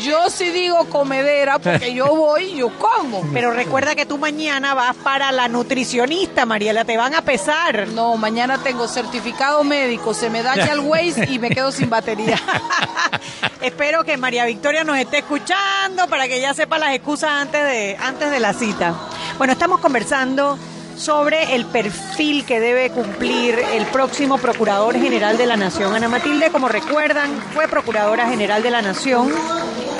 Yo 0.00 0.30
sí 0.30 0.50
digo 0.50 0.84
comedera 0.86 1.58
porque 1.58 1.92
yo 1.94 2.06
voy 2.06 2.44
y 2.44 2.56
yo 2.56 2.70
como. 2.78 3.22
Pero 3.32 3.52
recuerda 3.52 3.94
que 3.94 4.06
tú 4.06 4.18
mañana 4.18 4.74
vas 4.74 4.96
para 4.96 5.32
la 5.32 5.48
nutricionista, 5.48 6.46
Mariela, 6.46 6.84
te 6.84 6.96
van 6.96 7.14
a 7.14 7.22
pesar. 7.22 7.88
No, 7.88 8.16
mañana 8.16 8.58
tengo 8.58 8.88
certificado 8.88 9.64
médico, 9.64 10.14
se 10.14 10.30
me 10.30 10.42
daña 10.42 10.72
el 10.72 10.80
Waze 10.80 11.26
y 11.30 11.38
me 11.38 11.50
quedo 11.50 11.72
sin 11.72 11.90
batería. 11.90 12.40
Espero 13.60 14.04
que 14.04 14.16
María 14.16 14.44
Victoria 14.44 14.84
nos 14.84 14.98
esté 14.98 15.18
escuchando 15.18 16.06
para 16.08 16.28
que 16.28 16.40
ya 16.40 16.54
sepa 16.54 16.78
las 16.78 16.94
excusas 17.08 17.30
antes 17.30 17.64
de, 17.64 17.96
antes 17.96 18.30
de 18.30 18.38
la 18.38 18.52
cita. 18.52 18.94
Bueno, 19.38 19.54
estamos 19.54 19.80
conversando 19.80 20.58
sobre 20.94 21.54
el 21.54 21.64
perfil 21.64 22.44
que 22.44 22.60
debe 22.60 22.90
cumplir 22.90 23.58
el 23.58 23.86
próximo 23.86 24.36
Procurador 24.36 24.94
General 24.94 25.38
de 25.38 25.46
la 25.46 25.56
Nación. 25.56 25.94
Ana 25.94 26.10
Matilde, 26.10 26.50
como 26.50 26.68
recuerdan, 26.68 27.30
fue 27.54 27.66
Procuradora 27.66 28.28
General 28.28 28.62
de 28.62 28.70
la 28.70 28.82
Nación 28.82 29.30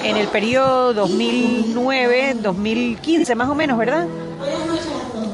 en 0.04 0.18
el 0.18 0.28
periodo 0.28 1.08
2009-2015, 1.08 3.34
más 3.34 3.48
o 3.48 3.54
menos, 3.54 3.78
¿verdad? 3.78 4.06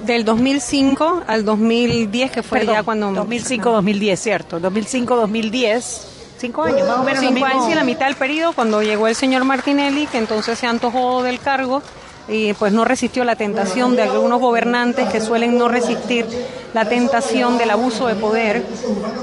Del 0.07 0.25
2005 0.25 1.25
al 1.27 1.45
2010, 1.45 2.31
que 2.31 2.45
fue 2.45 2.61
Perdón, 2.61 2.75
ya 2.77 2.85
cuando... 2.85 3.11
2005-2010, 3.11 4.16
cierto. 4.16 4.61
2005-2010. 4.61 6.14
Cinco 6.39 6.62
años, 6.64 6.87
más 6.87 6.99
o 6.99 7.05
menos. 7.05 7.20
Cinco 7.20 7.45
años 7.45 7.68
y 7.70 7.74
la 7.74 7.85
mitad 7.85 8.07
del 8.07 8.16
periodo, 8.16 8.53
cuando 8.53 8.82
llegó 8.82 9.09
el 9.09 9.14
señor 9.14 9.45
Martinelli, 9.45 10.07
que 10.07 10.18
entonces 10.18 10.59
se 10.59 10.66
antojó 10.66 11.22
del 11.22 11.39
cargo 11.39 11.82
y 12.28 12.55
pues 12.55 12.72
no 12.72 12.85
resistió 12.85 13.24
la 13.24 13.37
tentación 13.37 13.97
de 13.97 14.03
algunos 14.03 14.41
gobernantes 14.41 15.09
que 15.11 15.20
suelen 15.20 15.59
no 15.59 15.68
resistir 15.68 16.26
la 16.72 16.87
tentación 16.89 17.59
del 17.59 17.70
abuso 17.70 18.07
de 18.07 18.14
poder 18.14 18.64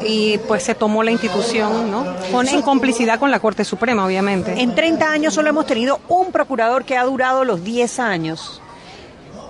y 0.05 0.37
pues 0.47 0.63
se 0.63 0.75
tomó 0.75 1.03
la 1.03 1.11
institución, 1.11 1.89
¿no? 1.91 2.05
Con, 2.31 2.47
en 2.47 2.61
complicidad 2.61 3.19
con 3.19 3.31
la 3.31 3.39
Corte 3.39 3.65
Suprema, 3.65 4.05
obviamente. 4.05 4.61
En 4.61 4.75
30 4.75 5.11
años 5.11 5.33
solo 5.33 5.49
hemos 5.49 5.65
tenido 5.65 5.99
un 6.07 6.31
procurador 6.31 6.85
que 6.85 6.95
ha 6.95 7.03
durado 7.03 7.43
los 7.43 7.63
10 7.63 7.99
años 7.99 8.60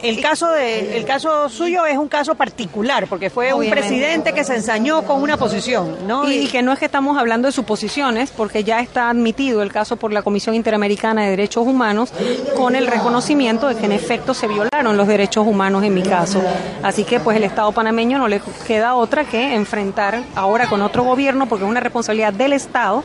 el 0.01 0.21
caso 0.21 0.49
de 0.51 0.97
el 0.97 1.05
caso 1.05 1.49
suyo 1.49 1.85
es 1.85 1.97
un 1.97 2.07
caso 2.07 2.35
particular 2.35 3.07
porque 3.07 3.29
fue 3.29 3.53
un 3.53 3.69
presidente 3.69 4.33
que 4.33 4.43
se 4.43 4.55
ensañó 4.55 5.03
con 5.03 5.21
una 5.21 5.37
posición, 5.37 6.07
¿no? 6.07 6.29
Y, 6.29 6.47
que 6.47 6.61
no 6.61 6.73
es 6.73 6.79
que 6.79 6.85
estamos 6.85 7.17
hablando 7.17 7.47
de 7.47 7.51
suposiciones, 7.51 8.31
porque 8.31 8.63
ya 8.63 8.79
está 8.79 9.09
admitido 9.09 9.61
el 9.61 9.71
caso 9.71 9.95
por 9.95 10.11
la 10.11 10.21
Comisión 10.21 10.55
Interamericana 10.55 11.23
de 11.23 11.31
Derechos 11.31 11.65
Humanos 11.65 12.11
con 12.55 12.75
el 12.75 12.87
reconocimiento 12.87 13.67
de 13.67 13.75
que 13.75 13.85
en 13.85 13.91
efecto 13.91 14.33
se 14.33 14.47
violaron 14.47 14.97
los 14.97 15.07
derechos 15.07 15.45
humanos 15.47 15.83
en 15.83 15.93
mi 15.93 16.03
caso. 16.03 16.41
Así 16.83 17.03
que 17.03 17.19
pues 17.19 17.37
el 17.37 17.43
Estado 17.43 17.71
panameño 17.71 18.17
no 18.17 18.27
le 18.27 18.41
queda 18.67 18.95
otra 18.95 19.23
que 19.25 19.55
enfrentar 19.55 20.23
ahora 20.35 20.67
con 20.67 20.81
otro 20.81 21.03
gobierno 21.03 21.47
porque 21.47 21.65
es 21.65 21.69
una 21.69 21.79
responsabilidad 21.79 22.33
del 22.33 22.53
Estado 22.53 23.03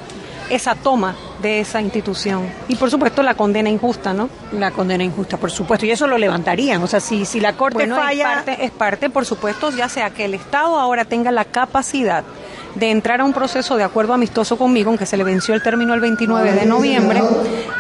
esa 0.51 0.75
toma 0.75 1.15
de 1.43 1.61
esa 1.61 1.81
institución. 1.81 2.49
Y 2.69 2.77
por 2.77 2.91
supuesto 2.91 3.23
la 3.23 3.35
condena 3.35 3.69
injusta, 3.69 4.13
¿no? 4.13 4.29
La 4.53 4.71
condena 4.71 5.05
injusta, 5.05 5.37
por 5.37 5.51
supuesto. 5.51 5.87
Y 5.87 5.91
eso 5.91 6.07
lo 6.07 6.19
levantarían. 6.19 6.83
O 6.83 6.87
sea, 6.87 7.01
si, 7.01 7.25
si 7.25 7.41
la 7.41 7.55
Corte 7.55 7.87
falla... 7.89 8.13
Es 8.13 8.37
parte, 8.37 8.65
es 8.65 8.71
parte, 8.71 9.11
por 9.11 9.27
supuesto, 9.27 9.71
ya 9.71 9.89
sea 9.89 10.11
que 10.11 10.25
el 10.25 10.35
Estado 10.35 10.79
ahora 10.79 11.05
tenga 11.05 11.31
la 11.31 11.45
capacidad 11.45 12.25
de 12.77 12.91
entrar 12.91 13.23
a 13.23 13.25
un 13.25 13.33
proceso 13.33 13.77
de 13.77 13.85
acuerdo 13.85 14.13
amistoso 14.13 14.59
conmigo, 14.59 14.91
aunque 14.91 15.07
se 15.07 15.17
le 15.17 15.25
venció 15.25 15.55
el 15.55 15.63
término 15.63 15.95
el 15.95 16.01
29 16.01 16.53
de 16.53 16.67
noviembre, 16.67 17.23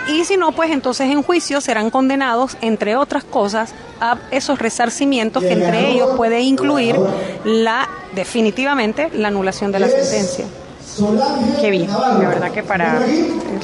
y 0.08 0.24
si 0.24 0.38
no, 0.38 0.52
pues 0.52 0.70
entonces 0.70 1.10
en 1.10 1.22
juicio 1.22 1.60
serán 1.60 1.90
condenados, 1.90 2.56
entre 2.62 2.96
otras 2.96 3.22
cosas, 3.24 3.74
a 4.00 4.16
esos 4.30 4.58
resarcimientos 4.58 5.42
que 5.42 5.52
entre 5.52 5.90
ellos 5.90 6.16
puede 6.16 6.40
incluir 6.40 6.96
la 7.44 7.88
definitivamente 8.14 9.10
la 9.12 9.28
anulación 9.28 9.70
de 9.70 9.80
la 9.80 9.88
sentencia. 9.88 10.46
Qué 11.60 11.70
bien, 11.70 11.88
de 11.88 12.26
verdad 12.26 12.50
que 12.52 12.62
para 12.62 13.00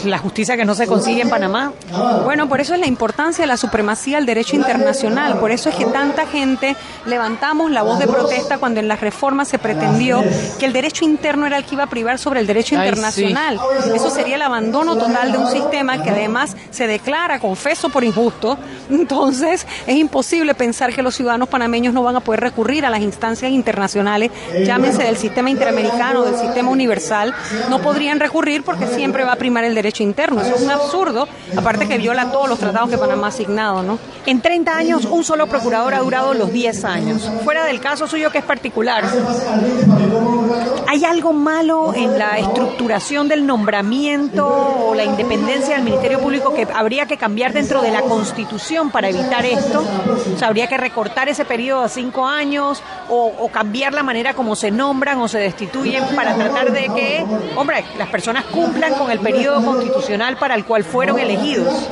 la 0.05 0.18
justicia 0.18 0.57
que 0.57 0.64
no 0.64 0.74
se 0.74 0.87
consigue 0.87 1.22
en 1.22 1.30
Panamá. 1.30 1.72
Bueno, 2.24 2.49
por 2.49 2.61
eso 2.61 2.74
es 2.74 2.80
la 2.80 2.87
importancia 2.87 3.43
de 3.43 3.47
la 3.47 3.57
supremacía 3.57 4.16
del 4.16 4.26
derecho 4.26 4.57
internacional, 4.57 5.39
por 5.39 5.51
eso 5.51 5.70
es 5.70 5.76
que 5.76 5.87
tanta 5.87 6.26
gente 6.26 6.76
levantamos 7.07 7.70
la 7.70 7.83
voz 7.83 7.99
de 7.99 8.07
protesta 8.07 8.59
cuando 8.59 8.80
en 8.80 8.89
las 8.89 9.01
reformas 9.01 9.49
se 9.49 9.59
pretendió 9.59 10.22
que 10.59 10.66
el 10.66 10.72
derecho 10.72 11.05
interno 11.05 11.47
era 11.47 11.57
el 11.57 11.64
que 11.64 11.74
iba 11.74 11.85
a 11.85 11.89
privar 11.89 12.18
sobre 12.18 12.41
el 12.41 12.47
derecho 12.47 12.74
internacional. 12.74 13.59
Eso 13.95 14.11
sería 14.11 14.37
el 14.37 14.43
abandono 14.43 14.97
total 14.97 15.33
de 15.33 15.39
un 15.39 15.51
sistema 15.51 16.03
que 16.03 16.11
además 16.11 16.57
se 16.70 16.87
declara, 16.87 17.39
confeso, 17.39 17.89
por 17.89 18.05
injusto. 18.05 18.59
Entonces, 18.91 19.66
es 19.87 19.97
imposible 19.97 20.55
pensar 20.55 20.93
que 20.93 21.03
los 21.03 21.14
ciudadanos 21.14 21.49
panameños 21.49 21.95
no 21.95 22.03
van 22.03 22.16
a 22.16 22.20
poder 22.20 22.41
recurrir 22.41 22.85
a 22.85 22.91
las 22.91 23.01
instancias 23.01 23.51
internacionales, 23.51 24.30
llámense 24.64 25.03
del 25.03 25.16
sistema 25.16 25.51
interamericano, 25.51 26.24
del 26.24 26.37
sistema 26.37 26.70
universal 26.70 27.21
no 27.68 27.80
podrían 27.80 28.20
recurrir 28.20 28.62
porque 28.62 28.86
siempre 28.86 29.24
va 29.24 29.32
a 29.32 29.36
primar 29.36 29.64
el 29.64 29.74
derecho 29.74 30.02
interno. 30.02 30.40
Eso 30.40 30.56
es 30.56 30.62
un 30.62 30.70
absurdo, 30.70 31.28
aparte 31.56 31.86
que 31.88 31.98
viola 31.98 32.30
todos 32.30 32.48
los 32.48 32.58
tratados 32.58 32.90
que 32.90 32.98
Panamá 32.98 33.26
ha 33.26 33.30
asignado, 33.30 33.82
¿no? 33.82 33.98
En 34.26 34.40
30 34.40 34.76
años, 34.76 35.04
un 35.04 35.24
solo 35.24 35.46
procurador 35.46 35.94
ha 35.94 35.98
durado 35.98 36.34
los 36.34 36.52
10 36.52 36.84
años. 36.84 37.30
Fuera 37.44 37.64
del 37.64 37.80
caso 37.80 38.06
suyo 38.06 38.30
que 38.30 38.38
es 38.38 38.44
particular, 38.44 39.04
¿hay 40.88 41.04
algo 41.04 41.32
malo 41.32 41.92
en 41.94 42.18
la 42.18 42.38
estructuración 42.38 43.28
del 43.28 43.46
nombramiento 43.46 44.46
o 44.46 44.94
la 44.94 45.04
independencia 45.04 45.74
del 45.74 45.84
Ministerio 45.84 46.20
Público 46.20 46.54
que 46.54 46.66
habría 46.72 47.06
que 47.06 47.16
cambiar 47.16 47.52
dentro 47.52 47.82
de 47.82 47.90
la 47.90 48.02
Constitución 48.02 48.90
para 48.90 49.08
evitar 49.08 49.44
esto? 49.44 49.84
O 50.34 50.38
sea, 50.38 50.48
habría 50.48 50.66
que 50.66 50.76
recortar 50.76 51.28
ese 51.28 51.44
periodo 51.44 51.82
a 51.82 51.88
cinco 51.88 52.26
años 52.26 52.82
o, 53.08 53.32
o 53.38 53.48
cambiar 53.48 53.92
la 53.92 54.02
manera 54.02 54.34
como 54.34 54.54
se 54.54 54.70
nombran 54.70 55.18
o 55.18 55.28
se 55.28 55.38
destituyen 55.38 56.04
para 56.14 56.34
tratar 56.34 56.72
de 56.72 56.88
que 56.94 57.11
hombre, 57.56 57.84
las 57.98 58.08
personas 58.08 58.44
cumplan 58.44 58.94
con 58.94 59.10
el 59.10 59.18
periodo 59.18 59.64
constitucional 59.64 60.36
para 60.36 60.54
el 60.54 60.64
cual 60.64 60.84
fueron 60.84 61.18
elegidos. 61.18 61.88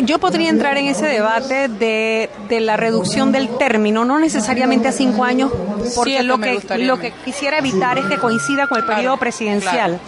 Yo 0.00 0.18
podría 0.18 0.50
entrar 0.50 0.76
en 0.76 0.86
ese 0.86 1.06
debate 1.06 1.68
de, 1.68 2.28
la 2.60 2.76
reducción 2.76 3.30
del 3.30 3.48
término, 3.58 4.04
no 4.04 4.18
necesariamente 4.18 4.88
a 4.88 4.92
cinco 4.92 5.22
años, 5.22 5.52
porque 5.94 6.22
lo, 6.24 6.38
que, 6.38 6.60
lo 6.78 6.98
que 6.98 7.12
quisiera 7.24 7.58
evitar 7.58 7.98
es 7.98 8.06
que 8.06 8.18
coincida 8.18 8.66
con 8.66 8.78
el 8.78 8.86
periodo 8.86 9.16
presidencial. 9.18 10.00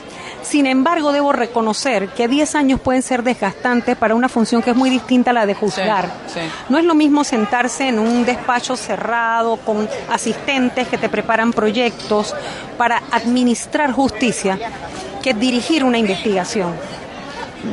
Sin 0.43 0.67
embargo, 0.67 1.13
debo 1.13 1.33
reconocer 1.33 2.09
que 2.11 2.29
10 2.29 2.55
años 2.55 2.81
pueden 2.81 3.03
ser 3.03 3.23
desgastantes 3.23 3.97
para 3.97 4.15
una 4.15 4.29
función 4.29 4.63
que 4.63 4.71
es 4.71 4.77
muy 4.77 4.91
distinta 4.91 5.31
a 5.31 5.35
la 5.35 5.47
de 5.47 5.55
juzgar. 5.55 6.09
No 6.69 6.79
es 6.79 6.85
lo 6.85 6.95
mismo 6.95 7.25
sentarse 7.25 7.89
en 7.89 7.99
un 7.99 8.25
despacho 8.25 8.77
cerrado 8.77 9.57
con 9.57 9.89
asistentes 10.11 10.89
que 10.89 10.99
te 10.99 11.09
preparan 11.09 11.53
proyectos 11.53 12.35
para 12.79 13.03
administrar 13.11 13.93
justicia 13.93 14.59
que 15.23 15.35
dirigir 15.35 15.83
una 15.83 15.99
investigación. 15.99 16.73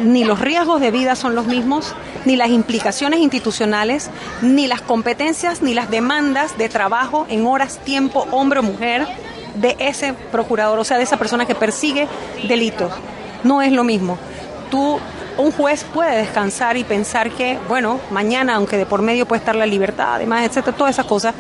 Ni 0.03 0.24
los 0.24 0.39
riesgos 0.39 0.82
de 0.82 0.89
vida 0.89 1.16
son 1.16 1.36
los 1.36 1.45
mismos, 1.45 1.93
ni 2.26 2.36
las 2.36 2.49
implicaciones 2.49 3.20
institucionales, 3.20 4.09
ni 4.41 4.66
las 4.66 4.82
competencias, 4.82 5.61
ni 5.61 5.76
las 5.76 5.91
demandas 5.91 6.57
de 6.57 6.70
trabajo 6.70 7.28
en 7.30 7.45
horas, 7.45 7.78
tiempo, 7.84 8.26
hombre 8.32 8.61
o 8.61 8.64
mujer 8.64 9.07
de 9.56 9.76
ese 9.80 10.14
procurador, 10.32 10.80
o 10.80 10.84
sea, 10.84 10.97
de 10.97 11.04
esa 11.04 11.18
persona 11.18 11.45
que 11.45 11.56
persigue 11.56 12.08
delitos. 12.47 12.91
No 13.43 13.62
es 13.62 13.72
lo 13.72 13.84
mismo. 13.84 14.18
Tú, 14.72 14.99
un 15.38 15.51
juez 15.51 15.84
puede 15.84 16.18
descansar 16.18 16.78
y 16.78 16.84
pensar 16.84 17.32
que, 17.32 17.58
bueno, 17.68 17.99
mañana, 18.12 18.56
aunque 18.56 18.78
de 18.78 18.86
por 18.86 19.01
medio 19.01 19.26
puede 19.26 19.39
estar 19.39 19.56
la 19.56 19.66
libertad, 19.66 20.16
además, 20.16 20.45
etcétera, 20.45 20.76
todas 20.76 20.95
esas 20.95 21.06
cosas, 21.06 21.36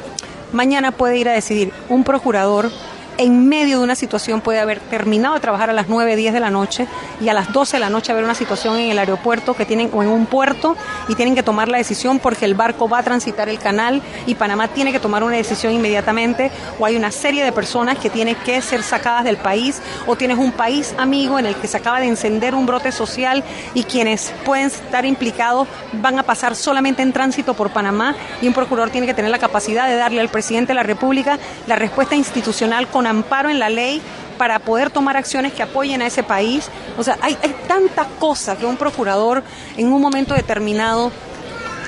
mañana 0.51 0.91
puede 0.91 1.17
ir 1.17 1.29
a 1.29 1.33
decidir. 1.33 1.71
Un 1.89 2.03
procurador 2.03 2.69
en 3.17 3.47
medio 3.47 3.79
de 3.79 3.83
una 3.83 3.95
situación 3.95 4.41
puede 4.41 4.59
haber 4.59 4.79
terminado 4.79 5.35
de 5.35 5.39
trabajar 5.39 5.69
a 5.69 5.73
las 5.73 5.87
9, 5.87 6.15
10 6.15 6.33
de 6.33 6.39
la 6.39 6.49
noche 6.49 6.87
y 7.21 7.29
a 7.29 7.33
las 7.33 7.51
12 7.51 7.77
de 7.77 7.79
la 7.79 7.89
noche 7.89 8.11
haber 8.11 8.23
una 8.23 8.35
situación 8.35 8.77
en 8.77 8.91
el 8.91 8.99
aeropuerto 8.99 9.53
que 9.53 9.65
tienen 9.65 9.89
o 9.93 10.03
en 10.03 10.09
un 10.09 10.25
puerto 10.25 10.75
y 11.07 11.15
tienen 11.15 11.35
que 11.35 11.43
tomar 11.43 11.67
la 11.67 11.77
decisión 11.77 12.19
porque 12.19 12.45
el 12.45 12.55
barco 12.55 12.89
va 12.89 12.99
a 12.99 13.03
transitar 13.03 13.49
el 13.49 13.59
canal 13.59 14.01
y 14.25 14.35
Panamá 14.35 14.67
tiene 14.67 14.91
que 14.91 14.99
tomar 14.99 15.23
una 15.23 15.35
decisión 15.35 15.73
inmediatamente 15.73 16.51
o 16.79 16.85
hay 16.85 16.95
una 16.95 17.11
serie 17.11 17.43
de 17.43 17.51
personas 17.51 17.97
que 17.97 18.09
tienen 18.09 18.35
que 18.35 18.61
ser 18.61 18.83
sacadas 18.83 19.23
del 19.23 19.37
país 19.37 19.81
o 20.07 20.15
tienes 20.15 20.37
un 20.37 20.51
país 20.51 20.93
amigo 20.97 21.39
en 21.39 21.45
el 21.45 21.55
que 21.55 21.67
se 21.67 21.77
acaba 21.77 21.99
de 21.99 22.07
encender 22.07 22.55
un 22.55 22.65
brote 22.65 22.91
social 22.91 23.43
y 23.73 23.83
quienes 23.83 24.33
pueden 24.45 24.67
estar 24.67 25.05
implicados 25.05 25.67
van 25.93 26.19
a 26.19 26.23
pasar 26.23 26.55
solamente 26.55 27.01
en 27.01 27.13
tránsito 27.13 27.53
por 27.53 27.69
Panamá 27.71 28.15
y 28.41 28.47
un 28.47 28.53
procurador 28.53 28.89
tiene 28.89 29.07
que 29.07 29.13
tener 29.13 29.31
la 29.31 29.39
capacidad 29.39 29.87
de 29.87 29.95
darle 29.95 30.21
al 30.21 30.29
presidente 30.29 30.69
de 30.69 30.75
la 30.75 30.83
República 30.83 31.37
la 31.67 31.75
respuesta 31.75 32.15
institucional 32.15 32.87
con 32.87 33.02
amparo 33.07 33.49
en 33.49 33.59
la 33.59 33.69
ley 33.69 34.01
para 34.37 34.59
poder 34.59 34.89
tomar 34.89 35.17
acciones 35.17 35.53
que 35.53 35.63
apoyen 35.63 36.01
a 36.01 36.07
ese 36.07 36.23
país. 36.23 36.69
O 36.97 37.03
sea, 37.03 37.17
hay, 37.21 37.37
hay 37.41 37.55
tantas 37.67 38.07
cosas 38.19 38.57
que 38.57 38.65
un 38.65 38.77
procurador 38.77 39.43
en 39.77 39.91
un 39.91 40.01
momento 40.01 40.33
determinado 40.33 41.11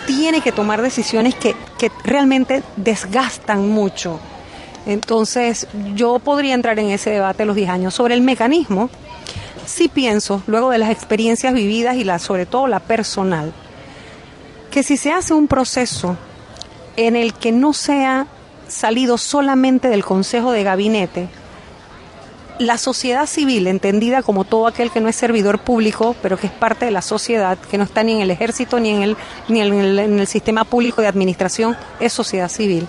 tiene 0.05 0.41
que 0.41 0.51
tomar 0.51 0.81
decisiones 0.81 1.35
que, 1.35 1.55
que 1.77 1.91
realmente 2.03 2.63
desgastan 2.75 3.69
mucho. 3.69 4.19
Entonces, 4.85 5.67
yo 5.95 6.19
podría 6.19 6.53
entrar 6.53 6.77
en 6.79 6.91
ese 6.91 7.09
debate 7.09 7.45
los 7.45 7.55
10 7.55 7.69
años. 7.69 7.93
Sobre 7.93 8.13
el 8.13 8.21
mecanismo, 8.21 8.89
sí 9.65 9.87
pienso, 9.87 10.43
luego 10.45 10.69
de 10.69 10.77
las 10.77 10.91
experiencias 10.91 11.53
vividas 11.53 11.97
y 11.97 12.03
la, 12.03 12.19
sobre 12.19 12.45
todo 12.45 12.67
la 12.67 12.79
personal, 12.79 13.51
que 14.69 14.83
si 14.83 14.97
se 14.97 15.11
hace 15.11 15.33
un 15.33 15.47
proceso 15.47 16.17
en 16.97 17.15
el 17.15 17.33
que 17.33 17.51
no 17.51 17.73
sea 17.73 18.27
salido 18.67 19.17
solamente 19.17 19.89
del 19.89 20.03
Consejo 20.03 20.51
de 20.51 20.63
Gabinete, 20.63 21.29
la 22.59 22.77
sociedad 22.77 23.25
civil, 23.25 23.67
entendida 23.67 24.23
como 24.23 24.45
todo 24.45 24.67
aquel 24.67 24.89
que 24.89 25.01
no 25.01 25.09
es 25.09 25.15
servidor 25.15 25.59
público, 25.59 26.15
pero 26.21 26.37
que 26.37 26.47
es 26.47 26.53
parte 26.53 26.85
de 26.85 26.91
la 26.91 27.01
sociedad, 27.01 27.57
que 27.57 27.77
no 27.77 27.83
está 27.83 28.03
ni 28.03 28.13
en 28.13 28.21
el 28.21 28.31
ejército 28.31 28.79
ni 28.79 28.91
en 28.91 29.03
el, 29.03 29.17
ni 29.49 29.61
en 29.61 29.73
el, 29.73 29.99
en 29.99 30.19
el 30.19 30.27
sistema 30.27 30.63
público 30.63 31.01
de 31.01 31.07
administración, 31.07 31.75
es 31.99 32.13
sociedad 32.13 32.49
civil. 32.49 32.87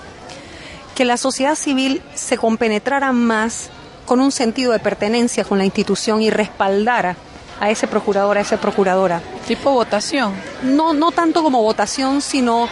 Que 0.94 1.04
la 1.04 1.16
sociedad 1.16 1.56
civil 1.56 2.00
se 2.14 2.38
compenetrara 2.38 3.12
más 3.12 3.70
con 4.06 4.20
un 4.20 4.30
sentido 4.30 4.72
de 4.72 4.78
pertenencia 4.78 5.44
con 5.44 5.58
la 5.58 5.64
institución 5.64 6.22
y 6.22 6.30
respaldara 6.30 7.16
a 7.60 7.70
ese 7.70 7.86
procurador, 7.86 8.38
a 8.38 8.40
esa 8.40 8.58
procuradora. 8.58 9.20
¿Tipo 9.48 9.72
votación? 9.72 10.32
No, 10.62 10.94
no 10.94 11.10
tanto 11.10 11.42
como 11.42 11.62
votación, 11.62 12.22
sino 12.22 12.68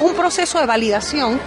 un 0.00 0.14
proceso 0.14 0.60
de 0.60 0.66
validación 0.66 1.40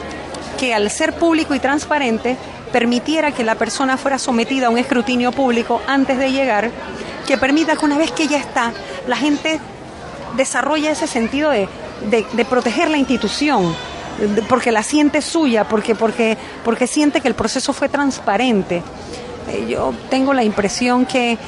que 0.61 0.75
al 0.75 0.91
ser 0.91 1.13
público 1.13 1.55
y 1.55 1.59
transparente 1.59 2.37
permitiera 2.71 3.31
que 3.31 3.43
la 3.43 3.55
persona 3.55 3.97
fuera 3.97 4.19
sometida 4.19 4.67
a 4.67 4.69
un 4.69 4.77
escrutinio 4.77 5.31
público 5.31 5.81
antes 5.87 6.19
de 6.19 6.31
llegar, 6.31 6.69
que 7.25 7.35
permita 7.35 7.75
que 7.75 7.83
una 7.83 7.97
vez 7.97 8.11
que 8.11 8.27
ya 8.27 8.37
está, 8.37 8.71
la 9.07 9.17
gente 9.17 9.59
desarrolle 10.37 10.91
ese 10.91 11.07
sentido 11.07 11.49
de, 11.49 11.67
proteger 12.47 12.91
la 12.91 12.97
institución, 12.97 13.75
porque 14.47 14.71
la 14.71 14.83
siente 14.83 15.23
suya, 15.23 15.67
porque, 15.67 15.95
porque, 15.95 16.37
porque 16.63 16.85
siente 16.85 17.21
que 17.21 17.27
el 17.27 17.33
proceso 17.33 17.73
fue 17.73 17.89
transparente. 17.89 18.83
Eh, 19.49 19.65
yo 19.67 19.95
tengo 20.11 20.31
la 20.31 20.43
impresión 20.43 21.07
que, 21.07 21.39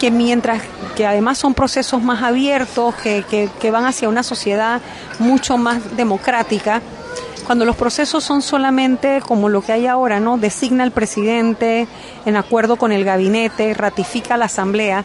que, 0.00 0.10
mientras 0.10 0.62
que 0.96 1.06
además 1.06 1.36
son 1.36 1.52
procesos 1.52 2.02
más 2.02 2.22
abiertos, 2.22 2.94
que, 2.94 3.50
que 3.60 3.70
van 3.70 3.84
hacia 3.84 4.08
una 4.08 4.22
sociedad 4.22 4.80
mucho 5.18 5.58
más 5.58 5.98
democrática, 5.98 6.80
cuando 7.50 7.64
los 7.64 7.74
procesos 7.74 8.22
son 8.22 8.42
solamente 8.42 9.20
como 9.26 9.48
lo 9.48 9.60
que 9.60 9.72
hay 9.72 9.88
ahora, 9.88 10.20
¿no? 10.20 10.38
Designa 10.38 10.84
el 10.84 10.92
presidente 10.92 11.88
en 12.24 12.36
acuerdo 12.36 12.76
con 12.76 12.92
el 12.92 13.04
gabinete, 13.04 13.74
ratifica 13.74 14.36
la 14.36 14.44
asamblea, 14.44 15.04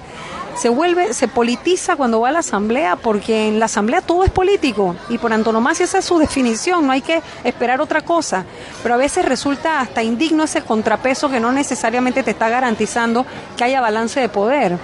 se 0.56 0.70
vuelve, 0.70 1.16
se 1.16 1.28
politiza 1.28 1.96
cuando 1.96 2.22
va 2.22 2.30
a 2.30 2.32
la 2.32 2.40
asamblea, 2.40 2.98
porque 2.98 3.48
en 3.48 3.58
la 3.58 3.66
asamblea 3.66 4.02
todo 4.02 4.24
es 4.24 4.30
político 4.30 4.96
y 5.10 5.18
por 5.18 5.34
antonomasia 5.34 5.86
esa 5.86 5.98
es 5.98 6.06
su 6.06 6.20
definición, 6.20 6.86
no 6.86 6.92
hay 6.92 7.02
que 7.02 7.24
esperar 7.44 7.82
otra 7.82 8.02
cosa. 8.02 8.46
Pero 8.84 8.94
a 8.94 8.98
veces 8.98 9.26
resulta 9.26 9.80
hasta 9.80 10.04
indigno 10.04 10.44
ese 10.44 10.62
contrapeso 10.62 11.32
que 11.32 11.40
no 11.40 11.52
necesariamente 11.52 12.22
te 12.22 12.30
está 12.30 12.48
garantizando 12.50 13.26
que 13.58 13.64
haya 13.64 13.82
balance 13.82 14.20
de 14.20 14.30
poder 14.30 14.78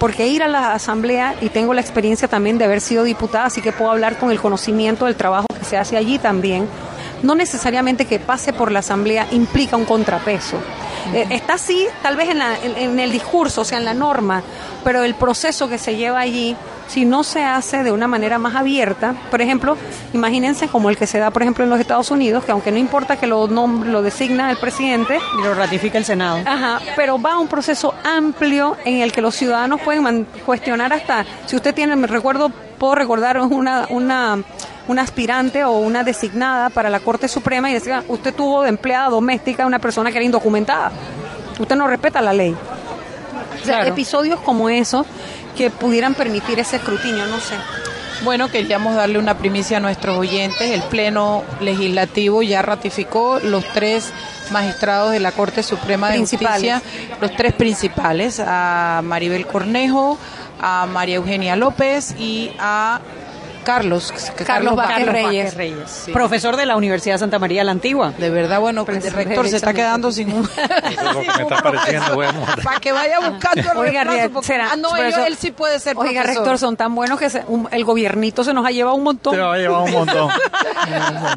porque 0.00 0.26
ir 0.26 0.42
a 0.42 0.48
la 0.48 0.74
asamblea, 0.74 1.36
y 1.40 1.48
tengo 1.48 1.72
la 1.72 1.80
experiencia 1.80 2.28
también 2.28 2.58
de 2.58 2.66
haber 2.66 2.82
sido 2.82 3.04
diputada, 3.04 3.46
así 3.46 3.62
que 3.62 3.72
puedo 3.72 3.90
hablar 3.90 4.18
con 4.18 4.30
el 4.30 4.38
conocimiento 4.38 5.06
del 5.06 5.16
trabajo 5.16 5.46
que 5.58 5.64
se 5.64 5.78
hace 5.78 5.96
allí 5.96 6.18
también, 6.18 6.68
no 7.22 7.34
necesariamente 7.34 8.04
que 8.04 8.18
pase 8.18 8.52
por 8.52 8.72
la 8.72 8.80
asamblea 8.80 9.26
implica 9.30 9.76
un 9.76 9.84
contrapeso. 9.84 10.56
Eh, 11.14 11.26
está 11.30 11.54
así, 11.54 11.86
tal 12.02 12.16
vez 12.16 12.28
en, 12.30 12.98
el 12.98 13.12
discurso, 13.12 13.60
o 13.62 13.64
sea, 13.64 13.78
en 13.78 13.84
la 13.84 13.94
norma, 13.94 14.42
pero 14.84 15.04
el 15.04 15.14
proceso 15.14 15.68
que 15.68 15.78
se 15.78 15.96
lleva 15.96 16.20
allí, 16.20 16.56
si 16.88 17.04
no 17.04 17.24
se 17.24 17.42
hace 17.42 17.82
de 17.82 17.92
una 17.92 18.08
manera 18.08 18.38
más 18.38 18.54
abierta, 18.54 19.14
por 19.30 19.40
ejemplo, 19.40 19.76
imagínense 20.12 20.68
como 20.68 20.90
el 20.90 20.96
que 20.96 21.06
se 21.06 21.18
da, 21.18 21.30
por 21.30 21.42
ejemplo, 21.42 21.64
en 21.64 21.70
los 21.70 21.80
Estados 21.80 22.10
Unidos, 22.10 22.44
que 22.44 22.52
aunque 22.52 22.70
no 22.70 22.78
importa 22.78 23.16
que 23.16 23.26
lo, 23.26 23.46
lo 23.46 24.02
designa 24.02 24.50
el 24.50 24.56
presidente, 24.56 25.18
y 25.38 25.42
lo 25.42 25.54
ratifica 25.54 25.98
el 25.98 26.04
Senado. 26.04 26.40
Ajá, 26.44 26.80
pero 26.96 27.20
va 27.20 27.34
a 27.34 27.38
un 27.38 27.48
proceso 27.48 27.94
amplio 28.04 28.76
en 28.84 29.00
el 29.00 29.12
que 29.12 29.20
los 29.20 29.34
ciudadanos 29.34 29.80
pueden 29.80 30.26
cuestionar 30.44 30.92
hasta, 30.92 31.24
si 31.46 31.56
usted 31.56 31.74
tiene, 31.74 31.96
me 31.96 32.06
recuerdo, 32.06 32.50
puedo 32.78 32.94
recordar 32.94 33.40
una, 33.40 33.86
una 33.90 34.38
una 34.88 35.02
aspirante 35.02 35.64
o 35.64 35.72
una 35.72 36.04
designada 36.04 36.70
para 36.70 36.90
la 36.90 37.00
Corte 37.00 37.28
Suprema 37.28 37.70
y 37.70 37.74
decía, 37.74 38.04
usted 38.08 38.34
tuvo 38.34 38.62
de 38.62 38.68
empleada 38.68 39.08
doméstica 39.08 39.66
una 39.66 39.78
persona 39.78 40.10
que 40.10 40.18
era 40.18 40.24
indocumentada. 40.24 40.92
Usted 41.58 41.76
no 41.76 41.86
respeta 41.86 42.20
la 42.20 42.32
ley. 42.32 42.54
O 43.62 43.64
sea, 43.64 43.86
episodios 43.86 44.40
como 44.40 44.68
esos 44.68 45.06
que 45.56 45.70
pudieran 45.70 46.14
permitir 46.14 46.58
ese 46.58 46.76
escrutinio, 46.76 47.26
no 47.26 47.40
sé. 47.40 47.54
Bueno, 48.22 48.48
queríamos 48.48 48.94
darle 48.94 49.18
una 49.18 49.36
primicia 49.36 49.76
a 49.76 49.80
nuestros 49.80 50.16
oyentes. 50.16 50.70
El 50.70 50.82
Pleno 50.82 51.42
Legislativo 51.60 52.42
ya 52.42 52.62
ratificó 52.62 53.40
los 53.40 53.64
tres 53.72 54.12
magistrados 54.50 55.10
de 55.12 55.20
la 55.20 55.32
Corte 55.32 55.62
Suprema 55.62 56.10
de 56.10 56.18
Justicia, 56.18 56.82
los 57.20 57.34
tres 57.34 57.52
principales, 57.52 58.40
a 58.44 59.00
Maribel 59.04 59.46
Cornejo, 59.46 60.18
a 60.60 60.86
María 60.86 61.16
Eugenia 61.16 61.56
López 61.56 62.14
y 62.18 62.52
a 62.58 63.00
Carlos, 63.66 64.14
Carlos, 64.46 64.76
Vázquez 64.76 65.54
Reyes, 65.54 66.06
profesor 66.12 66.56
de 66.56 66.66
la 66.66 66.76
Universidad 66.76 67.18
Santa 67.18 67.40
María 67.40 67.64
la 67.64 67.72
Antigua. 67.72 68.12
De 68.16 68.30
verdad, 68.30 68.60
bueno, 68.60 68.86
el 68.86 69.12
rector 69.12 69.48
se 69.48 69.56
está 69.56 69.74
quedando 69.74 70.12
sin 70.12 70.32
un... 70.32 70.48
Para 72.62 72.80
que 72.80 72.92
vaya 72.92 73.18
buscando 73.28 73.72
el 73.72 73.78
Oiga, 73.78 74.30
será, 74.42 74.68
ah, 74.72 74.76
no, 74.76 74.94
él 74.94 75.36
sí 75.36 75.50
puede 75.50 75.80
ser 75.80 75.96
Oiga, 75.98 76.22
rector, 76.22 76.58
son 76.58 76.76
tan 76.76 76.94
buenos 76.94 77.18
que 77.18 77.28
el 77.72 77.84
gobiernito 77.84 78.44
se 78.44 78.54
nos 78.54 78.64
ha 78.64 78.70
llevado 78.70 78.94
un 78.94 79.02
montón. 79.02 79.34
Se 79.34 79.40
nos 79.40 79.54
ha 79.54 79.58
llevado 79.58 79.82
un 79.82 79.92
montón. 79.92 80.30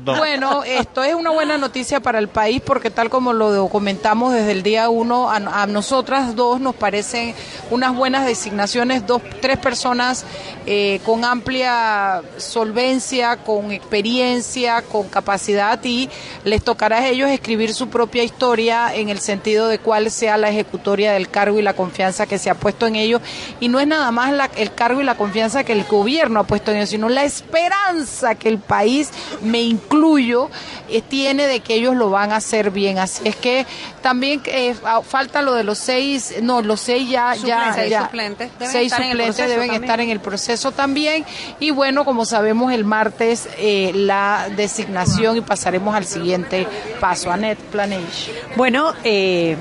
bueno, 0.05 0.63
esto 0.63 1.03
es 1.03 1.15
una 1.15 1.31
buena 1.31 1.57
noticia 1.57 1.99
para 1.99 2.19
el 2.19 2.27
país 2.27 2.61
porque 2.63 2.91
tal 2.91 3.09
como 3.09 3.33
lo 3.33 3.51
documentamos 3.51 4.33
desde 4.33 4.51
el 4.51 4.61
día 4.61 4.89
uno, 4.89 5.31
a, 5.31 5.65
nosotras 5.65 6.35
dos 6.35 6.59
nos 6.61 6.75
parecen 6.75 7.33
unas 7.71 7.95
buenas 7.95 8.27
designaciones, 8.27 9.07
dos, 9.07 9.23
tres 9.41 9.57
personas 9.57 10.25
eh, 10.67 11.01
con 11.03 11.25
amplia 11.25 12.18
solvencia, 12.37 13.37
con 13.37 13.71
experiencia, 13.71 14.81
con 14.81 15.07
capacidad 15.09 15.79
y 15.83 16.09
les 16.43 16.63
tocará 16.63 16.99
a 16.99 17.07
ellos 17.07 17.29
escribir 17.29 17.73
su 17.73 17.89
propia 17.89 18.23
historia 18.23 18.93
en 18.93 19.09
el 19.09 19.19
sentido 19.19 19.67
de 19.67 19.79
cuál 19.79 20.11
sea 20.11 20.37
la 20.37 20.49
ejecutoria 20.49 21.11
del 21.13 21.29
cargo 21.29 21.59
y 21.59 21.61
la 21.61 21.73
confianza 21.73 22.25
que 22.25 22.37
se 22.37 22.49
ha 22.49 22.55
puesto 22.55 22.87
en 22.87 22.95
ellos. 22.95 23.21
Y 23.59 23.67
no 23.67 23.79
es 23.79 23.87
nada 23.87 24.11
más 24.11 24.33
el 24.55 24.73
cargo 24.73 25.01
y 25.01 25.03
la 25.03 25.15
confianza 25.15 25.63
que 25.63 25.73
el 25.73 25.83
gobierno 25.83 26.39
ha 26.39 26.43
puesto 26.43 26.71
en 26.71 26.77
ellos, 26.77 26.89
sino 26.89 27.09
la 27.09 27.23
esperanza 27.23 28.35
que 28.35 28.49
el 28.49 28.59
país, 28.59 29.09
me 29.41 29.61
incluyo, 29.61 30.49
eh, 30.89 31.01
tiene 31.01 31.47
de 31.47 31.59
que 31.59 31.75
ellos 31.75 31.95
lo 31.95 32.09
van 32.09 32.31
a 32.31 32.37
hacer 32.37 32.71
bien. 32.71 32.97
Así 32.97 33.21
es 33.25 33.35
que 33.35 33.65
también 34.01 34.41
eh, 34.45 34.75
falta 35.03 35.41
lo 35.41 35.53
de 35.53 35.63
los 35.63 35.77
seis, 35.77 36.35
no, 36.41 36.61
los 36.61 36.79
seis 36.79 37.09
ya, 37.09 37.35
ya, 37.35 37.73
seis 37.73 37.95
suplentes, 37.95 38.51
deben 38.57 38.71
seis 38.71 38.91
estar 38.91 39.05
suplentes 39.05 39.47
deben 39.47 39.71
estar 39.71 39.99
en 39.99 40.09
el 40.09 40.19
proceso 40.19 40.71
también. 40.71 41.25
Y 41.59 41.71
bueno, 41.71 42.05
como 42.09 42.25
sabemos, 42.25 42.73
el 42.73 42.85
martes 42.85 43.47
eh, 43.59 43.91
la 43.93 44.47
designación 44.55 45.37
y 45.37 45.41
pasaremos 45.41 45.93
al 45.93 46.05
siguiente 46.05 46.65
paso. 46.99 47.31
Anet 47.31 47.59
Planage. 47.59 48.33
Bueno, 48.55 48.93
eh, 49.03 49.55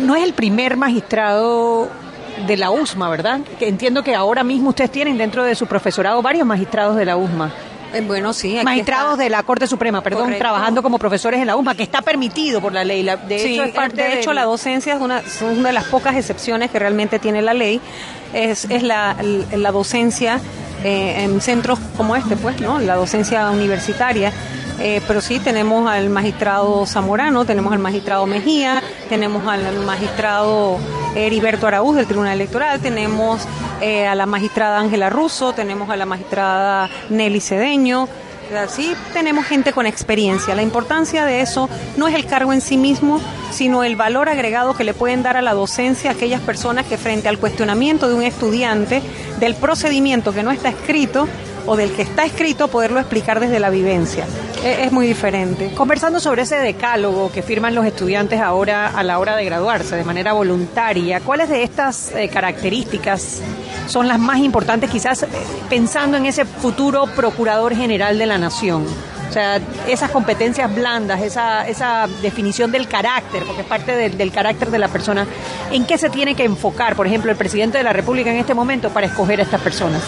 no 0.00 0.16
es 0.16 0.24
el 0.24 0.32
primer 0.32 0.76
magistrado 0.76 1.88
de 2.48 2.56
la 2.56 2.72
USMA, 2.72 3.08
¿verdad? 3.08 3.38
Que 3.56 3.68
entiendo 3.68 4.02
que 4.02 4.16
ahora 4.16 4.42
mismo 4.42 4.70
ustedes 4.70 4.90
tienen 4.90 5.16
dentro 5.16 5.44
de 5.44 5.54
su 5.54 5.68
profesorado 5.68 6.20
varios 6.22 6.44
magistrados 6.44 6.96
de 6.96 7.04
la 7.04 7.16
USMA. 7.16 7.52
Eh, 7.94 8.00
bueno, 8.04 8.32
sí. 8.32 8.58
Magistrados 8.64 9.16
de 9.16 9.30
la 9.30 9.44
Corte 9.44 9.68
Suprema, 9.68 10.00
perdón, 10.00 10.34
trabajando 10.38 10.82
como 10.82 10.98
profesores 10.98 11.38
en 11.38 11.46
la 11.46 11.54
USMA, 11.54 11.76
que 11.76 11.84
está 11.84 12.02
permitido 12.02 12.60
por 12.60 12.72
la 12.72 12.82
ley. 12.82 13.04
de 13.04 13.36
hecho, 13.36 13.62
de 13.94 14.18
hecho 14.18 14.32
la 14.32 14.42
docencia 14.42 14.94
es 14.94 15.00
una, 15.00 15.22
una 15.40 15.68
de 15.68 15.72
las 15.72 15.84
pocas 15.84 16.16
excepciones 16.16 16.72
que 16.72 16.80
realmente 16.80 17.20
tiene 17.20 17.42
la 17.42 17.54
ley. 17.54 17.80
Es, 18.34 18.64
es 18.70 18.82
la, 18.82 19.14
la 19.52 19.70
docencia 19.70 20.40
eh, 20.84 21.24
en 21.24 21.40
centros 21.40 21.78
como 21.96 22.16
este, 22.16 22.36
pues, 22.36 22.60
¿no? 22.60 22.78
La 22.78 22.96
docencia 22.96 23.50
universitaria. 23.50 24.32
Eh, 24.80 25.00
pero 25.06 25.20
sí, 25.20 25.38
tenemos 25.38 25.88
al 25.88 26.08
magistrado 26.10 26.86
Zamorano, 26.86 27.44
tenemos 27.44 27.72
al 27.72 27.78
magistrado 27.78 28.26
Mejía, 28.26 28.82
tenemos 29.08 29.46
al 29.46 29.78
magistrado 29.84 30.78
Heriberto 31.14 31.66
Araúz 31.66 31.96
del 31.96 32.06
Tribunal 32.06 32.34
Electoral, 32.34 32.80
tenemos 32.80 33.46
eh, 33.80 34.06
a 34.06 34.14
la 34.14 34.26
magistrada 34.26 34.80
Ángela 34.80 35.08
Russo, 35.10 35.52
tenemos 35.52 35.88
a 35.90 35.96
la 35.96 36.06
magistrada 36.06 36.88
Nelly 37.10 37.40
Cedeño, 37.40 38.08
Sí 38.68 38.94
tenemos 39.12 39.46
gente 39.46 39.72
con 39.72 39.86
experiencia. 39.86 40.54
La 40.54 40.62
importancia 40.62 41.24
de 41.24 41.40
eso 41.40 41.68
no 41.96 42.06
es 42.06 42.14
el 42.14 42.26
cargo 42.26 42.52
en 42.52 42.60
sí 42.60 42.76
mismo, 42.76 43.20
sino 43.50 43.82
el 43.82 43.96
valor 43.96 44.28
agregado 44.28 44.74
que 44.74 44.84
le 44.84 44.94
pueden 44.94 45.22
dar 45.22 45.36
a 45.36 45.42
la 45.42 45.54
docencia 45.54 46.10
a 46.10 46.14
aquellas 46.14 46.40
personas 46.40 46.86
que 46.86 46.98
frente 46.98 47.28
al 47.28 47.38
cuestionamiento 47.38 48.08
de 48.08 48.14
un 48.14 48.22
estudiante 48.22 49.02
del 49.40 49.54
procedimiento 49.54 50.32
que 50.32 50.42
no 50.42 50.50
está 50.50 50.68
escrito 50.68 51.28
o 51.66 51.76
del 51.76 51.92
que 51.92 52.02
está 52.02 52.24
escrito, 52.24 52.68
poderlo 52.68 53.00
explicar 53.00 53.40
desde 53.40 53.60
la 53.60 53.70
vivencia. 53.70 54.26
Es, 54.64 54.92
muy 54.92 55.06
diferente. 55.06 55.72
Conversando 55.74 56.20
sobre 56.20 56.42
ese 56.42 56.56
decálogo 56.56 57.32
que 57.32 57.42
firman 57.42 57.74
los 57.74 57.84
estudiantes 57.84 58.40
ahora 58.40 58.88
a 58.88 59.02
la 59.02 59.18
hora 59.18 59.36
de 59.36 59.44
graduarse 59.44 59.96
de 59.96 60.04
manera 60.04 60.32
voluntaria, 60.34 61.20
¿cuáles 61.20 61.48
de 61.48 61.64
estas 61.64 62.12
eh, 62.12 62.28
características 62.28 63.40
son 63.86 64.06
las 64.06 64.20
más 64.20 64.38
importantes 64.38 64.88
quizás 64.88 65.24
eh, 65.24 65.28
pensando 65.68 66.16
en 66.16 66.26
ese 66.26 66.44
futuro 66.44 67.06
procurador 67.06 67.74
general 67.74 68.18
de 68.18 68.26
la 68.26 68.38
nación? 68.38 68.86
O 69.28 69.32
sea, 69.32 69.58
esas 69.88 70.10
competencias 70.10 70.72
blandas, 70.72 71.22
esa, 71.22 71.66
esa 71.66 72.06
definición 72.20 72.70
del 72.70 72.86
carácter, 72.86 73.44
porque 73.44 73.62
es 73.62 73.66
parte 73.66 74.10
del 74.10 74.30
carácter 74.30 74.70
de 74.70 74.78
la 74.78 74.88
persona, 74.88 75.26
¿en 75.70 75.86
qué 75.86 75.96
se 75.96 76.10
tiene 76.10 76.34
que 76.34 76.44
enfocar, 76.44 76.94
por 76.94 77.06
ejemplo, 77.06 77.30
el 77.30 77.36
presidente 77.38 77.78
de 77.78 77.84
la 77.84 77.94
República 77.94 78.30
en 78.30 78.36
este 78.36 78.52
momento 78.52 78.90
para 78.90 79.06
escoger 79.06 79.40
a 79.40 79.44
estas 79.44 79.62
personas? 79.62 80.02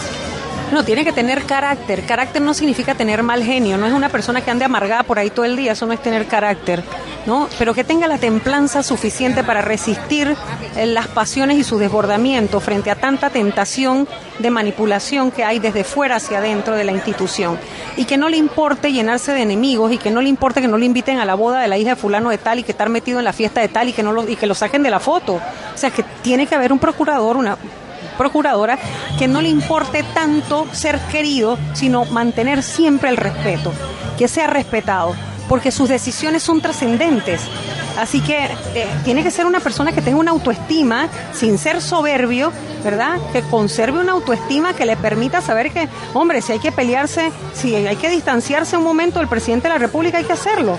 No, 0.75 0.83
tiene 0.83 1.05
que 1.05 1.13
tener 1.13 1.43
carácter. 1.43 2.05
Carácter 2.05 2.41
no 2.41 2.53
significa 2.53 2.95
tener 2.95 3.23
mal 3.23 3.41
genio, 3.41 3.77
no 3.77 3.85
es 3.85 3.93
una 3.93 4.09
persona 4.09 4.41
que 4.41 4.51
ande 4.51 4.65
amargada 4.65 5.03
por 5.03 5.17
ahí 5.17 5.29
todo 5.29 5.45
el 5.45 5.55
día, 5.55 5.71
eso 5.71 5.85
no 5.85 5.93
es 5.93 6.01
tener 6.01 6.27
carácter, 6.27 6.83
¿no? 7.25 7.47
Pero 7.57 7.73
que 7.73 7.85
tenga 7.85 8.09
la 8.09 8.17
templanza 8.17 8.83
suficiente 8.83 9.41
para 9.41 9.61
resistir 9.61 10.35
eh, 10.75 10.85
las 10.85 11.07
pasiones 11.07 11.59
y 11.59 11.63
su 11.63 11.77
desbordamiento 11.77 12.59
frente 12.59 12.91
a 12.91 12.95
tanta 12.95 13.29
tentación 13.29 14.05
de 14.39 14.49
manipulación 14.49 15.31
que 15.31 15.45
hay 15.45 15.59
desde 15.59 15.85
fuera 15.85 16.17
hacia 16.17 16.39
adentro 16.39 16.75
de 16.75 16.83
la 16.83 16.91
institución. 16.91 17.57
Y 17.95 18.03
que 18.03 18.17
no 18.17 18.27
le 18.27 18.35
importe 18.35 18.91
llenarse 18.91 19.31
de 19.31 19.43
enemigos 19.43 19.93
y 19.93 19.97
que 19.97 20.11
no 20.11 20.19
le 20.19 20.27
importe 20.27 20.59
que 20.59 20.67
no 20.67 20.77
le 20.77 20.87
inviten 20.87 21.19
a 21.19 21.25
la 21.25 21.35
boda 21.35 21.61
de 21.61 21.69
la 21.69 21.77
hija 21.77 21.91
de 21.91 21.95
fulano 21.95 22.31
de 22.31 22.37
tal 22.37 22.59
y 22.59 22.63
que 22.63 22.73
estar 22.73 22.89
metido 22.89 23.19
en 23.19 23.23
la 23.23 23.31
fiesta 23.31 23.61
de 23.61 23.69
tal 23.69 23.87
y 23.87 23.93
que 23.93 24.03
no 24.03 24.11
lo, 24.11 24.27
y 24.27 24.35
que 24.35 24.45
lo 24.45 24.55
saquen 24.55 24.83
de 24.83 24.89
la 24.89 24.99
foto. 24.99 25.35
O 25.35 25.77
sea, 25.77 25.89
que 25.89 26.03
tiene 26.21 26.47
que 26.47 26.55
haber 26.55 26.73
un 26.73 26.79
procurador, 26.79 27.37
una 27.37 27.57
procuradora, 28.17 28.77
que 29.17 29.27
no 29.27 29.41
le 29.41 29.49
importe 29.49 30.03
tanto 30.13 30.67
ser 30.71 30.99
querido, 31.11 31.57
sino 31.73 32.05
mantener 32.05 32.63
siempre 32.63 33.09
el 33.09 33.17
respeto, 33.17 33.73
que 34.17 34.27
sea 34.27 34.47
respetado, 34.47 35.15
porque 35.47 35.71
sus 35.71 35.89
decisiones 35.89 36.43
son 36.43 36.61
trascendentes. 36.61 37.41
Así 37.97 38.19
que 38.19 38.45
eh, 38.73 38.87
tiene 39.05 39.23
que 39.23 39.31
ser 39.31 39.45
una 39.45 39.61
persona 39.61 39.93
que 39.93 40.01
tenga 40.01 40.19
una 40.19 40.31
autoestima, 40.31 41.07
sin 41.33 41.57
ser 41.57 41.81
soberbio, 41.81 42.51
¿verdad? 42.83 43.17
Que 43.31 43.41
conserve 43.41 43.99
una 43.99 44.11
autoestima 44.11 44.73
que 44.73 44.85
le 44.85 44.97
permita 44.97 45.41
saber 45.41 45.71
que, 45.71 45.87
hombre, 46.13 46.41
si 46.41 46.51
hay 46.51 46.59
que 46.59 46.71
pelearse, 46.71 47.31
si 47.53 47.73
hay 47.73 47.95
que 47.95 48.09
distanciarse 48.09 48.75
un 48.75 48.83
momento 48.83 49.19
del 49.19 49.29
presidente 49.29 49.67
de 49.67 49.75
la 49.75 49.79
República, 49.79 50.17
hay 50.17 50.25
que 50.25 50.33
hacerlo, 50.33 50.77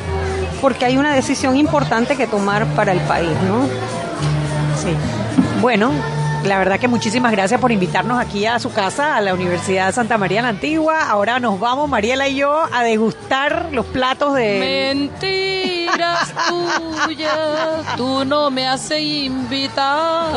porque 0.61 0.85
hay 0.85 0.99
una 0.99 1.15
decisión 1.15 1.57
importante 1.57 2.17
que 2.17 2.27
tomar 2.27 2.67
para 2.75 2.93
el 2.93 3.01
país, 3.01 3.33
¿no? 3.49 3.67
Sí. 4.77 4.95
Bueno, 5.63 5.93
La 6.47 6.59
verdad 6.59 6.79
que 6.79 6.87
muchísimas 6.87 7.33
gracias 7.33 7.61
por 7.61 7.73
invitarnos 7.73 8.21
aquí 8.21 8.47
a 8.47 8.61
su 8.61 8.73
casa, 8.73 9.17
a 9.17 9.21
la 9.21 9.35
Universidad 9.35 9.89
de 9.89 9.93
Santa 9.93 10.17
María 10.17 10.43
la 10.43 10.49
Antigua. 10.51 11.03
Ahora 11.03 11.41
nos 11.41 11.59
vamos, 11.59 11.89
Mariela 11.89 12.29
y 12.29 12.37
yo, 12.37 12.63
a 12.73 12.85
degustar 12.85 13.71
los 13.73 13.85
platos 13.87 14.35
de... 14.35 14.95
Mentiras 14.95 16.33
tuyas, 17.05 17.97
tú 17.97 18.25
no 18.25 18.51
me 18.51 18.65
has 18.69 18.89
invitado. 18.93 20.31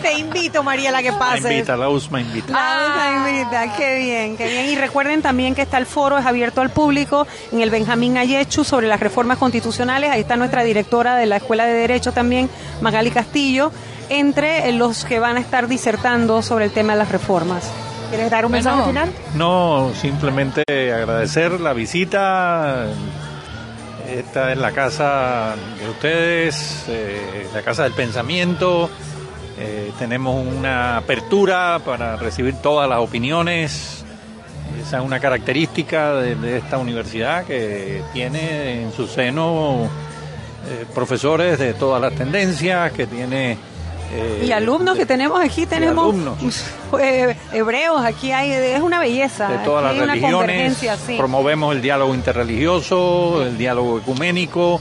Te 0.00 0.14
invito, 0.18 0.62
Mariela, 0.62 1.02
que 1.02 1.12
pases. 1.12 1.44
La 1.44 1.52
invita, 1.52 1.76
la 1.76 1.90
USMA 1.90 2.22
invita. 2.22 2.52
La 2.54 3.30
invita, 3.30 3.76
qué 3.76 3.98
bien, 3.98 4.38
qué 4.38 4.48
bien. 4.48 4.70
Y 4.70 4.76
recuerden 4.76 5.20
también 5.20 5.54
que 5.54 5.60
está 5.62 5.76
el 5.76 5.84
foro, 5.84 6.16
es 6.16 6.24
abierto 6.24 6.62
al 6.62 6.70
público, 6.70 7.26
en 7.52 7.60
el 7.60 7.68
Benjamín 7.68 8.16
Ayechu 8.16 8.64
sobre 8.64 8.86
las 8.86 9.00
reformas 9.00 9.36
constitucionales. 9.36 10.10
Ahí 10.10 10.22
está 10.22 10.36
nuestra 10.36 10.64
directora 10.64 11.14
de 11.16 11.26
la 11.26 11.36
Escuela 11.36 11.66
de 11.66 11.74
Derecho 11.74 12.12
también, 12.12 12.48
Magali 12.80 13.10
Castillo 13.10 13.70
entre 14.08 14.70
los 14.72 15.04
que 15.04 15.18
van 15.18 15.36
a 15.36 15.40
estar 15.40 15.68
disertando 15.68 16.42
sobre 16.42 16.66
el 16.66 16.72
tema 16.72 16.92
de 16.92 17.00
las 17.00 17.10
reformas. 17.10 17.70
¿Quieres 18.10 18.30
dar 18.30 18.44
un 18.44 18.52
mensaje 18.52 18.82
final? 18.84 19.10
No, 19.34 19.90
simplemente 19.94 20.62
agradecer 20.68 21.58
la 21.60 21.72
visita. 21.72 22.86
Esta 24.06 24.52
es 24.52 24.58
la 24.58 24.72
casa 24.72 25.54
de 25.78 25.88
ustedes, 25.88 26.84
eh, 26.88 27.46
la 27.54 27.62
casa 27.62 27.84
del 27.84 27.92
pensamiento. 27.92 28.90
Eh, 29.58 29.92
tenemos 29.98 30.46
una 30.46 30.98
apertura 30.98 31.80
para 31.82 32.16
recibir 32.16 32.56
todas 32.56 32.86
las 32.86 32.98
opiniones. 32.98 34.04
Esa 34.78 34.98
es 34.98 35.04
una 35.04 35.18
característica 35.18 36.14
de, 36.14 36.58
esta 36.58 36.76
universidad 36.76 37.44
que 37.44 38.02
tiene 38.12 38.82
en 38.82 38.92
su 38.92 39.06
seno 39.06 39.88
eh, 40.68 40.84
profesores 40.94 41.58
de 41.58 41.72
todas 41.72 42.00
las 42.00 42.12
tendencias, 42.12 42.92
que 42.92 43.06
tiene 43.06 43.56
y 44.42 44.50
eh, 44.50 44.54
alumnos 44.54 44.96
que 44.96 45.06
tenemos 45.06 45.40
aquí, 45.40 45.66
tenemos 45.66 46.14
eh, 47.00 47.36
hebreos, 47.52 48.04
aquí 48.04 48.32
hay, 48.32 48.50
es 48.50 48.80
una 48.80 49.00
belleza. 49.00 49.48
De 49.48 49.58
todas 49.58 49.84
las 49.96 50.06
religiones, 50.06 50.78
promovemos 51.16 51.74
el 51.74 51.82
diálogo 51.82 52.14
interreligioso, 52.14 53.42
el 53.42 53.56
diálogo 53.56 53.98
ecuménico 53.98 54.80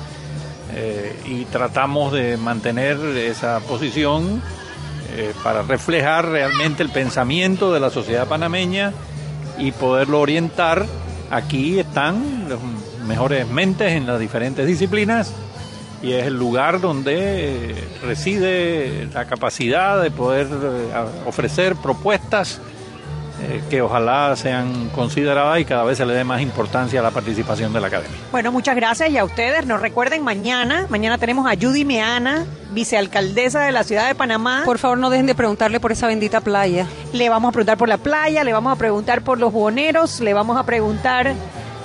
eh, 0.73 1.17
y 1.25 1.45
tratamos 1.45 2.11
de 2.11 2.37
mantener 2.37 2.97
esa 3.17 3.59
posición 3.61 4.41
para 5.43 5.61
reflejar 5.61 6.29
realmente 6.29 6.83
el 6.83 6.89
pensamiento 6.89 7.73
de 7.73 7.81
la 7.81 7.89
sociedad 7.89 8.27
panameña 8.27 8.93
y 9.57 9.73
poderlo 9.73 10.21
orientar. 10.21 10.85
Aquí 11.29 11.79
están 11.79 12.47
los 12.47 12.59
mejores 13.05 13.45
mentes 13.45 13.91
en 13.91 14.07
las 14.07 14.21
diferentes 14.21 14.65
disciplinas 14.65 15.33
y 16.01 16.13
es 16.13 16.25
el 16.25 16.35
lugar 16.35 16.81
donde 16.81 17.75
reside 18.03 19.07
la 19.13 19.25
capacidad 19.25 20.01
de 20.01 20.11
poder 20.11 20.47
eh, 20.51 20.93
ofrecer 21.27 21.75
propuestas 21.75 22.59
eh, 23.43 23.63
que 23.71 23.81
ojalá 23.81 24.35
sean 24.35 24.89
consideradas 24.89 25.59
y 25.59 25.65
cada 25.65 25.83
vez 25.83 25.97
se 25.97 26.05
le 26.05 26.13
dé 26.13 26.23
más 26.23 26.41
importancia 26.41 26.99
a 26.99 27.03
la 27.03 27.09
participación 27.09 27.73
de 27.73 27.81
la 27.81 27.87
academia. 27.87 28.15
Bueno, 28.31 28.51
muchas 28.51 28.75
gracias 28.75 29.09
y 29.09 29.17
a 29.17 29.23
ustedes. 29.23 29.65
Nos 29.65 29.81
recuerden 29.81 30.23
mañana, 30.23 30.85
mañana 30.89 31.17
tenemos 31.17 31.47
a 31.51 31.55
Judy 31.55 31.83
Meana, 31.83 32.45
vicealcaldesa 32.71 33.61
de 33.61 33.71
la 33.71 33.83
ciudad 33.83 34.07
de 34.07 34.13
Panamá. 34.13 34.61
Por 34.63 34.77
favor, 34.77 34.99
no 34.99 35.09
dejen 35.09 35.25
de 35.25 35.33
preguntarle 35.33 35.79
por 35.79 35.91
esa 35.91 36.05
bendita 36.05 36.41
playa. 36.41 36.85
Le 37.13 37.29
vamos 37.29 37.49
a 37.49 37.51
preguntar 37.51 37.77
por 37.77 37.89
la 37.89 37.97
playa, 37.97 38.43
le 38.43 38.53
vamos 38.53 38.73
a 38.73 38.75
preguntar 38.75 39.23
por 39.23 39.39
los 39.39 39.51
boneros, 39.51 40.19
le 40.19 40.35
vamos 40.35 40.57
a 40.57 40.63
preguntar 40.63 41.33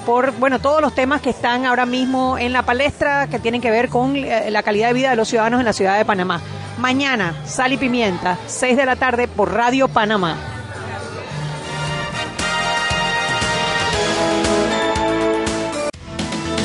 por 0.06 0.30
bueno 0.38 0.60
todos 0.60 0.80
los 0.80 0.94
temas 0.94 1.20
que 1.20 1.30
están 1.30 1.66
ahora 1.66 1.84
mismo 1.84 2.38
en 2.38 2.52
la 2.52 2.62
palestra 2.62 3.26
que 3.26 3.40
tienen 3.40 3.60
que 3.60 3.72
ver 3.72 3.88
con 3.88 4.14
eh, 4.14 4.50
la 4.50 4.62
calidad 4.62 4.88
de 4.88 4.94
vida 4.94 5.10
de 5.10 5.16
los 5.16 5.28
ciudadanos 5.28 5.58
en 5.60 5.66
la 5.66 5.72
ciudad 5.72 5.98
de 5.98 6.04
Panamá. 6.04 6.40
Mañana, 6.78 7.34
Sal 7.44 7.72
y 7.72 7.76
Pimienta, 7.76 8.38
6 8.46 8.76
de 8.76 8.86
la 8.86 8.96
tarde 8.96 9.26
por 9.26 9.52
Radio 9.52 9.88
Panamá. 9.88 10.38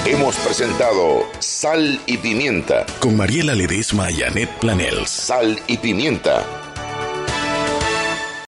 Hemos 0.06 0.36
presentado 0.38 1.26
Sal 1.40 2.00
y 2.06 2.18
Pimienta 2.18 2.86
con 3.00 3.18
Mariela 3.18 3.56
Ledesma 3.56 4.12
y 4.12 4.22
Annette 4.22 4.60
Planels. 4.60 5.10
Sal 5.10 5.60
y 5.68 5.78
Pimienta 5.78 6.61